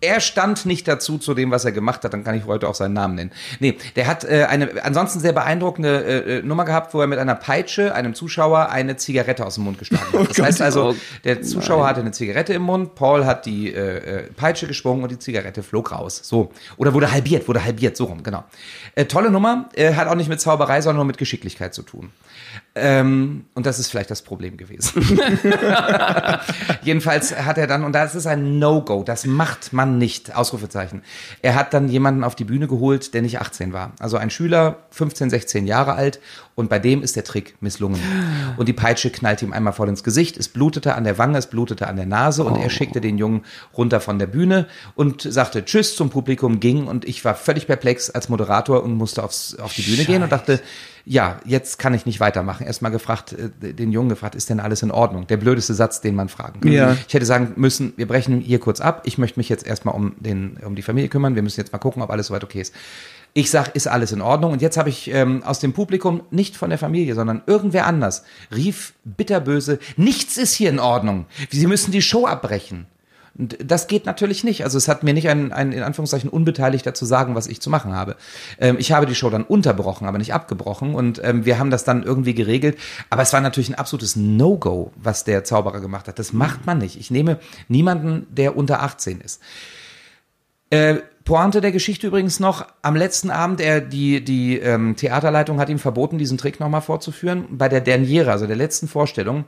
er 0.00 0.20
stand 0.20 0.64
nicht 0.66 0.86
dazu 0.86 1.18
zu 1.18 1.34
dem, 1.34 1.50
was 1.50 1.64
er 1.64 1.72
gemacht 1.72 2.04
hat, 2.04 2.12
dann 2.12 2.24
kann 2.24 2.34
ich 2.34 2.46
heute 2.46 2.68
auch 2.68 2.74
seinen 2.74 2.92
Namen 2.92 3.16
nennen. 3.16 3.32
Nee, 3.58 3.76
der 3.96 4.06
hat 4.06 4.24
äh, 4.24 4.44
eine 4.48 4.84
ansonsten 4.84 5.20
sehr 5.20 5.32
beeindruckende 5.32 6.04
äh, 6.04 6.38
äh, 6.38 6.42
Nummer 6.42 6.64
gehabt, 6.64 6.94
wo 6.94 7.00
er 7.00 7.06
mit 7.06 7.18
einer 7.18 7.34
Peitsche 7.34 7.94
einem 7.94 8.14
Zuschauer 8.14 8.70
eine 8.70 8.96
Zigarette 8.96 9.44
aus 9.44 9.56
dem 9.56 9.64
Mund 9.64 9.78
geschlagen 9.78 10.06
hat. 10.12 10.30
Das 10.30 10.40
heißt 10.40 10.62
also, 10.62 10.94
der 11.24 11.42
Zuschauer 11.42 11.86
hatte 11.86 12.00
eine 12.00 12.12
Zigarette 12.12 12.54
im 12.54 12.62
Mund, 12.62 12.94
Paul 12.94 13.26
hat 13.26 13.46
die 13.46 13.72
äh, 13.72 13.96
äh, 13.96 14.22
Peitsche 14.34 14.66
geschwungen 14.66 15.02
und 15.02 15.10
die 15.10 15.18
Zigarette 15.18 15.62
flog 15.62 15.92
raus. 15.92 16.20
So. 16.22 16.52
Oder 16.76 16.94
wurde 16.94 17.10
halbiert, 17.10 17.48
wurde 17.48 17.64
halbiert, 17.64 17.96
so 17.96 18.04
rum, 18.04 18.22
genau. 18.22 18.44
Äh, 18.94 19.06
tolle 19.06 19.30
Nummer, 19.30 19.68
äh, 19.74 19.94
hat 19.94 20.08
auch 20.08 20.14
nicht 20.14 20.28
mit 20.28 20.40
Zauberei, 20.40 20.80
sondern 20.80 20.96
nur 20.96 21.06
mit 21.06 21.18
Geschicklichkeit 21.18 21.74
zu 21.74 21.82
tun. 21.82 22.12
Ähm, 22.80 23.44
und 23.54 23.66
das 23.66 23.78
ist 23.78 23.90
vielleicht 23.90 24.10
das 24.10 24.22
Problem 24.22 24.56
gewesen. 24.56 25.02
Jedenfalls 26.82 27.36
hat 27.36 27.58
er 27.58 27.66
dann, 27.66 27.84
und 27.84 27.92
das 27.92 28.14
ist 28.14 28.26
ein 28.26 28.58
No-Go, 28.58 29.02
das 29.02 29.26
macht 29.26 29.72
man 29.72 29.98
nicht, 29.98 30.34
Ausrufezeichen. 30.34 31.02
Er 31.42 31.54
hat 31.54 31.74
dann 31.74 31.88
jemanden 31.88 32.24
auf 32.24 32.34
die 32.34 32.44
Bühne 32.44 32.68
geholt, 32.68 33.14
der 33.14 33.22
nicht 33.22 33.40
18 33.40 33.72
war. 33.72 33.92
Also 33.98 34.16
ein 34.16 34.30
Schüler, 34.30 34.78
15, 34.90 35.30
16 35.30 35.66
Jahre 35.66 35.94
alt, 35.94 36.20
und 36.58 36.68
bei 36.68 36.80
dem 36.80 37.04
ist 37.04 37.14
der 37.14 37.22
Trick 37.22 37.54
misslungen. 37.60 38.00
Und 38.56 38.68
die 38.68 38.72
Peitsche 38.72 39.10
knallte 39.10 39.44
ihm 39.44 39.52
einmal 39.52 39.72
voll 39.72 39.88
ins 39.88 40.02
Gesicht, 40.02 40.36
es 40.36 40.48
blutete 40.48 40.96
an 40.96 41.04
der 41.04 41.16
Wange, 41.16 41.38
es 41.38 41.46
blutete 41.46 41.86
an 41.86 41.94
der 41.94 42.04
Nase, 42.04 42.42
und 42.42 42.56
er 42.56 42.68
schickte 42.68 43.00
den 43.00 43.16
Jungen 43.16 43.44
runter 43.76 44.00
von 44.00 44.18
der 44.18 44.26
Bühne 44.26 44.66
und 44.96 45.22
sagte 45.22 45.64
Tschüss 45.64 45.94
zum 45.94 46.10
Publikum, 46.10 46.58
ging, 46.58 46.88
und 46.88 47.04
ich 47.04 47.24
war 47.24 47.36
völlig 47.36 47.68
perplex 47.68 48.10
als 48.10 48.28
Moderator 48.28 48.82
und 48.82 48.94
musste 48.94 49.22
aufs, 49.22 49.54
auf 49.54 49.72
die 49.72 49.82
Bühne 49.82 50.04
gehen 50.04 50.24
und 50.24 50.32
dachte, 50.32 50.60
ja, 51.04 51.40
jetzt 51.44 51.78
kann 51.78 51.94
ich 51.94 52.04
nicht 52.04 52.20
weitermachen. 52.20 52.66
Erstmal 52.66 52.90
gefragt, 52.90 53.32
äh, 53.32 53.72
den 53.72 53.92
Jungen 53.92 54.10
gefragt, 54.10 54.34
ist 54.34 54.50
denn 54.50 54.60
alles 54.60 54.82
in 54.82 54.90
Ordnung? 54.90 55.26
Der 55.26 55.38
blödeste 55.38 55.72
Satz, 55.72 56.02
den 56.02 56.14
man 56.14 56.28
fragen 56.28 56.60
kann. 56.60 56.72
Ja. 56.72 56.96
Ich 57.06 57.14
hätte 57.14 57.24
sagen 57.24 57.52
müssen, 57.56 57.94
wir 57.96 58.06
brechen 58.06 58.40
hier 58.40 58.58
kurz 58.58 58.80
ab. 58.80 59.02
Ich 59.04 59.16
möchte 59.16 59.40
mich 59.40 59.48
jetzt 59.48 59.66
erstmal 59.66 59.94
um, 59.94 60.16
den, 60.18 60.58
um 60.62 60.74
die 60.74 60.82
Familie 60.82 61.08
kümmern. 61.08 61.34
Wir 61.34 61.42
müssen 61.42 61.60
jetzt 61.60 61.72
mal 61.72 61.78
gucken, 61.78 62.02
ob 62.02 62.10
alles 62.10 62.26
soweit 62.26 62.44
okay 62.44 62.60
ist. 62.60 62.74
Ich 63.38 63.52
sag, 63.52 63.76
ist 63.76 63.86
alles 63.86 64.10
in 64.10 64.20
Ordnung. 64.20 64.50
Und 64.50 64.62
jetzt 64.62 64.76
habe 64.76 64.88
ich 64.88 65.12
ähm, 65.12 65.44
aus 65.44 65.60
dem 65.60 65.72
Publikum, 65.72 66.22
nicht 66.32 66.56
von 66.56 66.70
der 66.70 66.78
Familie, 66.78 67.14
sondern 67.14 67.42
irgendwer 67.46 67.86
anders, 67.86 68.24
rief 68.52 68.94
bitterböse, 69.04 69.78
nichts 69.96 70.36
ist 70.36 70.54
hier 70.54 70.70
in 70.70 70.80
Ordnung. 70.80 71.26
Sie 71.48 71.68
müssen 71.68 71.92
die 71.92 72.02
Show 72.02 72.26
abbrechen. 72.26 72.86
Und 73.38 73.56
das 73.64 73.86
geht 73.86 74.06
natürlich 74.06 74.42
nicht. 74.42 74.64
Also 74.64 74.76
es 74.76 74.88
hat 74.88 75.04
mir 75.04 75.14
nicht 75.14 75.28
ein, 75.28 75.52
ein 75.52 75.70
in 75.70 75.84
Anführungszeichen 75.84 76.28
Unbeteiligter 76.28 76.94
zu 76.94 77.04
sagen, 77.04 77.36
was 77.36 77.46
ich 77.46 77.60
zu 77.60 77.70
machen 77.70 77.94
habe. 77.94 78.16
Ähm, 78.58 78.74
ich 78.80 78.90
habe 78.90 79.06
die 79.06 79.14
Show 79.14 79.30
dann 79.30 79.44
unterbrochen, 79.44 80.08
aber 80.08 80.18
nicht 80.18 80.34
abgebrochen. 80.34 80.96
Und 80.96 81.20
ähm, 81.22 81.44
wir 81.44 81.60
haben 81.60 81.70
das 81.70 81.84
dann 81.84 82.02
irgendwie 82.02 82.34
geregelt. 82.34 82.76
Aber 83.08 83.22
es 83.22 83.32
war 83.32 83.40
natürlich 83.40 83.68
ein 83.68 83.76
absolutes 83.76 84.16
No-Go, 84.16 84.90
was 84.96 85.22
der 85.22 85.44
Zauberer 85.44 85.78
gemacht 85.78 86.08
hat. 86.08 86.18
Das 86.18 86.32
macht 86.32 86.66
man 86.66 86.78
nicht. 86.78 86.98
Ich 86.98 87.12
nehme 87.12 87.38
niemanden, 87.68 88.26
der 88.32 88.56
unter 88.56 88.82
18 88.82 89.20
ist. 89.20 89.40
Äh, 90.70 90.96
Pointe 91.24 91.60
der 91.60 91.72
Geschichte 91.72 92.06
übrigens 92.06 92.40
noch, 92.40 92.64
am 92.80 92.96
letzten 92.96 93.30
Abend, 93.30 93.60
er, 93.60 93.82
die, 93.82 94.24
die 94.24 94.58
ähm, 94.58 94.96
Theaterleitung 94.96 95.60
hat 95.60 95.68
ihm 95.68 95.78
verboten, 95.78 96.16
diesen 96.16 96.38
Trick 96.38 96.58
nochmal 96.58 96.80
vorzuführen. 96.80 97.44
Bei 97.50 97.68
der 97.68 97.82
Derniere, 97.82 98.32
also 98.32 98.46
der 98.46 98.56
letzten 98.56 98.88
Vorstellung, 98.88 99.44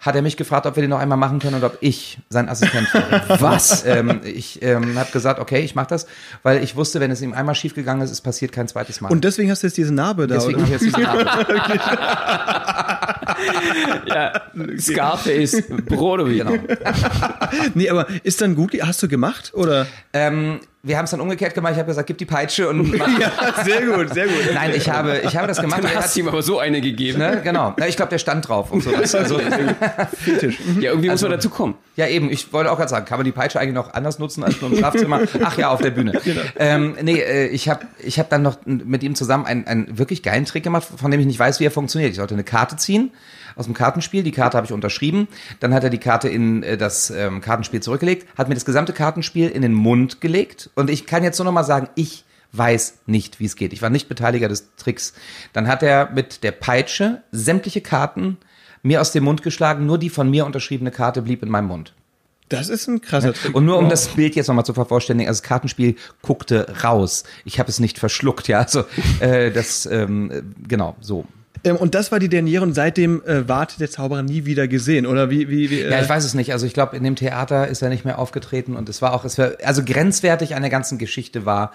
hat 0.00 0.14
er 0.14 0.22
mich 0.22 0.36
gefragt, 0.36 0.64
ob 0.64 0.76
wir 0.76 0.80
den 0.82 0.90
noch 0.90 1.00
einmal 1.00 1.18
machen 1.18 1.38
können 1.38 1.56
und 1.56 1.64
ob 1.64 1.76
ich 1.80 2.18
sein 2.30 2.48
Assistent 2.48 2.94
wäre. 2.94 3.24
Was? 3.40 3.84
ähm, 3.84 4.20
ich 4.24 4.62
ähm, 4.62 4.98
habe 4.98 5.10
gesagt, 5.10 5.40
okay, 5.40 5.60
ich 5.60 5.74
mache 5.74 5.88
das, 5.88 6.06
weil 6.42 6.62
ich 6.62 6.76
wusste, 6.76 7.00
wenn 7.00 7.10
es 7.10 7.20
ihm 7.20 7.34
einmal 7.34 7.54
schiefgegangen 7.54 8.02
ist, 8.02 8.10
es 8.10 8.20
passiert 8.20 8.52
kein 8.52 8.68
zweites 8.68 9.00
Mal. 9.00 9.10
Und 9.10 9.24
deswegen 9.24 9.50
hast 9.50 9.62
du 9.62 9.66
jetzt 9.66 9.76
diese 9.76 9.92
Narbe 9.92 10.28
da, 10.28 10.36
deswegen 10.36 10.62
oder? 10.62 10.66
habe 10.66 10.76
ich 10.76 10.82
jetzt 10.82 10.96
diesen 10.96 11.06
Abend. 11.06 11.28
Ja, 14.06 14.32
Scarface, 14.78 15.62
Brodovi. 15.86 16.38
Genau. 16.38 16.52
Nee, 17.74 17.90
aber 17.90 18.06
ist 18.22 18.40
dann 18.40 18.54
gut, 18.54 18.72
hast 18.80 19.02
du 19.02 19.08
gemacht, 19.08 19.52
oder? 19.54 19.86
Ähm, 20.12 20.60
wir 20.88 20.96
haben 20.96 21.04
es 21.04 21.10
dann 21.10 21.20
umgekehrt 21.20 21.54
gemacht. 21.54 21.72
Ich 21.74 21.78
habe 21.78 21.86
gesagt, 21.86 22.06
gib 22.06 22.18
die 22.18 22.24
Peitsche 22.24 22.68
und. 22.68 22.88
Ja, 23.18 23.64
sehr 23.64 23.84
gut, 23.86 24.12
sehr 24.14 24.26
gut. 24.26 24.34
Nein, 24.54 24.72
ich 24.74 24.88
habe, 24.88 25.20
ich 25.24 25.36
habe 25.36 25.48
das 25.48 25.60
gemacht. 25.60 25.82
Dann 25.82 25.90
er 25.90 25.98
hast 25.98 26.16
du 26.16 26.20
hat, 26.20 26.24
ihm 26.24 26.28
aber 26.28 26.42
so 26.42 26.58
eine 26.58 26.80
gegeben. 26.80 27.18
ne, 27.18 27.40
genau. 27.42 27.74
Ja, 27.78 27.86
ich 27.86 27.96
glaube, 27.96 28.10
der 28.10 28.18
stand 28.18 28.48
drauf 28.48 28.70
und 28.70 28.82
sowas. 28.82 29.14
Also, 29.14 29.40
Fetisch. 30.16 30.58
Ja, 30.80 30.90
irgendwie 30.90 31.10
muss 31.10 31.22
man 31.22 31.32
dazu 31.32 31.50
kommen. 31.50 31.74
ja, 31.96 32.06
eben. 32.06 32.30
Ich 32.30 32.52
wollte 32.52 32.70
auch 32.70 32.76
gerade 32.76 32.90
sagen, 32.90 33.06
kann 33.06 33.18
man 33.18 33.24
die 33.24 33.32
Peitsche 33.32 33.58
eigentlich 33.58 33.74
noch 33.74 33.92
anders 33.92 34.18
nutzen 34.18 34.44
als 34.44 34.60
nur 34.60 34.70
im 34.70 34.78
Schlafzimmer? 34.78 35.22
Ach 35.42 35.58
ja, 35.58 35.70
auf 35.70 35.80
der 35.80 35.90
Bühne. 35.90 36.20
Ähm, 36.58 36.96
nee, 37.02 37.18
äh, 37.18 37.48
ich 37.48 37.68
habe 37.68 37.86
ich 37.98 38.18
hab 38.18 38.30
dann 38.30 38.42
noch 38.42 38.58
mit 38.64 39.02
ihm 39.02 39.14
zusammen 39.14 39.46
einen, 39.46 39.66
einen 39.66 39.98
wirklich 39.98 40.22
geilen 40.22 40.44
Trick 40.44 40.62
gemacht, 40.62 40.86
von 40.96 41.10
dem 41.10 41.20
ich 41.20 41.26
nicht 41.26 41.38
weiß, 41.38 41.60
wie 41.60 41.64
er 41.64 41.70
funktioniert. 41.70 42.10
Ich 42.10 42.16
sollte 42.16 42.34
eine 42.34 42.44
Karte 42.44 42.76
ziehen 42.76 43.10
aus 43.58 43.66
dem 43.66 43.74
Kartenspiel. 43.74 44.22
Die 44.22 44.32
Karte 44.32 44.56
habe 44.56 44.66
ich 44.66 44.72
unterschrieben. 44.72 45.28
Dann 45.60 45.74
hat 45.74 45.84
er 45.84 45.90
die 45.90 45.98
Karte 45.98 46.28
in 46.28 46.62
äh, 46.62 46.76
das 46.76 47.10
ähm, 47.10 47.40
Kartenspiel 47.40 47.80
zurückgelegt, 47.80 48.26
hat 48.36 48.48
mir 48.48 48.54
das 48.54 48.64
gesamte 48.64 48.92
Kartenspiel 48.92 49.48
in 49.48 49.62
den 49.62 49.74
Mund 49.74 50.20
gelegt. 50.20 50.70
Und 50.74 50.88
ich 50.90 51.06
kann 51.06 51.24
jetzt 51.24 51.38
nur 51.38 51.44
noch 51.44 51.52
mal 51.52 51.64
sagen, 51.64 51.88
ich 51.94 52.24
weiß 52.52 53.00
nicht, 53.06 53.40
wie 53.40 53.44
es 53.44 53.56
geht. 53.56 53.72
Ich 53.72 53.82
war 53.82 53.90
nicht 53.90 54.08
Beteiliger 54.08 54.48
des 54.48 54.74
Tricks. 54.76 55.12
Dann 55.52 55.68
hat 55.68 55.82
er 55.82 56.10
mit 56.10 56.42
der 56.44 56.52
Peitsche 56.52 57.22
sämtliche 57.30 57.80
Karten 57.80 58.38
mir 58.82 59.00
aus 59.00 59.12
dem 59.12 59.24
Mund 59.24 59.42
geschlagen. 59.42 59.86
Nur 59.86 59.98
die 59.98 60.08
von 60.08 60.30
mir 60.30 60.46
unterschriebene 60.46 60.90
Karte 60.90 61.22
blieb 61.22 61.42
in 61.42 61.50
meinem 61.50 61.66
Mund. 61.66 61.92
Das 62.48 62.70
ist 62.70 62.86
ein 62.86 63.02
krasser 63.02 63.34
Trick. 63.34 63.54
Und 63.54 63.66
nur 63.66 63.76
um 63.76 63.90
das 63.90 64.08
Bild 64.08 64.34
jetzt 64.34 64.48
nochmal 64.48 64.64
zu 64.64 64.72
vervollständigen, 64.72 65.28
also 65.28 65.42
das 65.42 65.48
Kartenspiel 65.48 65.96
guckte 66.22 66.76
raus. 66.82 67.24
Ich 67.44 67.58
habe 67.58 67.68
es 67.68 67.78
nicht 67.78 67.98
verschluckt, 67.98 68.48
ja. 68.48 68.60
Also 68.60 68.84
äh, 69.20 69.50
das, 69.50 69.84
ähm, 69.84 70.30
äh, 70.30 70.42
genau, 70.66 70.96
so. 71.00 71.26
Ähm, 71.64 71.76
und 71.76 71.94
das 71.94 72.12
war 72.12 72.18
die 72.18 72.28
Derniere 72.28 72.62
und 72.62 72.74
seitdem 72.74 73.22
äh, 73.24 73.48
ward 73.48 73.80
der 73.80 73.90
Zauberer 73.90 74.22
nie 74.22 74.44
wieder 74.44 74.68
gesehen, 74.68 75.06
oder 75.06 75.30
wie? 75.30 75.48
wie, 75.48 75.70
wie 75.70 75.80
äh, 75.80 75.90
Ja, 75.90 76.00
ich 76.00 76.08
weiß 76.08 76.24
es 76.24 76.34
nicht. 76.34 76.52
Also 76.52 76.66
ich 76.66 76.74
glaube, 76.74 76.96
in 76.96 77.04
dem 77.04 77.16
Theater 77.16 77.68
ist 77.68 77.82
er 77.82 77.88
nicht 77.88 78.04
mehr 78.04 78.18
aufgetreten 78.18 78.76
und 78.76 78.88
es 78.88 79.02
war 79.02 79.14
auch, 79.14 79.24
es 79.24 79.38
war, 79.38 79.52
also 79.62 79.82
grenzwertig 79.84 80.54
an 80.54 80.62
der 80.62 80.70
ganzen 80.70 80.98
Geschichte 80.98 81.46
war, 81.46 81.72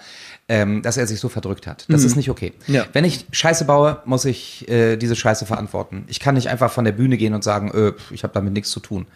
ähm, 0.48 0.82
dass 0.82 0.96
er 0.96 1.06
sich 1.06 1.20
so 1.20 1.28
verdrückt 1.28 1.66
hat. 1.66 1.86
Das 1.88 2.04
ist 2.04 2.16
nicht 2.16 2.30
okay. 2.30 2.52
Ja. 2.66 2.86
Wenn 2.92 3.04
ich 3.04 3.26
Scheiße 3.30 3.64
baue, 3.64 3.98
muss 4.04 4.24
ich 4.24 4.68
äh, 4.68 4.96
diese 4.96 5.16
Scheiße 5.16 5.46
verantworten. 5.46 6.04
Ich 6.08 6.20
kann 6.20 6.34
nicht 6.34 6.48
einfach 6.48 6.70
von 6.70 6.84
der 6.84 6.92
Bühne 6.92 7.16
gehen 7.16 7.34
und 7.34 7.44
sagen, 7.44 7.70
pf, 7.70 8.10
ich 8.10 8.22
habe 8.22 8.34
damit 8.34 8.52
nichts 8.52 8.70
zu 8.70 8.80
tun. 8.80 9.06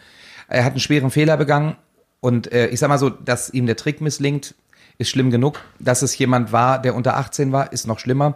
Er 0.47 0.63
hat 0.63 0.71
einen 0.71 0.79
schweren 0.79 1.11
Fehler 1.11 1.37
begangen 1.37 1.75
und 2.19 2.51
äh, 2.51 2.67
ich 2.67 2.79
sag 2.79 2.89
mal 2.89 2.97
so, 2.97 3.09
dass 3.09 3.49
ihm 3.53 3.65
der 3.65 3.75
Trick 3.75 4.01
misslingt, 4.01 4.55
ist 4.99 5.09
schlimm 5.09 5.31
genug. 5.31 5.59
Dass 5.79 6.01
es 6.03 6.15
jemand 6.17 6.51
war, 6.51 6.79
der 6.81 6.93
unter 6.93 7.17
18 7.17 7.51
war, 7.51 7.73
ist 7.73 7.87
noch 7.87 7.97
schlimmer. 7.99 8.35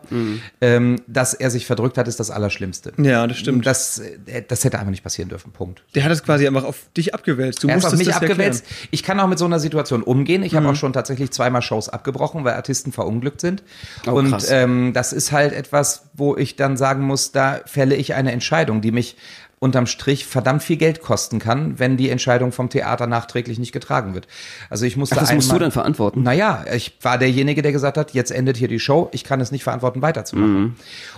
Ähm, 0.61 1.01
dass 1.07 1.33
er 1.33 1.51
sich 1.51 1.65
verdrückt 1.65 1.97
hat, 1.97 2.07
ist 2.07 2.19
das 2.19 2.31
Allerschlimmste. 2.31 2.93
Ja, 2.97 3.27
das 3.27 3.37
stimmt. 3.37 3.65
Das, 3.65 3.99
äh, 3.99 4.41
das 4.47 4.63
hätte 4.63 4.79
einfach 4.79 4.89
nicht 4.91 5.03
passieren 5.03 5.27
dürfen. 5.29 5.51
Punkt. 5.51 5.83
Der 5.93 6.03
hat 6.05 6.11
es 6.11 6.23
quasi 6.23 6.47
einfach 6.47 6.63
auf 6.63 6.77
dich 6.95 7.13
abgewälzt. 7.13 7.61
Du 7.63 7.67
Er 7.67 7.75
ist 7.77 7.85
auf 7.85 7.91
musstest 7.91 8.07
mich 8.07 8.15
abgewälzt. 8.15 8.63
erklären. 8.63 8.87
Ich 8.91 9.03
kann 9.03 9.19
auch 9.19 9.27
mit 9.27 9.37
so 9.39 9.45
einer 9.45 9.59
Situation 9.59 10.01
umgehen. 10.03 10.41
Ich 10.41 10.55
habe 10.55 10.65
Mhm. 10.65 10.71
auch 10.71 10.75
schon 10.77 10.93
tatsächlich 10.93 11.31
zweimal 11.31 11.61
Shows 11.61 11.89
abgebrochen, 11.89 12.43
weil 12.45 12.53
Artisten 12.53 12.91
verunglückt 12.93 13.41
sind. 13.41 13.61
Oh, 14.07 14.11
und 14.11 14.33
ähm, 14.49 14.93
das 14.93 15.11
ist 15.13 15.31
halt 15.33 15.51
etwas, 15.53 16.05
wo 16.13 16.37
ich 16.37 16.55
dann 16.55 16.77
sagen 16.77 17.03
muss, 17.03 17.33
da 17.33 17.59
fälle 17.65 17.95
ich 17.95 18.13
eine 18.13 18.31
Entscheidung, 18.31 18.79
die 18.81 18.91
mich 18.93 19.17
unterm 19.63 19.87
Strich 19.87 20.25
verdammt 20.25 20.61
viel 20.61 20.75
Geld 20.75 21.01
kosten 21.01 21.39
kann, 21.39 21.79
wenn 21.79 21.95
die 21.95 22.09
Entscheidung 22.09 22.51
vom 22.51 22.69
Theater 22.69 23.07
nachträglich 23.07 23.59
nicht 23.59 23.71
getragen 23.71 24.13
wird. 24.13 24.27
Also 24.69 24.85
ich 24.85 24.97
musste 24.97 25.15
Ach, 25.15 25.21
das 25.21 25.33
musst 25.33 25.47
einmal- 25.49 25.59
du 25.59 25.63
dann 25.65 25.71
verantworten? 25.71 26.21
naja, 26.21 26.65
ich 26.75 26.97
war 27.01 27.17
derjenige, 27.17 27.61
der 27.61 27.71
gesagt 27.71 27.97
hat, 27.97 28.13
jetzt 28.13 28.31
endet 28.31 28.57
hier 28.57 28.67
die 28.67 28.81
Show, 28.81 29.07
ich 29.13 29.23
kann 29.23 29.39
es 29.39 29.51
nicht 29.53 29.63
verantworten, 29.63 30.01
weiterzumachen. 30.01 30.75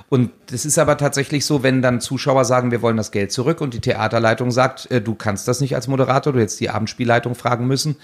Und 0.10 0.30
das 0.52 0.64
ist 0.66 0.78
aber 0.78 0.96
tatsächlich 0.98 1.44
so, 1.44 1.64
wenn 1.64 1.82
dann 1.82 2.00
Zuschauer 2.02 2.46
sagen, 2.46 2.70
wir 2.70 2.84
wollen 2.84 2.98
das 2.98 3.12
Geld 3.12 3.32
zurück 3.32 3.62
und 3.62 3.74
die 3.74 3.80
Theaterleitung 3.80 4.52
sagt, 4.52 4.92
äh, 4.92 5.02
du 5.02 5.16
kannst 5.16 5.48
das 5.48 5.60
nicht 5.60 5.74
als 5.74 5.88
Moderator, 5.88 6.32
du 6.32 6.40
hättest 6.40 6.60
die 6.60 6.70
Abendspielleitung 6.70 7.34
fragen 7.34 7.66
müssen, 7.66 7.96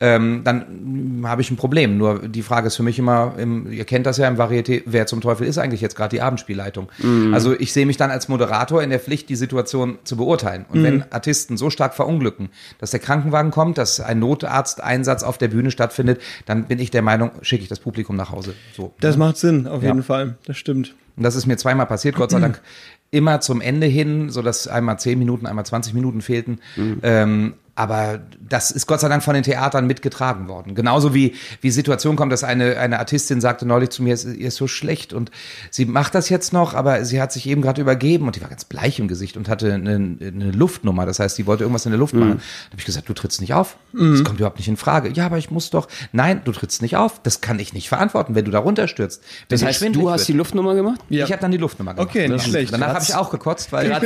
ähm, 0.00 0.40
dann 0.42 1.22
habe 1.26 1.42
ich 1.42 1.50
ein 1.50 1.56
Problem. 1.56 1.98
Nur 1.98 2.26
die 2.28 2.42
Frage 2.42 2.68
ist 2.68 2.76
für 2.76 2.82
mich 2.82 2.98
immer, 2.98 3.34
im, 3.36 3.70
ihr 3.70 3.84
kennt 3.84 4.06
das 4.06 4.16
ja 4.16 4.26
im 4.26 4.36
Varieté, 4.38 4.82
wer 4.86 5.06
zum 5.06 5.20
Teufel 5.20 5.46
ist 5.46 5.58
eigentlich 5.58 5.82
jetzt 5.82 5.96
gerade 5.96 6.16
die 6.16 6.22
Abendspielleitung? 6.22 6.88
Also 7.34 7.52
ich 7.58 7.74
sehe 7.74 7.84
mich 7.84 7.98
dann 7.98 8.10
als 8.10 8.28
Moderator 8.28 8.82
in 8.82 8.88
der 8.88 8.98
Pflicht, 8.98 9.28
die 9.28 9.36
Situation 9.36 9.81
zu 10.04 10.16
beurteilen. 10.16 10.64
Und 10.68 10.82
wenn 10.82 11.04
Artisten 11.12 11.56
so 11.56 11.70
stark 11.70 11.94
verunglücken, 11.94 12.50
dass 12.78 12.90
der 12.90 13.00
Krankenwagen 13.00 13.50
kommt, 13.50 13.78
dass 13.78 14.00
ein 14.00 14.18
Notarzteinsatz 14.18 15.22
auf 15.22 15.38
der 15.38 15.48
Bühne 15.48 15.70
stattfindet, 15.70 16.20
dann 16.46 16.64
bin 16.64 16.78
ich 16.78 16.90
der 16.90 17.02
Meinung, 17.02 17.30
schicke 17.42 17.62
ich 17.62 17.68
das 17.68 17.80
Publikum 17.80 18.16
nach 18.16 18.30
Hause. 18.30 18.54
So. 18.76 18.92
Das 19.00 19.16
macht 19.16 19.36
Sinn, 19.36 19.66
auf 19.66 19.82
Ja. 19.82 19.88
jeden 19.90 20.02
Fall. 20.02 20.36
Das 20.46 20.56
stimmt. 20.56 20.94
Und 21.16 21.22
das 21.24 21.36
ist 21.36 21.46
mir 21.46 21.56
zweimal 21.56 21.86
passiert, 21.86 22.14
Gott 22.16 22.30
sei 22.30 22.40
Dank. 22.40 22.60
Immer 23.10 23.40
zum 23.40 23.60
Ende 23.60 23.86
hin, 23.86 24.30
so 24.30 24.40
dass 24.40 24.66
einmal 24.66 24.98
10 24.98 25.18
Minuten, 25.18 25.46
einmal 25.46 25.66
20 25.66 25.92
Minuten 25.92 26.22
fehlten. 26.22 26.60
Ähm, 27.02 27.54
aber 27.74 28.20
das 28.40 28.70
ist 28.70 28.86
Gott 28.86 29.00
sei 29.00 29.08
Dank 29.08 29.22
von 29.22 29.32
den 29.34 29.42
Theatern 29.42 29.86
mitgetragen 29.86 30.46
worden. 30.48 30.74
Genauso 30.74 31.14
wie, 31.14 31.34
wie 31.62 31.70
Situation 31.70 32.16
kommt, 32.16 32.30
dass 32.32 32.44
eine, 32.44 32.76
eine 32.78 32.98
Artistin 32.98 33.40
sagte 33.40 33.64
neulich 33.64 33.88
zu 33.90 34.02
mir, 34.02 34.12
es 34.12 34.24
ihr 34.26 34.48
ist 34.48 34.56
so 34.56 34.68
schlecht 34.68 35.12
und 35.14 35.30
sie 35.70 35.86
macht 35.86 36.14
das 36.14 36.28
jetzt 36.28 36.52
noch, 36.52 36.74
aber 36.74 37.04
sie 37.06 37.20
hat 37.22 37.32
sich 37.32 37.48
eben 37.48 37.62
gerade 37.62 37.80
übergeben 37.80 38.26
und 38.26 38.36
die 38.36 38.42
war 38.42 38.50
ganz 38.50 38.64
bleich 38.64 38.98
im 38.98 39.08
Gesicht 39.08 39.36
und 39.38 39.48
hatte 39.48 39.72
eine, 39.72 39.94
eine 39.94 40.50
Luftnummer. 40.50 41.06
Das 41.06 41.18
heißt, 41.18 41.36
sie 41.36 41.46
wollte 41.46 41.64
irgendwas 41.64 41.86
in 41.86 41.92
der 41.92 41.98
Luft 41.98 42.12
machen. 42.14 42.38
Da 42.38 42.70
habe 42.72 42.78
ich 42.78 42.84
gesagt, 42.84 43.08
du 43.08 43.14
trittst 43.14 43.40
nicht 43.40 43.54
auf. 43.54 43.76
Das 43.92 44.22
kommt 44.24 44.38
überhaupt 44.38 44.58
nicht 44.58 44.68
in 44.68 44.76
Frage. 44.76 45.08
Ja, 45.10 45.24
aber 45.26 45.38
ich 45.38 45.50
muss 45.50 45.70
doch. 45.70 45.88
Nein, 46.12 46.42
du 46.44 46.52
trittst 46.52 46.82
nicht 46.82 46.96
auf. 46.96 47.22
Das 47.22 47.40
kann 47.40 47.58
ich 47.58 47.72
nicht 47.72 47.88
verantworten, 47.88 48.34
wenn 48.34 48.44
du 48.44 48.50
da 48.50 48.58
runterstürzt. 48.58 49.22
Wenn 49.48 49.58
Das 49.58 49.66
heißt, 49.66 49.82
du 49.94 50.10
hast 50.10 50.20
wird. 50.20 50.28
die 50.28 50.32
Luftnummer 50.34 50.74
gemacht? 50.74 51.00
Ja. 51.08 51.24
Ich 51.24 51.32
habe 51.32 51.40
dann 51.40 51.50
die 51.52 51.58
Luftnummer 51.58 51.94
gemacht. 51.94 52.08
Okay, 52.10 52.28
nicht 52.28 52.44
Ja. 52.44 52.50
schlecht. 52.50 52.72
Danach 52.72 52.94
habe 52.94 53.02
ich 53.04 53.14
auch 53.14 53.30
gekotzt, 53.30 53.72
weil 53.72 53.90
und 53.92 54.02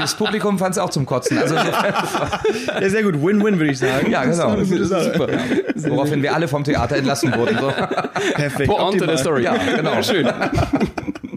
das 0.00 0.14
Publikum 0.16 0.58
fand 0.58 0.72
es 0.72 0.78
auch 0.78 0.90
zum 0.90 1.06
Kotzen. 1.06 1.38
Also 1.38 1.59
Ja, 1.64 2.88
sehr 2.88 3.02
gut. 3.02 3.14
Win-win, 3.14 3.58
würde 3.58 3.72
ich 3.72 3.78
sagen. 3.78 4.10
ja, 4.10 4.24
Das 4.24 4.36
ist 4.38 4.42
genau. 4.42 4.54
eine. 4.54 4.64
Super. 4.64 5.28
Woraufhin 5.88 6.22
wir 6.22 6.34
alle 6.34 6.48
vom 6.48 6.64
Theater 6.64 6.96
entlassen 6.96 7.32
wurden. 7.36 7.58
So. 7.60 7.72
Perfekt. 8.34 8.70
Pointe 8.70 9.06
der 9.06 9.18
Story. 9.18 9.44
Ja, 9.44 9.56
genau. 9.76 10.02
Schön. 10.02 10.28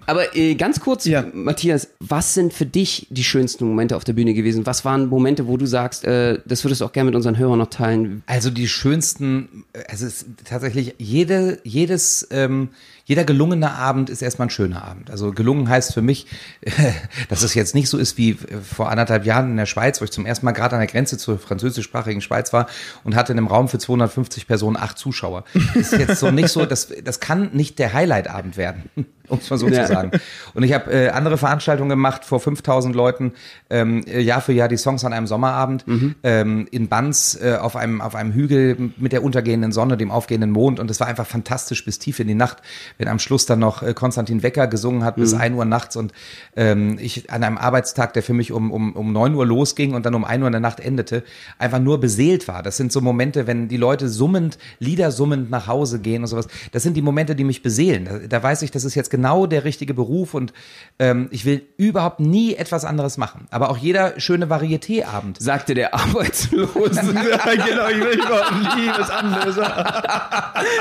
Aber 0.05 0.35
äh, 0.35 0.55
ganz 0.55 0.79
kurz, 0.81 1.05
Ja. 1.05 1.23
Matthias, 1.33 1.89
was 1.99 2.33
sind 2.33 2.53
für 2.53 2.65
dich 2.65 3.07
die 3.09 3.23
schönsten 3.23 3.65
Momente 3.65 3.95
auf 3.95 4.03
der 4.03 4.13
Bühne 4.13 4.33
gewesen? 4.33 4.65
Was 4.65 4.83
waren 4.83 5.07
Momente, 5.07 5.47
wo 5.47 5.55
du 5.55 5.65
sagst, 5.65 6.03
äh, 6.03 6.39
das 6.45 6.63
würdest 6.65 6.81
du 6.81 6.85
auch 6.85 6.91
gerne 6.91 7.05
mit 7.07 7.15
unseren 7.15 7.37
Hörern 7.37 7.59
noch 7.59 7.69
teilen? 7.69 8.21
Also 8.25 8.49
die 8.49 8.67
schönsten, 8.67 9.63
also 9.89 10.05
es 10.05 10.23
ist 10.23 10.25
tatsächlich 10.45 10.95
jede, 10.97 11.59
jedes, 11.63 12.27
ähm, 12.31 12.69
jeder 13.05 13.25
gelungene 13.25 13.71
Abend 13.73 14.09
ist 14.09 14.21
erstmal 14.21 14.47
ein 14.47 14.51
schöner 14.51 14.83
Abend. 14.83 15.11
Also 15.11 15.31
gelungen 15.33 15.67
heißt 15.67 15.93
für 15.93 16.01
mich, 16.01 16.27
dass 17.29 17.43
es 17.43 17.53
jetzt 17.53 17.75
nicht 17.75 17.89
so 17.89 17.97
ist 17.97 18.17
wie 18.17 18.31
äh, 18.31 18.35
vor 18.61 18.89
anderthalb 18.89 19.25
Jahren 19.25 19.51
in 19.51 19.57
der 19.57 19.65
Schweiz, 19.65 19.99
wo 19.99 20.05
ich 20.05 20.11
zum 20.11 20.25
ersten 20.25 20.45
Mal 20.45 20.53
gerade 20.53 20.75
an 20.75 20.79
der 20.81 20.87
Grenze 20.87 21.17
zur 21.17 21.37
französischsprachigen 21.37 22.21
Schweiz 22.21 22.53
war 22.53 22.67
und 23.03 23.15
hatte 23.15 23.31
in 23.33 23.37
einem 23.37 23.47
Raum 23.47 23.67
für 23.67 23.77
250 23.77 24.47
Personen 24.47 24.77
acht 24.77 24.97
Zuschauer. 24.97 25.43
Das 25.53 25.91
ist 25.91 25.99
jetzt 25.99 26.19
so 26.19 26.31
nicht 26.31 26.49
so, 26.49 26.65
das, 26.65 26.89
das 27.03 27.19
kann 27.19 27.49
nicht 27.53 27.77
der 27.79 27.93
Highlight-Abend 27.93 28.55
werden, 28.57 28.83
um 29.27 29.39
es 29.39 29.49
mal 29.49 29.57
so 29.57 29.67
Ja. 29.67 29.85
zu 29.85 29.91
sagen. 29.93 30.11
Und 30.53 30.63
ich 30.63 30.73
habe 30.73 30.91
äh, 30.91 31.09
andere 31.09 31.37
Veranstaltungen 31.37 31.89
gemacht 31.89 32.23
vor 32.25 32.39
5000 32.39 32.95
Leuten, 32.95 33.33
ähm, 33.69 34.05
äh, 34.07 34.21
Jahr 34.21 34.39
für 34.41 34.53
Jahr 34.53 34.67
die 34.69 34.77
Songs 34.77 35.03
an 35.03 35.11
einem 35.13 35.27
Sommerabend 35.27 35.83
ähm, 36.23 36.67
in 36.71 36.87
Banz 36.87 37.37
äh, 37.41 37.55
auf 37.55 37.75
einem 37.75 37.99
auf 38.01 38.15
einem 38.15 38.31
Hügel 38.33 38.91
mit 38.97 39.11
der 39.11 39.23
untergehenden 39.23 39.71
Sonne, 39.71 39.97
dem 39.97 40.11
aufgehenden 40.11 40.51
Mond 40.51 40.79
und 40.79 40.89
es 40.89 40.99
war 40.99 41.07
einfach 41.07 41.27
fantastisch 41.27 41.83
bis 41.83 41.99
tief 41.99 42.19
in 42.19 42.27
die 42.27 42.35
Nacht, 42.35 42.57
wenn 42.97 43.07
am 43.07 43.19
Schluss 43.19 43.45
dann 43.45 43.59
noch 43.59 43.83
äh, 43.83 43.93
Konstantin 43.93 44.43
Wecker 44.43 44.67
gesungen 44.67 45.03
hat 45.03 45.15
bis 45.15 45.33
1 45.33 45.55
Uhr 45.55 45.65
nachts 45.65 45.95
und 45.95 46.13
ähm, 46.55 46.97
ich 46.99 47.29
an 47.31 47.43
einem 47.43 47.57
Arbeitstag, 47.57 48.13
der 48.13 48.23
für 48.23 48.33
mich 48.33 48.51
um 48.51 48.71
um 48.71 48.93
um 48.93 49.11
9 49.11 49.35
Uhr 49.35 49.45
losging 49.45 49.93
und 49.93 50.05
dann 50.05 50.15
um 50.15 50.25
1 50.25 50.41
Uhr 50.41 50.47
in 50.47 50.53
der 50.53 50.61
Nacht 50.61 50.79
endete, 50.79 51.23
einfach 51.57 51.79
nur 51.79 51.99
beseelt 51.99 52.47
war. 52.47 52.63
Das 52.63 52.77
sind 52.77 52.91
so 52.91 53.01
Momente, 53.01 53.47
wenn 53.47 53.67
die 53.67 53.77
Leute 53.77 54.09
summend, 54.09 54.57
Lieder 54.79 55.11
summend 55.11 55.49
nach 55.49 55.67
Hause 55.67 55.99
gehen 55.99 56.21
und 56.23 56.27
sowas. 56.27 56.47
Das 56.71 56.83
sind 56.83 56.95
die 56.95 57.01
Momente, 57.01 57.35
die 57.35 57.43
mich 57.43 57.63
beseelen. 57.63 58.05
Da, 58.05 58.19
da 58.19 58.43
weiß 58.43 58.61
ich, 58.61 58.71
das 58.71 58.83
ist 58.83 58.95
jetzt 58.95 59.09
genau 59.09 59.45
der 59.45 59.63
richtige 59.63 59.93
Beruf 59.93 60.33
und 60.33 60.53
ähm, 60.99 61.27
ich 61.31 61.45
will 61.45 61.63
überhaupt 61.77 62.19
nie 62.19 62.55
etwas 62.55 62.85
anderes 62.85 63.17
machen. 63.17 63.47
Aber 63.51 63.69
auch 63.69 63.77
jeder 63.77 64.19
schöne 64.19 64.47
Varieté-Abend. 64.47 65.41
Sagte 65.41 65.73
der 65.73 65.93
Arbeitslose. 65.93 67.13
Ja, 67.23 67.55
genau, 67.55 67.87
ich 67.87 67.99
will 67.99 68.19
überhaupt 68.19 68.75
nie 68.75 68.89
was 68.97 69.09
anderes. 69.09 69.55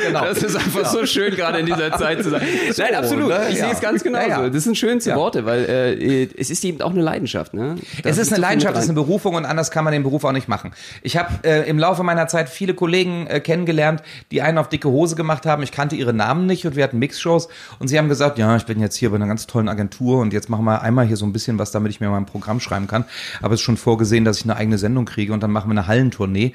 Genau. 0.02 0.24
Das 0.24 0.42
ist 0.42 0.56
einfach 0.56 0.86
so 0.86 1.06
schön, 1.06 1.34
gerade 1.34 1.58
in 1.58 1.66
dieser 1.66 1.92
Zeit 1.92 2.01
zu 2.22 2.30
sein. 2.30 2.42
Nein, 2.76 2.94
absolut. 2.94 3.28
ne? 3.28 3.40
Ich 3.50 3.58
Ja. 3.58 3.64
sehe 3.66 3.74
es 3.74 3.80
ganz 3.80 4.02
genauso. 4.02 4.28
Ja, 4.28 4.42
ja. 4.44 4.50
Das 4.50 4.64
sind 4.64 4.76
schönste. 4.76 5.14
Worte, 5.14 5.44
weil 5.44 5.64
äh, 5.64 6.28
es 6.38 6.50
ist 6.50 6.64
eben 6.64 6.80
auch 6.82 6.90
eine 6.90 7.02
Leidenschaft. 7.02 7.54
Ne? 7.54 7.76
Da 8.02 8.08
Es 8.10 8.18
ist 8.18 8.28
so 8.28 8.34
eine 8.34 8.42
Leidenschaft, 8.42 8.76
es 8.76 8.84
ist 8.84 8.90
eine. 8.90 8.94
Berufung 8.96 9.34
und 9.34 9.44
anders 9.46 9.70
kann 9.70 9.84
man 9.84 9.92
den 9.92 10.02
Beruf 10.02 10.24
auch 10.24 10.32
nicht 10.32 10.48
machen. 10.48 10.72
Ich 11.02 11.16
habe 11.16 11.30
äh, 11.44 11.68
im 11.68 11.78
Laufe 11.78 12.02
meiner 12.02 12.26
Zeit 12.28 12.48
viele 12.48 12.74
Kollegen 12.74 13.26
äh, 13.26 13.40
kennengelernt, 13.40 14.02
die 14.30 14.42
einen 14.42 14.58
auf 14.58 14.68
dicke 14.68 14.88
Hose 14.88 15.16
gemacht 15.16 15.46
haben. 15.46 15.62
Ich 15.62 15.72
kannte 15.72 15.96
ihre 15.96 16.12
Namen 16.12 16.46
nicht 16.46 16.66
und 16.66 16.76
wir 16.76 16.84
hatten 16.84 16.98
Mixshows 16.98 17.48
und 17.78 17.88
sie 17.88 17.98
haben 17.98 18.08
gesagt, 18.08 18.38
ja, 18.38 18.54
ich 18.56 18.64
bin 18.66 18.80
jetzt 18.80 18.96
hier 18.96 19.10
bei 19.10 19.16
einer 19.16 19.26
ganz 19.26 19.46
tollen 19.46 19.68
Agentur 19.68 20.20
und 20.20 20.32
jetzt 20.32 20.48
machen 20.48 20.64
wir 20.64 20.82
einmal 20.82 21.06
hier 21.06 21.16
so 21.16 21.24
ein 21.26 21.32
bisschen 21.32 21.58
was, 21.58 21.70
damit 21.72 21.90
ich 21.92 22.00
mir 22.00 22.08
mal 22.10 22.16
ein 22.18 22.26
Programm 22.26 22.60
schreiben 22.60 22.86
kann. 22.86 23.04
Aber 23.40 23.54
es 23.54 23.60
ist 23.60 23.64
schon 23.64 23.76
vorgesehen, 23.76 24.24
dass 24.24 24.38
ich 24.38 24.44
eine 24.44 24.56
eigene 24.56 24.78
Sendung 24.78 25.04
kriege 25.04 25.32
und 25.32 25.42
dann 25.42 25.50
machen 25.50 25.68
wir 25.68 25.72
eine 25.72 25.86
Hallentournee. 25.86 26.52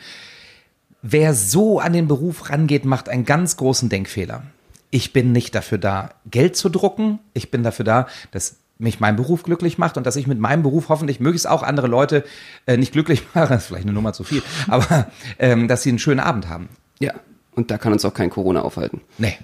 Wer 1.02 1.34
so 1.34 1.80
an 1.80 1.94
den 1.94 2.08
Beruf 2.08 2.50
rangeht, 2.50 2.84
macht 2.86 3.08
einen 3.10 3.26
ganz 3.26 3.56
großen 3.58 3.88
Denkfehler. 3.90 4.44
Ich 4.90 5.14
bin 5.14 5.32
nicht 5.32 5.54
dafür 5.56 5.78
da, 5.78 6.12
Geld 6.30 6.56
zu 6.56 6.70
drucken. 6.70 7.20
Ich 7.34 7.52
bin 7.52 7.64
dafür 7.64 7.86
da, 7.86 8.08
dass 8.32 8.58
mich 8.80 9.00
mein 9.00 9.16
Beruf 9.16 9.44
glücklich 9.44 9.78
macht 9.78 9.98
und 9.98 10.06
dass 10.06 10.16
ich 10.16 10.28
mit 10.28 10.40
meinem 10.40 10.64
Beruf 10.64 10.90
hoffentlich 10.90 11.20
möglichst 11.20 11.48
auch 11.48 11.64
andere 11.64 11.88
Leute 11.88 12.24
äh, 12.66 12.78
nicht 12.78 12.92
glücklich 12.92 13.24
mache, 13.34 13.48
das 13.50 13.64
ist 13.64 13.68
vielleicht 13.68 13.86
eine 13.86 13.94
Nummer 13.94 14.14
zu 14.14 14.24
viel, 14.24 14.44
aber 14.68 15.08
ähm, 15.40 15.68
dass 15.68 15.84
sie 15.84 15.90
einen 15.90 16.00
schönen 16.00 16.20
Abend 16.20 16.48
haben. 16.48 16.70
Ja, 17.00 17.14
und 17.56 17.72
da 17.72 17.78
kann 17.78 17.92
uns 17.92 18.06
auch 18.06 18.14
kein 18.14 18.30
Corona 18.30 18.62
aufhalten. 18.62 19.02
Nee. 19.18 19.38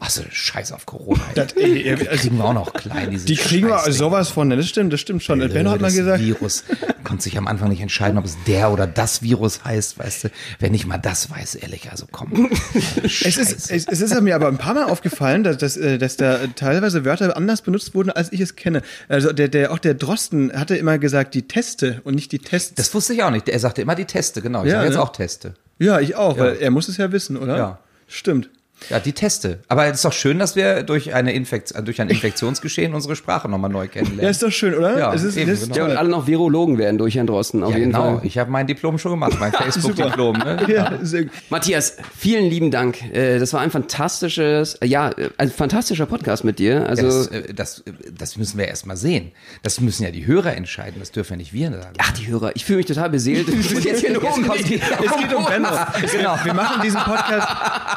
Achso, 0.00 0.22
scheiß 0.30 0.72
auf 0.72 0.86
Corona. 0.86 1.20
Das, 1.34 1.52
ey, 1.52 1.82
ey, 1.88 1.96
Die 1.96 2.04
kriegen 2.06 2.38
wir 2.38 2.44
auch 2.44 2.54
noch 2.54 2.72
klein, 2.72 3.10
diese 3.10 3.26
die 3.26 3.36
kriegen 3.36 3.68
wir 3.68 3.78
sowas 3.92 4.28
von, 4.30 4.50
das 4.50 4.68
stimmt, 4.68 4.92
das 4.92 5.00
stimmt 5.00 5.22
schon. 5.22 5.38
Benno 5.38 5.70
hat 5.70 5.80
mal 5.80 5.92
gesagt, 5.92 6.22
Virus. 6.22 6.64
Konnte 7.04 7.22
sich 7.24 7.36
am 7.38 7.46
Anfang 7.46 7.68
nicht 7.68 7.80
entscheiden, 7.80 8.18
ob 8.18 8.24
es 8.24 8.36
der 8.46 8.70
oder 8.72 8.86
das 8.86 9.22
Virus 9.22 9.64
heißt, 9.64 9.98
weißt 9.98 10.24
du. 10.24 10.28
Wenn 10.58 10.74
ich 10.74 10.86
mal 10.86 10.98
das 10.98 11.30
weiß, 11.30 11.54
ehrlich, 11.56 11.90
also 11.90 12.06
komm. 12.10 12.50
Es 13.04 13.36
ist, 13.36 13.70
es, 13.70 13.86
es 13.86 14.00
ist 14.00 14.20
mir 14.22 14.34
aber 14.34 14.48
ein 14.48 14.58
paar 14.58 14.74
Mal 14.74 14.84
aufgefallen, 14.84 15.44
dass, 15.44 15.58
dass, 15.58 15.76
äh, 15.76 15.98
dass 15.98 16.16
da 16.16 16.40
teilweise 16.54 17.04
Wörter 17.04 17.36
anders 17.36 17.62
benutzt 17.62 17.94
wurden, 17.94 18.10
als 18.10 18.32
ich 18.32 18.40
es 18.40 18.56
kenne. 18.56 18.82
Also 19.08 19.32
der, 19.32 19.48
der, 19.48 19.72
auch 19.72 19.78
der 19.78 19.94
Drosten 19.94 20.52
hatte 20.52 20.76
immer 20.76 20.98
gesagt, 20.98 21.34
die 21.34 21.46
Teste 21.48 22.00
und 22.04 22.14
nicht 22.14 22.32
die 22.32 22.38
Tests. 22.38 22.74
Das 22.74 22.92
wusste 22.94 23.14
ich 23.14 23.22
auch 23.22 23.30
nicht. 23.30 23.48
Er 23.48 23.58
sagte 23.58 23.82
immer 23.82 23.94
die 23.94 24.04
Teste, 24.04 24.42
genau. 24.42 24.62
Ich 24.64 24.68
Ja, 24.70 24.76
sage 24.78 24.86
jetzt 24.86 24.96
ne? 24.96 25.02
auch 25.02 25.12
Teste. 25.12 25.54
ja, 25.78 26.00
ich 26.00 26.16
auch, 26.16 26.38
weil 26.38 26.56
er 26.56 26.70
muss 26.70 26.88
es 26.88 26.96
ja 26.96 27.12
wissen, 27.12 27.36
oder? 27.36 27.56
Ja. 27.56 27.78
Stimmt. 28.08 28.50
Ja, 28.90 29.00
die 29.00 29.12
Teste. 29.12 29.60
Aber 29.68 29.86
es 29.86 29.94
ist 29.96 30.04
doch 30.04 30.12
schön, 30.12 30.38
dass 30.38 30.54
wir 30.54 30.82
durch, 30.82 31.14
eine 31.14 31.32
Infekt 31.32 31.72
durch 31.86 32.00
ein 32.00 32.08
Infektionsgeschehen 32.10 32.94
unsere 32.94 33.16
Sprache 33.16 33.48
nochmal 33.48 33.70
neu 33.70 33.84
Ja, 33.84 33.88
kennenlernen. 33.88 34.30
ist 34.30 34.42
doch 34.42 34.50
schön, 34.52 34.74
oder? 34.74 34.98
Ja, 34.98 35.14
es 35.14 35.22
ist, 35.22 35.36
eben, 35.36 35.50
ist 35.50 35.62
genau. 35.72 35.76
Ja, 35.76 35.84
und 35.86 35.96
alle 35.96 36.08
noch 36.10 36.26
Virologen 36.26 36.76
werden 36.78 36.98
durch 36.98 37.14
Herrn 37.16 37.26
Drosten, 37.26 37.62
auf 37.64 37.72
Ja, 37.72 37.78
jeden 37.78 37.92
genau. 37.92 38.18
Fall. 38.18 38.26
Ich 38.26 38.36
habe 38.38 38.50
mein 38.50 38.66
Diplom 38.66 38.98
schon 38.98 39.12
gemacht, 39.12 39.32
mein 39.40 39.50
Facebook-Diplom. 39.52 40.36
Ne? 40.38 40.66
Ja, 40.68 40.92
sehr, 41.02 41.24
Matthias, 41.48 41.96
vielen 42.16 42.44
lieben 42.50 42.70
Dank. 42.70 43.02
Äh, 43.14 43.38
Das 43.38 43.52
war 43.54 43.60
ein 43.60 43.70
fantastisches, 43.70 44.74
äh, 44.76 44.86
ja, 44.86 45.08
äh, 45.10 45.30
ein 45.38 45.50
fantastischer 45.50 46.06
Podcast 46.06 46.44
mit 46.44 46.58
dir. 46.58 46.86
Also, 46.86 47.06
Das, 47.06 47.30
das, 47.54 47.84
das 48.16 48.36
müssen 48.36 48.58
wir 48.58 48.68
erst 48.68 48.86
mal 48.86 48.96
sehen. 48.96 49.32
Das 49.62 49.80
müssen 49.80 50.02
ja 50.04 50.10
die 50.10 50.26
Hörer 50.26 50.54
entscheiden. 50.54 50.96
Das 51.00 51.12
dürfen 51.12 51.32
ja 51.32 51.36
nicht 51.38 51.52
wir 51.54 51.70
sagen. 51.72 51.94
ach, 51.98 52.12
die 52.12 52.26
Hörer, 52.28 52.52
ich 52.54 52.64
fühle 52.64 52.78
mich 52.78 52.86
total 52.86 53.10
beseelt. 53.10 53.48
Und 53.48 53.84
jetzt 53.84 54.00
hier 54.00 54.10
Jetzt 54.12 54.20
kommt 54.20 54.46
die- 54.68 54.74
es 54.80 55.16
geht 55.18 55.34
um 55.34 55.44
Benno. 55.46 55.68
Genau. 56.12 56.36
Wir 56.44 56.54
machen 56.54 56.82
diesen 56.82 57.00
Podcast, 57.00 57.48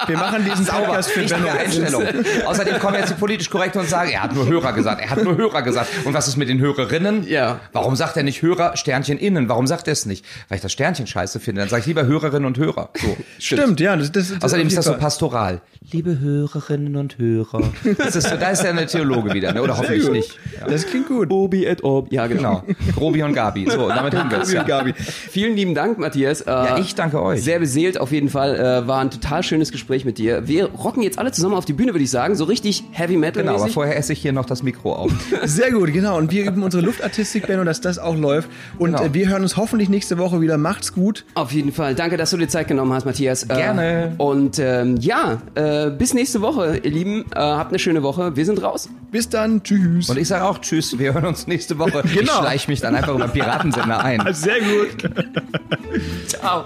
wir 0.08 0.18
machen 0.18 0.46
diesen 0.46 0.69
Sauber. 0.70 0.86
Podcast 0.88 1.10
für 1.12 1.20
Richtige 1.22 1.42
Benno. 1.42 1.58
Einstellung. 1.58 2.04
Außerdem 2.46 2.80
kommen 2.80 2.96
jetzt 2.96 3.10
die 3.10 3.14
politisch 3.16 3.50
korrekten 3.50 3.82
und 3.82 3.90
sagen, 3.90 4.12
er 4.12 4.24
hat 4.24 4.34
nur 4.34 4.48
Hörer 4.48 4.74
gesagt, 4.74 5.02
er 5.02 5.10
hat 5.10 5.24
nur 5.24 5.38
Hörer 5.38 5.62
gesagt. 5.62 5.90
Und 6.06 6.14
was 6.14 6.28
ist 6.28 6.38
mit 6.38 6.50
den 6.50 6.60
Hörerinnen? 6.60 7.28
Ja. 7.28 7.60
Warum 7.74 7.96
sagt 7.96 8.18
er 8.18 8.24
nicht 8.24 8.42
Hörer, 8.42 8.76
Sternchen 8.78 9.18
innen? 9.18 9.50
Warum 9.50 9.68
sagt 9.68 9.88
er 9.88 9.94
es 9.94 10.06
nicht? 10.06 10.26
Weil 10.48 10.58
ich 10.58 10.62
das 10.62 10.72
Sternchen 10.72 11.08
scheiße 11.08 11.40
finde. 11.40 11.62
Dann 11.62 11.70
sage 11.70 11.82
ich 11.82 11.86
lieber 11.88 12.06
Hörerinnen 12.06 12.46
und 12.46 12.58
Hörer. 12.58 12.90
So. 12.96 13.18
Stimmt, 13.40 13.80
ja. 13.80 13.96
Das, 13.96 14.12
das, 14.12 14.34
Außerdem 14.42 14.68
ist 14.68 14.78
das 14.78 14.86
so 14.86 14.94
pastoral. 14.98 15.62
Liebe 15.92 16.20
Hörerinnen 16.20 16.96
und 16.96 17.18
Hörer. 17.18 17.62
Das 17.98 18.16
ist 18.16 18.28
so, 18.30 18.36
da 18.36 18.50
ist 18.50 18.64
ja 18.64 18.70
eine 18.70 18.86
Theologe 18.86 19.34
wieder, 19.34 19.54
ne? 19.54 19.62
oder 19.62 19.78
hoffentlich 19.78 20.04
gut. 20.04 20.12
nicht. 20.14 20.38
Das 20.68 20.86
klingt 20.86 21.08
gut. 21.08 21.32
Obi 21.32 21.66
et 21.66 21.84
Ob. 21.84 22.12
Ja, 22.12 22.28
genau. 22.28 22.40
Genau. 22.40 22.64
Grobi 22.96 23.24
und 23.24 23.34
Gabi. 23.34 23.68
So, 23.70 23.88
damit 23.88 24.16
haben 24.16 24.30
wir 24.32 24.42
es. 24.42 24.52
Ja. 24.52 24.64
Gabi. 24.64 24.94
Vielen 24.96 25.56
lieben 25.56 25.74
Dank, 25.76 25.98
Matthias. 25.98 26.42
Äh, 26.42 26.50
Ja, 26.50 26.78
ich 26.78 26.96
danke 26.96 27.22
euch. 27.22 27.44
Sehr 27.44 27.60
beseelt 27.60 28.00
auf 28.00 28.12
jeden 28.12 28.30
Fall. 28.30 28.56
Äh, 28.56 28.88
war 28.88 29.00
ein 29.02 29.12
total 29.12 29.44
schönes 29.44 29.72
Gespräch 29.72 30.06
mit 30.06 30.18
dir. 30.18 30.48
Wir 30.48 30.59
rocken 30.66 31.02
jetzt 31.04 31.20
alle 31.20 31.32
zusammen 31.32 31.56
auf 31.56 31.66
die 31.66 31.74
Bühne, 31.74 31.94
würde 31.94 32.04
ich 32.04 32.10
sagen. 32.12 32.36
So 32.36 32.44
richtig 32.46 32.84
Heavy 32.92 33.18
Metal. 33.18 33.42
Genau, 33.44 33.54
aber 33.56 33.64
mäßig. 33.64 33.74
vorher 33.74 33.98
esse 33.98 34.14
ich 34.14 34.20
hier 34.22 34.34
noch 34.34 34.46
das 34.46 34.64
Mikro 34.64 34.94
auf. 34.96 35.12
Sehr 35.44 35.72
gut, 35.72 35.92
genau. 35.94 36.18
Und 36.18 36.32
wir 36.32 36.46
üben 36.46 36.64
unsere 36.64 36.84
Luftartistik, 36.84 37.48
Benno, 37.48 37.64
dass 37.64 37.82
das 37.82 38.00
auch 38.00 38.16
läuft. 38.16 38.50
Und 38.78 38.96
Genau. 38.96 39.14
wir 39.14 39.30
hören 39.30 39.42
uns 39.44 39.58
hoffentlich 39.58 39.90
nächste 39.90 40.18
Woche 40.18 40.42
wieder. 40.42 40.58
Macht's 40.58 40.94
gut. 40.94 41.26
Auf 41.36 41.52
jeden 41.52 41.72
Fall. 41.72 41.96
Danke, 41.96 42.18
dass 42.18 42.32
du 42.32 42.38
dir 42.38 42.48
Zeit 42.48 42.68
genommen 42.68 42.94
hast, 42.94 43.06
Matthias. 43.06 43.44
Äh, 43.44 43.48
Gerne. 43.48 44.14
Und 44.18 44.60
ähm, 44.60 44.98
ja, 45.00 45.42
äh, 45.56 45.90
bis 45.92 46.14
nächste 46.14 46.42
Woche, 46.42 46.78
ihr 46.84 46.92
Lieben. 46.92 47.26
Äh, 47.36 47.40
habt 47.40 47.72
eine 47.72 47.80
schöne 47.80 48.04
Woche. 48.04 48.36
Wir 48.36 48.46
sind 48.46 48.62
raus. 48.64 48.90
Bis 49.12 49.30
dann. 49.30 49.64
Tschüss. 49.64 50.10
Und 50.10 50.18
ich 50.18 50.28
sage 50.28 50.46
auch 50.46 50.60
Tschüss, 50.60 50.98
wir 51.00 51.14
hören 51.14 51.26
uns 51.26 51.48
nächste 51.48 51.78
Woche. 51.78 52.04
Ich 52.10 52.18
Genau. 52.20 52.40
schleiche 52.40 52.70
mich 52.70 52.82
dann 52.82 52.96
einfach 52.96 53.14
über 53.16 53.26
den 53.28 53.32
Piratensender 53.34 54.04
ein. 54.04 54.22
Sehr 54.34 54.60
gut. 54.60 55.10
Ciao. 56.28 56.66